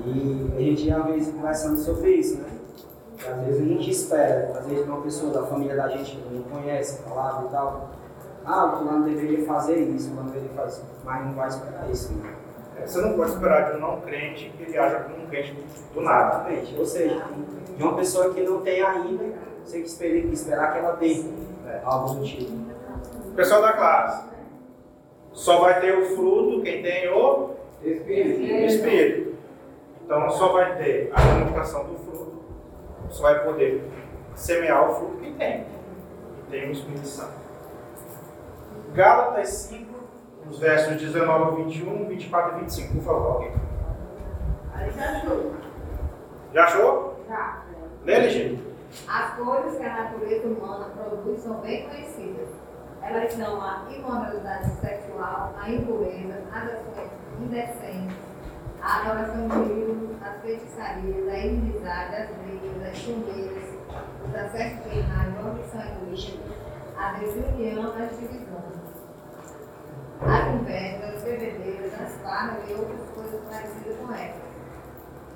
E 0.06 0.52
a 0.56 0.60
gente 0.60 0.86
já 0.86 1.00
vez 1.00 1.28
conversando 1.28 1.76
sobre 1.78 2.12
isso, 2.12 2.38
né? 2.38 2.48
Às 3.28 3.44
vezes 3.44 3.60
a 3.60 3.64
gente 3.64 3.90
espera, 3.90 4.52
às 4.56 4.66
vezes 4.66 4.86
uma 4.86 5.02
pessoa 5.02 5.32
da 5.32 5.46
família 5.46 5.74
da 5.74 5.88
gente 5.88 6.16
que 6.16 6.32
não 6.32 6.42
conhece 6.44 7.00
a 7.04 7.08
palavra 7.08 7.48
e 7.48 7.50
tal, 7.50 7.90
ah, 8.44 8.66
o 8.66 8.78
fulano 8.78 9.04
deveria 9.04 9.44
fazer 9.44 9.80
isso, 9.80 10.10
o 10.10 10.10
fulano 10.12 10.30
deveria 10.30 10.54
fazer 10.54 10.68
isso, 10.70 10.86
mas 11.04 11.26
não 11.26 11.34
vai 11.34 11.48
esperar 11.48 11.90
isso, 11.90 12.12
né? 12.14 12.34
Você 12.86 13.00
não 13.00 13.14
pode 13.14 13.32
esperar 13.32 13.72
de 13.72 13.78
um 13.78 13.80
não 13.80 14.00
crente 14.00 14.52
que 14.56 14.62
ele 14.62 14.78
haja 14.78 15.00
como 15.00 15.24
um 15.24 15.26
crente 15.26 15.56
do 15.92 16.00
nada. 16.00 16.50
Exatamente. 16.50 16.78
Ou 16.78 16.86
seja, 16.86 17.26
de 17.76 17.82
uma 17.82 17.96
pessoa 17.96 18.32
que 18.32 18.42
não 18.42 18.60
tem 18.60 18.82
ainda, 18.82 19.24
você 19.64 19.72
tem 19.72 19.82
que 19.82 19.88
esperar, 19.88 20.32
esperar 20.32 20.72
que 20.72 20.78
ela 20.78 20.96
tenha 20.96 21.22
né, 21.64 21.80
algo 21.84 22.14
do 22.14 22.24
tipo. 22.24 22.52
Pessoal 23.34 23.62
da 23.62 23.72
classe, 23.72 24.28
só 25.32 25.60
vai 25.60 25.80
ter 25.80 25.96
o 25.96 26.16
fruto 26.16 26.62
quem 26.62 26.82
tem 26.82 27.08
o 27.08 27.50
Espírito. 27.82 28.42
Espírito. 28.42 29.34
Então 30.04 30.30
só 30.30 30.52
vai 30.52 30.76
ter 30.76 31.10
a 31.14 31.20
comunicação 31.20 31.84
do 31.84 31.96
fruto, 31.96 32.42
só 33.08 33.22
vai 33.22 33.44
poder 33.44 33.82
semear 34.34 34.90
o 34.90 34.94
fruto 34.94 35.16
quem 35.18 35.34
tem. 35.34 35.64
Tem 36.50 36.68
o 36.68 36.72
Espírito 36.72 37.06
Santo. 37.06 37.40
Gálatas 38.94 39.48
5, 39.48 39.90
nos 40.44 40.58
versos 40.58 41.00
19 41.00 41.44
ao 41.44 41.56
21, 41.56 42.08
24 42.08 42.58
e 42.58 42.60
25, 42.60 42.94
por 42.94 43.02
favor, 43.02 43.32
alguém. 43.32 43.52
Aí 44.74 44.90
já 44.90 45.10
achou. 45.16 45.52
Já 46.52 46.64
achou? 46.64 47.24
Já. 47.26 47.62
Lê. 48.04 48.71
As 49.08 49.34
coisas 49.34 49.78
que 49.78 49.84
a 49.84 50.04
natureza 50.04 50.48
humana 50.48 50.90
produz 50.90 51.40
são 51.40 51.60
bem 51.60 51.88
conhecidas. 51.88 52.48
Elas 53.00 53.32
são 53.32 53.60
a 53.60 53.84
imoralidade 53.90 54.70
sexual, 54.80 55.54
a 55.58 55.70
impureza, 55.70 56.42
as 56.52 56.64
ações 56.64 57.10
indecentes, 57.40 58.16
a 58.82 59.00
adoração 59.00 59.48
de 59.48 59.72
ídolos, 59.72 60.22
as 60.22 60.40
feitiçarias, 60.42 61.28
a 61.28 61.38
inimizade, 61.38 62.16
as 62.16 62.28
brigas, 62.36 62.88
as 62.88 62.96
chumeiras, 62.96 63.64
os 64.28 64.34
acessos 64.34 64.80
penais, 64.86 65.36
a 65.36 65.50
omissão 65.50 65.80
egoísta, 65.80 66.38
a 66.96 67.12
desunião, 67.12 67.92
as 67.92 68.10
divisões, 68.18 68.82
as 70.20 70.54
invejas, 70.54 71.14
as 71.16 71.22
bebedeiras, 71.22 71.92
as 72.00 72.12
farras 72.22 72.70
e 72.70 72.74
outras 72.74 73.10
coisas 73.14 73.40
parecidas 73.50 73.96
com 73.96 74.12
essas. 74.12 74.52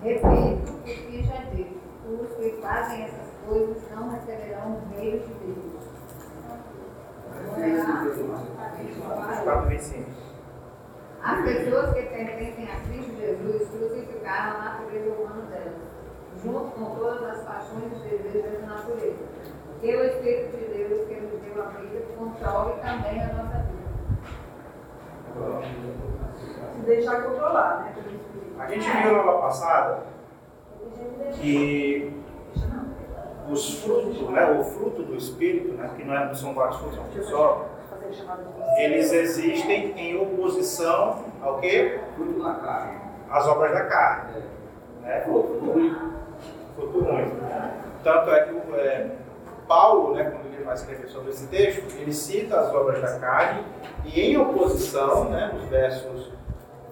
Repito 0.02 0.72
o 0.72 0.82
que 0.82 1.22
já 1.24 1.42
disse, 1.52 1.80
os 2.06 2.36
que 2.36 2.62
fazem 2.62 3.04
essas 3.04 3.25
coisas 3.46 3.90
não 3.90 4.10
receberão 4.10 4.72
o 4.72 4.98
reino 4.98 5.20
de 5.20 5.34
Deus. 5.34 5.86
Vamos 7.56 8.28
lá? 8.28 8.72
24 8.78 9.68
25. 9.68 10.10
As 11.22 11.44
pessoas 11.44 11.94
que 11.94 12.02
pertencem 12.02 12.68
a 12.70 12.80
Cristo 12.86 13.16
Jesus 13.16 13.68
crucificaram 13.68 14.60
a 14.60 14.64
natureza 14.64 15.12
humana 15.12 15.42
delas, 15.50 15.74
junto 16.42 16.70
com 16.72 16.94
todas 16.96 17.22
as 17.22 17.42
paixões 17.44 17.84
e 17.84 18.08
desejos 18.08 18.42
dessa 18.42 18.66
natureza. 18.66 19.16
Que 19.80 19.96
o 19.96 20.04
Espírito 20.04 20.56
de 20.56 20.64
Deus, 20.66 21.08
que 21.08 21.20
nos 21.20 21.40
deu 21.40 21.62
a 21.62 21.66
vida, 21.68 22.04
controle 22.16 22.80
também 22.80 23.22
a 23.22 23.26
nossa 23.32 23.58
vida. 23.64 23.86
Se 26.74 26.80
deixar 26.82 27.22
controlar, 27.22 27.84
né? 27.84 27.94
A 28.58 28.66
gente 28.68 28.90
viu 28.90 29.12
na 29.12 29.18
aula 29.18 29.42
passada 29.42 30.02
que 31.34 32.24
os 33.50 33.80
frutos, 33.80 34.20
né, 34.30 34.50
o 34.50 34.64
fruto 34.64 35.02
do 35.02 35.16
Espírito, 35.16 35.72
né, 35.74 35.90
que 35.96 36.04
não, 36.04 36.14
é, 36.14 36.34
são 36.34 36.54
vários 36.54 36.76
frutos, 36.78 36.98
é 36.98 37.20
um 37.20 37.24
só, 37.24 37.66
eles 38.78 39.12
existem 39.12 39.92
em 39.96 40.20
oposição 40.20 41.24
ao 41.42 41.58
quê? 41.58 42.00
Fruto 42.14 42.38
na 42.38 42.54
carne. 42.54 43.00
Às 43.30 43.46
obras 43.46 43.72
da 43.72 43.84
carne. 43.84 44.42
Né? 45.02 45.20
Fruto 45.22 45.58
ruim. 45.58 45.96
Fruto 46.74 47.00
ruim. 47.00 47.32
Tanto 48.04 48.30
é 48.30 48.44
que 48.44 48.52
o, 48.52 48.76
é, 48.76 49.10
Paulo, 49.66 50.14
né, 50.14 50.24
quando 50.24 50.54
ele 50.54 50.64
vai 50.64 50.74
escrever 50.74 51.08
sobre 51.08 51.30
esse 51.30 51.46
texto, 51.48 51.96
ele 51.98 52.12
cita 52.12 52.60
as 52.60 52.74
obras 52.74 53.00
da 53.00 53.18
carne 53.18 53.64
e 54.04 54.20
em 54.20 54.36
oposição, 54.36 55.30
né, 55.30 55.50
nos 55.54 55.64
versos 55.68 56.30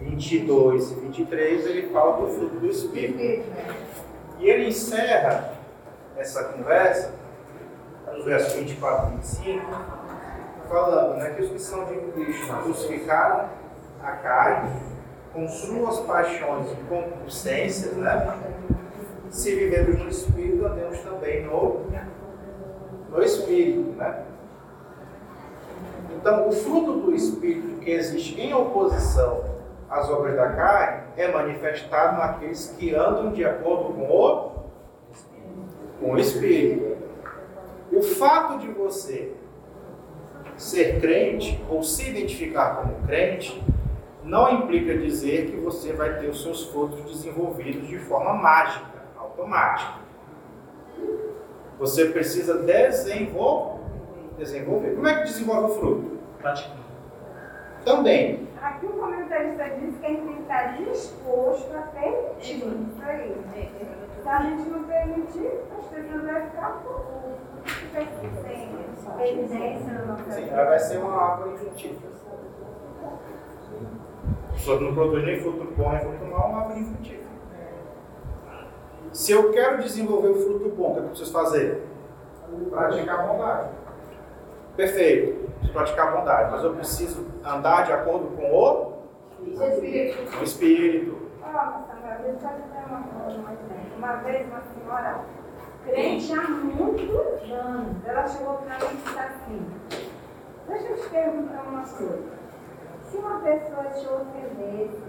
22 0.01 0.91
e 0.91 0.95
23, 0.97 1.67
ele 1.67 1.89
fala 1.91 2.21
do 2.21 2.29
fruto 2.29 2.57
do 2.57 2.67
Espírito. 2.67 3.45
E 4.41 4.49
ele 4.49 4.69
encerra 4.69 5.54
essa 6.17 6.45
conversa, 6.45 7.13
nos 8.13 8.25
versos 8.25 8.53
24 8.55 9.09
e 9.09 9.17
25, 9.17 9.67
falando 10.69 11.17
né, 11.17 11.31
que 11.31 11.43
os 11.43 11.51
que 11.51 11.59
são 11.59 11.85
de 11.87 11.97
Cristo 12.13 12.55
crucificaram 12.63 13.49
a 14.03 14.13
carne 14.13 14.71
com 15.33 15.49
suas 15.49 16.01
paixões 16.01 16.71
e 16.73 16.77
concupiscências, 16.89 17.97
né? 17.97 18.39
Se 19.31 19.53
vivemos 19.53 19.99
no 19.99 20.09
Espírito, 20.09 20.65
andemos 20.65 21.01
também 21.01 21.45
no, 21.45 21.87
no 23.11 23.23
Espírito, 23.23 23.97
né? 23.97 24.23
Então, 26.15 26.49
o 26.49 26.53
fruto 26.53 27.01
do 27.01 27.15
Espírito 27.15 27.81
que 27.81 27.91
existe 27.91 28.41
em 28.41 28.55
oposição 28.55 29.45
às 29.91 30.09
obras 30.09 30.37
da 30.37 30.51
carne 30.51 31.03
é 31.17 31.31
manifestado 31.31 32.19
naqueles 32.19 32.75
que 32.79 32.95
andam 32.95 33.33
de 33.33 33.45
acordo 33.45 33.93
com 33.93 34.09
o, 34.09 34.54
com 36.05 36.13
o 36.13 36.19
Espírito. 36.19 36.99
O 37.91 38.03
fato 38.03 38.59
de 38.59 38.69
você 38.69 39.33
ser 40.57 41.01
crente 41.01 41.65
ou 41.69 41.83
se 41.83 42.11
identificar 42.11 42.77
como 42.77 43.07
crente 43.07 43.63
não 44.23 44.53
implica 44.53 44.97
dizer 44.99 45.51
que 45.51 45.57
você 45.57 45.93
vai 45.93 46.19
ter 46.19 46.29
os 46.29 46.43
seus 46.43 46.67
frutos 46.67 47.03
desenvolvidos 47.05 47.89
de 47.89 47.99
forma 47.99 48.35
mágica, 48.35 48.87
automática. 49.17 50.01
Você 51.79 52.07
precisa 52.07 52.59
desenvolver. 52.59 53.81
desenvolver. 54.39 54.95
Como 54.95 55.09
é 55.09 55.19
que 55.19 55.25
desenvolve 55.25 55.73
o 55.73 55.75
fruto? 55.75 56.19
Praticando. 56.39 56.84
Também. 57.85 58.49
Aqui 58.63 58.87
o 58.87 58.91
comentarista 58.91 59.65
diz 59.79 59.99
que 59.99 60.07
a 60.07 60.09
gente 60.09 60.25
tem 60.25 60.37
que 60.37 60.41
estar 60.41 60.77
disposto 60.79 61.77
a 61.77 61.83
permitir 61.83 62.57
isso 62.57 63.03
aí. 63.03 63.37
Se 64.23 64.29
a 64.29 64.43
gente 64.43 64.69
não 64.71 64.85
permitir, 64.85 65.51
as 65.79 65.85
pessoas 65.87 66.23
vão 66.23 66.47
ficar 66.47 66.83
com 66.83 67.25
sem 68.43 69.39
evidência 69.39 69.93
na 69.93 70.05
nossa 70.07 70.31
Sim, 70.33 70.49
ela 70.51 70.65
vai 70.65 70.79
ser 70.79 70.99
uma 70.99 71.15
árvore 71.15 71.55
infrutífera. 71.55 72.15
Só 74.57 74.79
que 74.79 74.85
não 74.85 74.95
produz 74.95 75.25
nem 75.25 75.41
fruto 75.41 75.65
bom 75.77 75.93
nem 75.93 76.01
fruto 76.01 76.25
mau, 76.25 76.43
é 76.43 76.47
uma 76.47 76.61
árvore 76.61 76.81
infrutífera. 76.81 77.25
Se 79.13 79.33
eu 79.33 79.53
quero 79.53 79.83
desenvolver 79.83 80.29
o 80.29 80.35
fruto 80.35 80.69
bom, 80.71 80.91
o 80.91 80.95
que 80.95 81.01
eu 81.01 81.09
preciso 81.09 81.33
fazer? 81.33 81.87
Praticar 82.71 83.21
a 83.21 83.23
bondade. 83.27 83.69
Perfeito, 84.77 85.44
praticar 85.73 86.13
bondade, 86.13 86.51
mas 86.51 86.65
eu 86.65 86.75
preciso 86.75 87.27
andar 87.45 87.85
de 87.85 87.93
acordo 87.93 88.29
com 88.37 88.43
o, 88.43 88.95
Espírito. 89.47 90.39
o 90.41 90.45
Espírito. 90.45 91.25
Um 93.33 93.53
exemplo. 93.53 93.97
Uma 93.99 94.17
vez 94.17 94.47
uma 94.47 94.63
senhora 94.63 95.21
crente 95.85 96.33
há 96.33 96.49
muitos 96.49 97.51
anos, 97.51 98.07
ela 98.07 98.27
chegou 98.27 98.55
para 98.59 98.79
mim 98.79 98.85
e 98.93 98.97
disse 98.97 99.19
assim, 99.19 99.67
deixa 100.67 100.87
eu 100.89 100.97
te 100.97 101.09
perguntar 101.09 101.63
uma 101.63 101.83
coisa. 101.83 102.35
Se 103.03 103.17
uma 103.19 103.41
pessoa 103.41 103.85
te 103.85 104.07
ofendesse, 104.07 105.03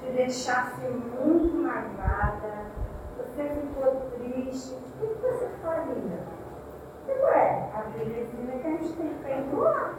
te 0.00 0.12
deixasse 0.12 0.80
muito 0.82 1.54
magoada, 1.56 2.66
você 3.16 3.50
ficou 3.50 4.10
triste, 4.16 4.74
o 4.74 5.06
que 5.06 5.20
você 5.20 5.48
faria? 5.62 6.37
Eu 7.08 7.14
digo, 7.14 7.26
é, 7.28 7.70
a 7.74 7.80
Bíblia 7.82 8.22
ensina 8.22 8.52
que 8.58 8.66
a 8.66 8.70
gente 8.70 8.92
tem 8.92 9.08
que 9.08 9.24
perdoar. 9.24 9.94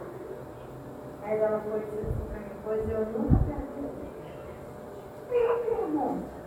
Mas 1.20 1.40
ela 1.40 1.60
foi 1.60 1.80
dizer 1.80 2.00
assim 2.00 2.24
para 2.30 2.38
mim, 2.38 2.50
pois 2.64 2.88
eu 2.88 3.06
nunca 3.06 3.36
perdoei. 3.46 3.90
Minha 5.28 5.54
pergunta. 5.58 6.40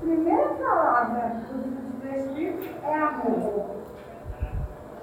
Primeira 0.00 0.48
palavra 0.54 1.42
do 1.48 2.16
Espírito 2.16 2.84
é 2.84 2.94
amor. 2.94 3.82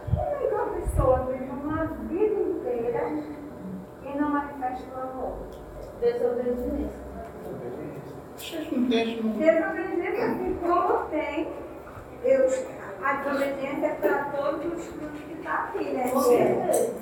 Como 0.09 0.19
é 0.19 0.47
que 0.47 0.53
uma 0.53 0.65
pessoa 0.65 1.19
vive 1.25 1.49
uma 1.51 1.85
vida 1.85 2.41
inteira 2.41 3.01
e 4.03 4.17
não 4.19 4.29
manifesta 4.29 4.97
o 4.97 5.01
amor? 5.01 5.37
Desobediência. 6.01 7.09
Não... 8.71 8.87
Desobediência, 9.37 10.25
assim 10.25 10.57
como 10.61 11.05
tem, 11.09 11.53
eu, 12.23 12.49
a 13.03 13.13
desobediência 13.13 13.85
é 13.85 13.93
para 13.95 14.23
todos 14.25 14.65
os 14.65 14.85
frutos 14.85 15.19
que 15.21 15.33
estão 15.33 15.53
aqui, 15.53 15.91
né? 15.91 16.11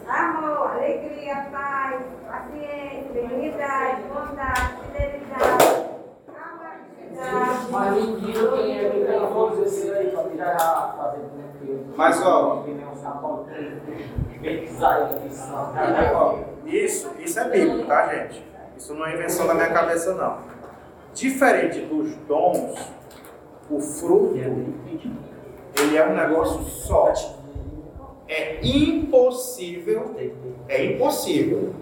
Amor, 0.07 0.71
alegria, 0.71 1.47
paz, 1.51 2.01
paciência, 2.27 3.11
benignidade, 3.13 4.01
bondade, 4.03 4.77
fidelidade, 4.83 5.85
amabilidade. 6.27 7.71
Mas 7.71 7.95
quem 8.53 8.77
é 8.77 8.89
que 8.89 9.05
tem 9.05 9.19
todos 9.19 9.59
esses 9.67 9.91
aí, 9.91 10.11
fazer 10.97 11.19
mentira. 11.35 11.83
Mas, 11.95 12.17
um 12.17 12.95
senão. 15.31 15.63
Ó, 16.13 16.39
Isso, 16.65 17.11
isso 17.19 17.39
é 17.39 17.49
bíblico, 17.49 17.87
tá, 17.87 18.07
gente? 18.13 18.45
Isso 18.77 18.93
não 18.93 19.05
é 19.05 19.15
invenção 19.15 19.47
da 19.47 19.55
minha 19.55 19.71
cabeça, 19.71 20.13
não. 20.13 20.37
Diferente 21.13 21.81
dos 21.81 22.15
dons, 22.27 22.91
o 23.69 23.81
fruto, 23.81 24.35
ele 25.87 25.97
é 25.97 26.07
um 26.07 26.15
negócio 26.15 26.63
só. 26.63 27.13
É 28.27 28.59
impossível, 28.61 30.15
é 30.67 30.85
impossível 30.85 31.73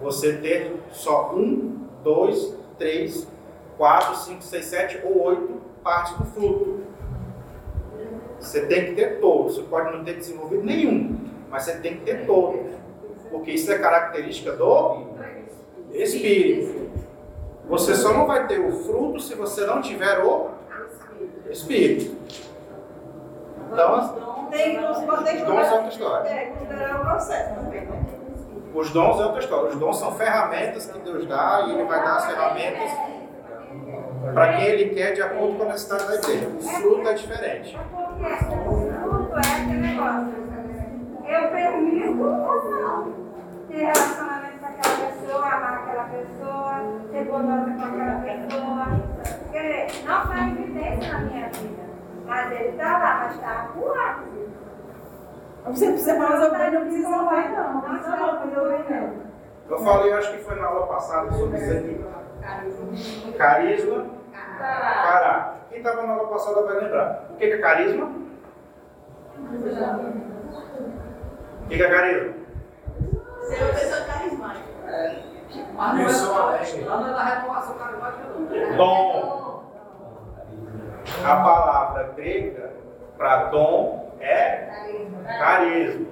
você 0.00 0.34
ter 0.34 0.72
só 0.92 1.34
um, 1.34 1.78
dois, 2.02 2.54
três, 2.78 3.26
quatro, 3.76 4.16
cinco, 4.16 4.42
seis, 4.42 4.66
sete 4.66 5.00
ou 5.04 5.22
oito 5.24 5.60
partes 5.82 6.16
do 6.16 6.24
fruto. 6.26 6.80
Você 8.38 8.66
tem 8.66 8.86
que 8.86 8.94
ter 8.94 9.20
todos. 9.20 9.56
Você 9.56 9.62
pode 9.62 9.94
não 9.94 10.04
ter 10.04 10.16
desenvolvido 10.16 10.62
nenhum, 10.62 11.18
mas 11.50 11.64
você 11.64 11.78
tem 11.78 11.96
que 11.96 12.04
ter 12.04 12.24
todos. 12.24 12.72
Porque 13.30 13.50
isso 13.50 13.70
é 13.70 13.78
característica 13.78 14.52
do 14.52 15.06
Espírito. 15.92 16.88
Você 17.68 17.94
só 17.94 18.12
não 18.12 18.26
vai 18.26 18.46
ter 18.46 18.58
o 18.60 18.72
fruto 18.72 19.20
se 19.20 19.34
você 19.34 19.66
não 19.66 19.82
tiver 19.82 20.24
o 20.24 20.50
Espírito. 21.50 22.16
Então, 23.72 24.46
Tem 24.50 24.84
os 24.84 24.98
os 24.98 25.04
dons 25.04 25.66
é 25.66 25.72
outra 25.72 25.88
história. 25.88 26.28
É, 26.28 26.46
considerar 26.46 26.96
o 26.96 27.00
processo 27.00 27.54
também, 27.54 27.80
né? 27.82 28.02
Os 28.74 28.90
dons 28.90 29.20
é 29.20 29.24
outra 29.24 29.40
história. 29.40 29.68
Os 29.70 29.76
dons 29.76 29.98
são 29.98 30.12
ferramentas 30.12 30.86
que 30.86 30.98
Deus 30.98 31.26
dá 31.26 31.64
e 31.66 31.72
Ele 31.72 31.84
vai 31.84 32.02
dar 32.02 32.16
as 32.16 32.26
ferramentas 32.26 32.90
para 34.34 34.52
quem 34.54 34.64
Ele 34.64 34.94
quer 34.94 35.12
de 35.12 35.22
acordo 35.22 35.56
com 35.56 35.62
a 35.62 35.66
necessidade 35.66 36.06
da 36.06 36.14
igreja. 36.14 36.48
O 36.48 36.62
fruto 36.62 37.08
é 37.08 37.14
diferente. 37.14 37.78
Porque 37.90 38.24
o 38.24 39.00
fruto 39.02 39.34
é 39.34 39.38
aquele 39.38 39.86
negócio. 39.86 40.40
Eu 41.26 41.48
permito 41.50 42.22
ou 42.22 42.70
não 42.80 43.14
ter 43.68 43.76
relacionamento 43.76 44.58
com 44.58 44.66
aquela 44.66 44.96
pessoa, 45.06 45.46
amar 45.46 45.74
aquela 45.74 46.04
pessoa, 46.04 47.00
ser 47.10 47.24
bondosa 47.24 47.70
com 47.70 47.84
aquela 47.84 48.20
pessoa. 48.20 48.86
Porque 49.42 50.06
não 50.06 50.22
está 50.22 50.38
em 50.38 50.52
evidência 50.52 51.12
na 51.12 51.18
minha 51.20 51.48
vida. 51.48 51.89
Mas 52.30 52.52
ele 52.52 52.68
está 52.68 52.96
lá, 52.96 53.14
mas 53.24 53.34
está 53.34 53.50
acuado. 53.62 54.22
Você 55.66 55.86
precisa 55.90 56.12
resolver, 56.12 56.70
não 56.70 56.82
precisa 56.82 57.24
vai 57.24 57.48
não. 57.48 57.74
Não 57.74 57.80
precisa 57.80 58.16
resolver 58.16 58.84
não. 58.88 59.30
Eu 59.68 59.78
falei, 59.80 60.12
acho 60.12 60.30
que 60.30 60.38
foi 60.44 60.54
na 60.54 60.66
aula 60.68 60.86
passada 60.86 61.32
sobre 61.32 61.58
isso 61.58 61.72
aqui. 61.72 62.00
Carisma, 63.36 64.06
caráter. 64.58 65.60
Quem 65.70 65.78
estava 65.78 66.06
na 66.06 66.12
aula 66.12 66.28
passada 66.28 66.62
vai 66.62 66.76
lembrar. 66.76 67.24
O 67.30 67.36
que 67.36 67.44
é 67.46 67.58
carisma? 67.58 68.12
O 71.64 71.68
que 71.68 71.82
é 71.82 71.90
carisma? 71.90 72.34
Ser 73.40 73.64
uma 73.64 73.72
pessoa 73.74 74.04
carismática. 74.06 74.70
Mas 75.74 75.94
não 75.96 76.04
é 76.04 76.08
só 76.08 76.48
alegre. 76.48 76.84
Lá 76.84 76.96
não 76.96 77.08
é 77.08 77.12
da 77.12 77.24
renovação 77.24 77.74
carismática, 77.74 78.28
não. 78.28 78.76
Dom. 78.76 79.59
A 81.24 81.36
palavra 81.36 82.12
grega 82.16 82.70
para 83.16 83.44
dom 83.44 84.12
é 84.20 84.68
carisma. 85.38 86.06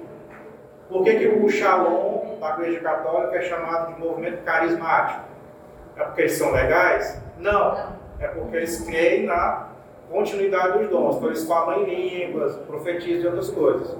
Por 0.87 1.03
que, 1.03 1.15
que 1.15 1.27
o 1.27 1.49
Shalom 1.49 2.39
da 2.39 2.53
Igreja 2.53 2.79
Católica 2.79 3.37
é 3.37 3.41
chamado 3.41 3.93
de 3.93 3.99
movimento 3.99 4.43
carismático? 4.43 5.23
É 5.95 6.03
porque 6.03 6.21
eles 6.21 6.33
são 6.33 6.51
legais? 6.51 7.21
Não. 7.37 7.97
É 8.19 8.27
porque 8.27 8.57
eles 8.57 8.81
creem 8.81 9.25
na 9.25 9.67
continuidade 10.09 10.79
dos 10.79 10.89
dons. 10.89 11.15
Então 11.17 11.29
eles 11.29 11.45
falam 11.47 11.83
em 11.83 12.25
línguas, 12.25 12.55
profetizam 12.57 13.23
e 13.23 13.27
outras 13.27 13.49
coisas. 13.49 13.95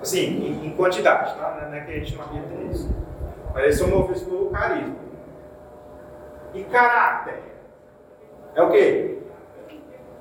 Assim, 0.00 0.62
em, 0.64 0.70
quantidade, 0.76 1.34
tá? 1.36 1.66
Não 1.68 1.74
é 1.74 1.80
que 1.80 1.90
a 1.90 1.94
gente 1.98 2.14
não 2.16 2.24
acredita 2.24 2.54
nisso. 2.54 2.94
Mas 3.52 3.64
eles 3.64 3.78
são 3.78 3.88
movidos 3.88 4.22
pelo 4.22 4.50
carisma. 4.50 4.94
E 6.54 6.62
caráter? 6.64 7.42
É 8.54 8.62
o 8.62 8.70
quê? 8.70 9.18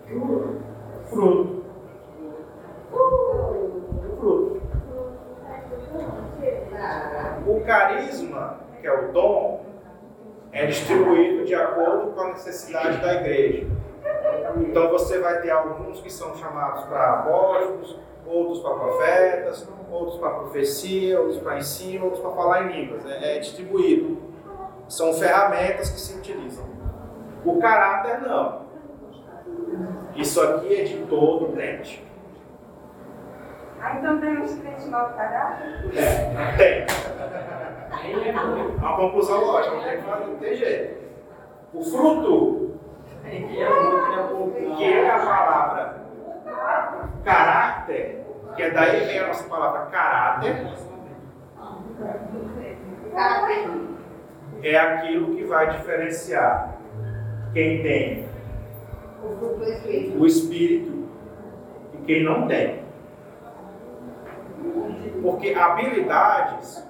Fruto. 0.08 0.62
Fruto. 1.10 1.56
O 7.47 7.62
carisma, 7.66 8.60
que 8.82 8.88
é 8.88 8.93
o 8.93 9.12
dom, 9.12 9.66
é 10.51 10.66
distribuído 10.66 11.45
de 11.45 11.56
acordo 11.56 12.12
com 12.12 12.22
a 12.22 12.28
necessidade 12.30 13.01
da 13.01 13.16
igreja. 13.16 13.68
Então 14.58 14.89
você 14.89 15.20
vai 15.20 15.41
ter 15.41 15.51
alguns 15.51 15.99
que 16.01 16.12
são 16.12 16.36
chamados 16.36 16.86
para 16.86 17.20
apóstolos, 17.20 17.99
outros 18.26 18.60
para 18.60 18.76
profetas, 18.76 19.70
outros 19.91 20.18
para 20.18 20.30
profecia, 20.32 21.20
outros 21.20 21.39
para 21.39 21.58
ensino, 21.58 22.06
outros 22.06 22.22
para 22.22 22.32
falar 22.32 22.64
em 22.64 22.82
línguas. 22.82 23.06
É, 23.06 23.38
é 23.38 23.39
distribuído. 23.39 24.18
São 24.88 25.14
ferramentas 25.14 25.89
que 25.89 25.99
se 25.99 26.18
utilizam. 26.18 26.66
O 27.43 27.60
caráter 27.60 28.22
não. 28.22 28.64
Isso 30.16 30.41
aqui 30.41 30.82
é 30.82 30.84
de 30.84 30.97
todo 31.08 31.53
crente. 31.53 32.06
Ah, 33.82 33.97
então 33.99 34.20
temos 34.20 34.53
que 34.53 34.62
crente 34.62 34.88
mau 34.88 35.10
caráter? 35.10 35.68
É, 35.95 36.56
tem. 36.58 36.86
A 38.84 38.93
conclusão 38.95 39.45
lógica, 39.45 39.76
não 39.76 39.84
tem, 39.84 40.01
não 40.01 40.36
tem 40.38 40.56
jeito. 40.56 41.06
O 41.74 41.84
fruto, 41.84 42.80
que 44.78 44.84
é 44.84 45.10
a 45.10 45.20
palavra 45.20 46.06
caráter, 47.24 48.26
que 48.56 48.64
é 48.64 48.70
daí 48.72 49.06
vem 49.06 49.20
a 49.20 49.28
nossa 49.28 49.49
palavra 49.49 49.86
caráter, 49.88 50.68
é 54.64 54.78
aquilo 54.78 55.36
que 55.36 55.43
vai 55.43 55.70
diferenciar 55.72 56.76
quem 57.53 57.82
tem 57.84 58.34
O 60.17 60.26
Espírito. 60.26 61.05
e 61.93 61.97
quem 62.05 62.23
não 62.23 62.47
tem. 62.47 62.84
Porque 65.21 65.53
habilidades 65.53 66.86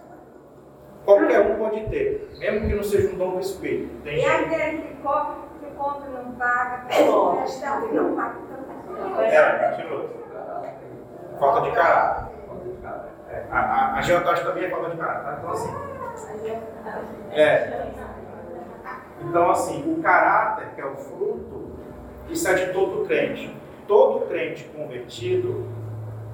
qualquer 1.05 1.39
um 1.51 1.55
pode 1.57 1.86
ter, 1.89 2.36
mesmo 2.39 2.67
que 2.67 2.75
não 2.75 2.83
seja 2.83 3.13
um 3.13 3.17
dom 3.17 3.31
do 3.31 3.39
espírito. 3.39 4.01
Tem 4.03 4.17
E 4.17 4.21
gente. 4.21 4.53
aquele 4.53 4.81
que 4.81 4.93
compra, 4.95 5.36
que 5.59 5.65
compra 5.77 6.09
e 6.09 6.13
não 6.13 6.31
paga, 6.33 6.86
que 6.88 7.01
empresta 7.03 7.81
e 7.89 7.95
não 7.95 8.15
paga 8.15 8.36
também. 8.95 9.25
É, 9.27 9.69
continua. 9.69 10.09
Falta 11.39 11.61
de 11.61 11.71
caráter. 11.75 12.36
É, 13.29 13.43
a, 13.51 13.59
a, 13.59 13.99
a 13.99 14.01
também 14.43 14.65
é 14.65 14.69
falta 14.69 14.89
de 14.89 14.97
caráter. 14.97 15.23
tá? 15.23 15.38
Então 15.39 15.51
assim. 15.51 15.75
É. 17.31 17.86
Então 19.21 19.49
assim, 19.51 19.93
o 19.97 20.01
caráter, 20.01 20.67
que 20.75 20.81
é 20.81 20.86
o 20.86 20.95
fruto, 20.95 21.75
isso 22.30 22.47
é 22.47 22.53
de 22.53 22.73
todo 22.73 23.05
crente. 23.05 23.53
Todo 23.88 24.26
crente 24.28 24.63
convertido 24.76 25.65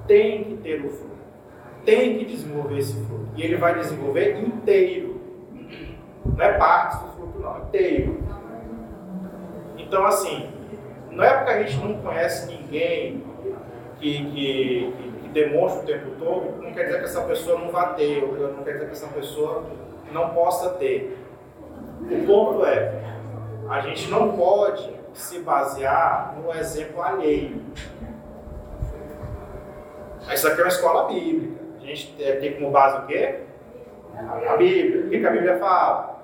tem 0.06 0.44
que 0.44 0.56
ter 0.56 0.84
o 0.84 0.88
fruto. 0.88 1.12
Tem 1.84 2.18
que 2.18 2.24
desenvolver 2.24 2.78
esse 2.78 2.94
fruto. 3.04 3.28
E 3.36 3.42
ele 3.42 3.56
vai 3.56 3.78
desenvolver 3.78 4.38
inteiro. 4.38 5.20
Não 6.24 6.44
é 6.44 6.52
parte 6.52 7.04
do 7.04 7.12
fruto, 7.12 7.40
não, 7.40 7.58
inteiro. 7.64 8.22
Então, 9.76 10.06
assim, 10.06 10.48
não 11.10 11.22
é 11.24 11.36
porque 11.36 11.50
a 11.50 11.62
gente 11.62 11.76
não 11.84 12.00
conhece 12.00 12.46
ninguém 12.50 13.22
que, 13.98 14.24
que, 14.30 14.92
que, 15.22 15.28
demonstra 15.28 15.82
o 15.82 15.86
tempo 15.86 16.10
todo, 16.18 16.62
não 16.62 16.72
quer 16.72 16.84
dizer 16.84 16.98
que 16.98 17.04
essa 17.04 17.22
pessoa 17.22 17.58
não 17.58 17.70
vá 17.70 17.94
ter, 17.94 18.22
ou 18.22 18.52
não 18.52 18.62
quer 18.62 18.72
dizer 18.72 18.86
que 18.86 18.92
essa 18.92 19.08
pessoa 19.08 19.64
não 20.12 20.30
possa 20.30 20.70
ter. 20.70 21.18
O 22.02 22.26
ponto 22.26 22.64
é, 22.64 23.02
a 23.68 23.80
gente 23.80 24.10
não 24.10 24.32
pode 24.32 25.01
se 25.14 25.40
basear 25.40 26.34
no 26.36 26.54
exemplo 26.54 27.02
alheio. 27.02 27.62
Isso 30.32 30.48
aqui 30.48 30.60
é 30.60 30.64
uma 30.64 30.68
escola 30.68 31.08
bíblica. 31.08 31.62
A 31.80 31.84
gente 31.84 32.12
tem 32.16 32.54
como 32.54 32.70
base 32.70 32.98
o 32.98 33.06
quê? 33.06 33.40
A 34.16 34.56
Bíblia. 34.56 35.06
O 35.06 35.10
que 35.10 35.18
que 35.18 35.26
a 35.26 35.30
Bíblia 35.30 35.58
fala? 35.58 36.22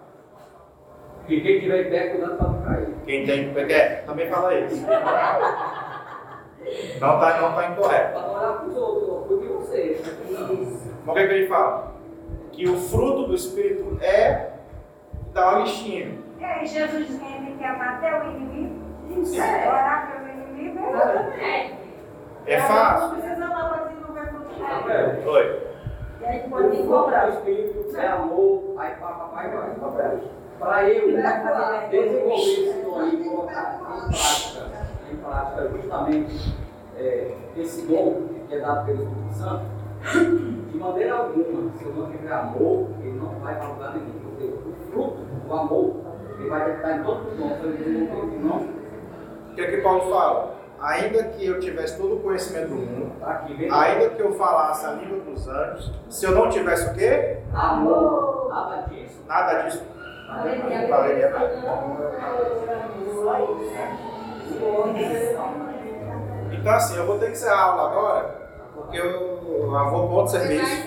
E 1.28 1.41
quem 1.41 1.61
tiver 1.61 1.86
em 1.86 1.91
pé, 1.91 2.09
cuidado 2.09 2.36
para 2.39 2.49
não 2.49 2.62
cair. 2.62 2.89
Quem 3.05 3.26
tem 3.26 3.53
é, 3.70 3.97
também 4.07 4.28
fala 4.30 4.55
isso. 4.55 4.86
Não 7.01 7.14
está 7.14 7.41
não 7.41 7.55
tá 7.55 7.68
incorreto. 7.70 8.12
Para 8.12 8.30
olhar 8.30 8.53
para 8.59 8.66
os 8.66 8.76
outros, 8.76 9.26
porque 9.26 9.47
você. 9.47 10.01
Mas 11.05 11.09
o 11.09 11.14
que, 11.14 11.26
que 11.26 11.34
ele 11.34 11.47
fala? 11.47 11.95
Que 12.53 12.68
o 12.68 12.76
fruto 12.76 13.26
do 13.26 13.34
Espírito 13.34 13.99
é 14.03 14.51
dar 15.32 15.55
uma 15.55 15.61
listinha. 15.61 16.18
E 16.39 16.45
aí 16.45 16.66
Jesus 16.66 17.07
diz 17.07 17.18
que 17.18 17.24
a 17.24 17.28
gente 17.28 17.45
tem 17.45 17.57
que 17.57 17.64
amar 17.64 17.97
até 17.97 18.20
o 18.20 18.30
inimigo, 18.30 18.78
É. 19.39 19.69
orar 19.69 20.12
pelo 20.12 20.29
inimigo. 20.29 20.79
Exatamente. 20.89 21.75
É 22.47 22.61
fácil? 22.61 23.09
Não 23.09 23.11
precisa 23.14 23.35
desenvolver 23.35 24.27
fruto 24.31 24.55
de 24.55 24.61
Deus. 24.61 24.91
É. 24.91 25.29
Oi. 25.29 25.69
E 26.21 26.25
aí 26.25 26.43
O 26.47 26.51
pode 26.51 26.69
fruto 26.69 26.89
cobrar. 26.89 27.27
do 27.27 27.33
Espírito 27.33 27.97
é 27.97 28.07
amor, 28.09 28.75
aí 28.79 28.95
pá, 28.97 29.07
pá, 29.09 29.25
pá, 29.25 29.27
vai, 29.35 29.51
vai. 29.51 30.21
Para 30.59 30.89
eu 30.89 31.07
desenvolver 31.07 31.97
esse 31.97 32.83
dom 32.83 32.99
aí, 33.01 33.25
colocar 33.25 33.75
em 33.75 33.79
prática, 33.79 34.61
em 35.12 35.16
prática 35.16 35.69
justamente 35.69 36.57
é, 36.97 37.35
esse 37.57 37.87
dom 37.87 38.23
que 38.49 38.55
é 38.55 38.59
dado 38.61 38.87
pelo 38.87 39.03
Espírito 39.05 39.35
Santo, 39.35 39.64
de 40.73 40.77
maneira 40.79 41.14
alguma, 41.14 41.71
se 41.77 41.85
eu 41.85 41.93
não 41.93 42.11
tiver 42.11 42.33
amor, 42.33 42.89
ele 43.01 43.19
não 43.19 43.29
vai 43.41 43.55
para 43.55 43.69
lugar 43.69 43.95
nenhum. 43.95 44.19
Porque 44.21 44.45
o 44.47 44.75
fruto 44.91 45.19
do 45.47 45.53
amor, 45.55 45.97
ele 46.41 46.49
vai 46.49 46.71
estar 46.73 46.93
em 46.99 47.03
todos 47.05 47.33
os 47.33 47.39
dons, 47.39 47.57
se 47.61 47.64
eu 47.64 47.73
desenvolver 47.77 48.39
não, 48.41 48.57
O 48.57 48.78
que 49.59 49.65
é 49.65 49.71
que 49.73 49.77
Paulo 49.79 50.11
fala? 50.11 50.55
Ainda 50.81 51.25
que 51.25 51.45
eu 51.45 51.59
tivesse 51.59 51.99
todo 51.99 52.17
o 52.17 52.21
conhecimento 52.21 52.69
do 52.69 52.77
mundo, 52.77 53.13
aqui, 53.21 53.69
ainda 53.69 54.11
que 54.11 54.23
eu 54.23 54.33
falasse 54.35 54.87
a 54.87 54.93
língua 54.93 55.19
dos 55.19 55.49
anjos, 55.49 55.93
se 56.09 56.25
eu 56.25 56.33
não 56.33 56.49
tivesse 56.49 56.89
o 56.89 56.95
quê? 56.95 57.39
amor, 57.53 58.49
nada 58.49 58.83
disso. 58.83 59.25
Nada 59.27 59.63
disso. 59.63 59.85
Então 66.53 66.73
assim, 66.73 66.97
eu 66.97 67.07
vou 67.07 67.19
ter 67.19 67.27
que 67.27 67.33
encerrar 67.33 67.57
a 67.57 67.63
aula 67.63 67.91
agora, 67.91 68.35
porque 68.75 68.99
eu, 68.99 69.05
eu 69.05 69.71
vou 69.91 70.07
para 70.07 70.17
outro 70.17 70.31
serviço. 70.31 70.87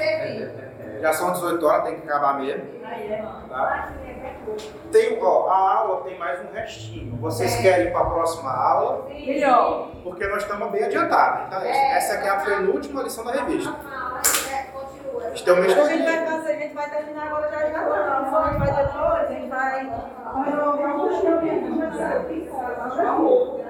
Já 1.01 1.11
são 1.11 1.33
18 1.33 1.65
horas, 1.65 1.83
tem 1.83 1.99
que 1.99 2.07
acabar 2.07 2.39
mesmo. 2.39 2.63
Tá? 3.49 3.91
É. 4.23 4.35
Tem, 4.91 5.19
ó, 5.21 5.47
a 5.49 5.75
aula 5.77 6.01
tem 6.03 6.17
mais 6.17 6.39
um 6.41 6.51
restinho. 6.53 7.15
Vocês 7.17 7.55
querem 7.57 7.87
ir 7.87 7.91
para 7.91 8.01
a 8.01 8.05
próxima 8.09 8.51
aula? 8.51 9.07
Melhor. 9.09 9.89
Porque 10.03 10.27
nós 10.27 10.43
estamos 10.43 10.69
bem 10.71 10.83
adiantados. 10.83 11.47
Então, 11.47 11.61
essa 11.61 12.13
aqui 12.15 12.27
é 12.27 12.29
a 12.29 12.37
penúltima 12.37 13.03
lição 13.03 13.23
da 13.23 13.31
revista. 13.31 13.69
Um 13.71 15.55
mês 15.55 15.77
A 15.77 15.85
gente 15.85 16.03
vai 16.03 16.13
todinho. 16.17 16.25
fazer, 16.31 16.51
a 16.51 16.57
gente 16.59 16.73
vai 16.75 16.89
terminar 16.89 17.27
agora 17.27 17.49
já 17.49 17.63
de 17.63 17.75
agora. 17.75 18.21
Não, 18.21 18.37
a 18.37 18.49
gente 18.49 18.59
vai 18.59 18.85
depois, 18.85 19.03
a 19.05 19.25
gente 19.27 19.49
vai. 19.49 19.89
Amor. 23.07 23.61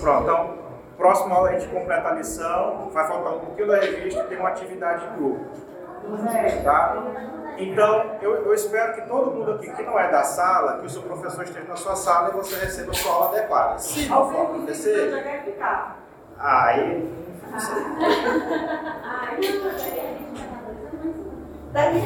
Pronto, 0.00 0.22
então, 0.22 0.59
próxima 1.00 1.34
aula 1.34 1.48
a 1.48 1.58
gente 1.58 1.72
completa 1.72 2.08
a 2.10 2.12
lição. 2.12 2.90
Vai 2.92 3.08
faltar 3.08 3.34
um 3.34 3.40
pouquinho 3.40 3.68
da 3.68 3.76
revista 3.80 4.20
e 4.20 4.24
tem 4.24 4.38
uma 4.38 4.50
atividade 4.50 5.08
de 5.08 5.16
grupo. 5.16 5.46
Tá? 6.62 7.02
Então, 7.58 8.18
eu, 8.22 8.46
eu 8.46 8.54
espero 8.54 8.94
que 8.94 9.02
todo 9.02 9.30
mundo 9.30 9.52
aqui 9.52 9.70
que 9.70 9.82
não 9.82 9.98
é 9.98 10.10
da 10.10 10.22
sala, 10.22 10.78
que 10.78 10.86
o 10.86 10.90
seu 10.90 11.02
professor 11.02 11.44
esteja 11.44 11.66
na 11.66 11.76
sua 11.76 11.96
sala 11.96 12.30
e 12.30 12.32
você 12.32 12.56
receba 12.56 12.90
a 12.90 12.94
sua 12.94 13.12
aula 13.12 13.28
adequada. 13.28 13.78
Se 13.78 14.08
não 14.08 14.30
for 14.30 14.42
acontecer, 14.42 15.10
já 15.10 15.22
quer 15.22 15.44
ficar. 15.44 15.96
aí. 16.38 17.10
não 17.50 17.60
sei. 17.60 17.84
Daqui. 21.72 22.00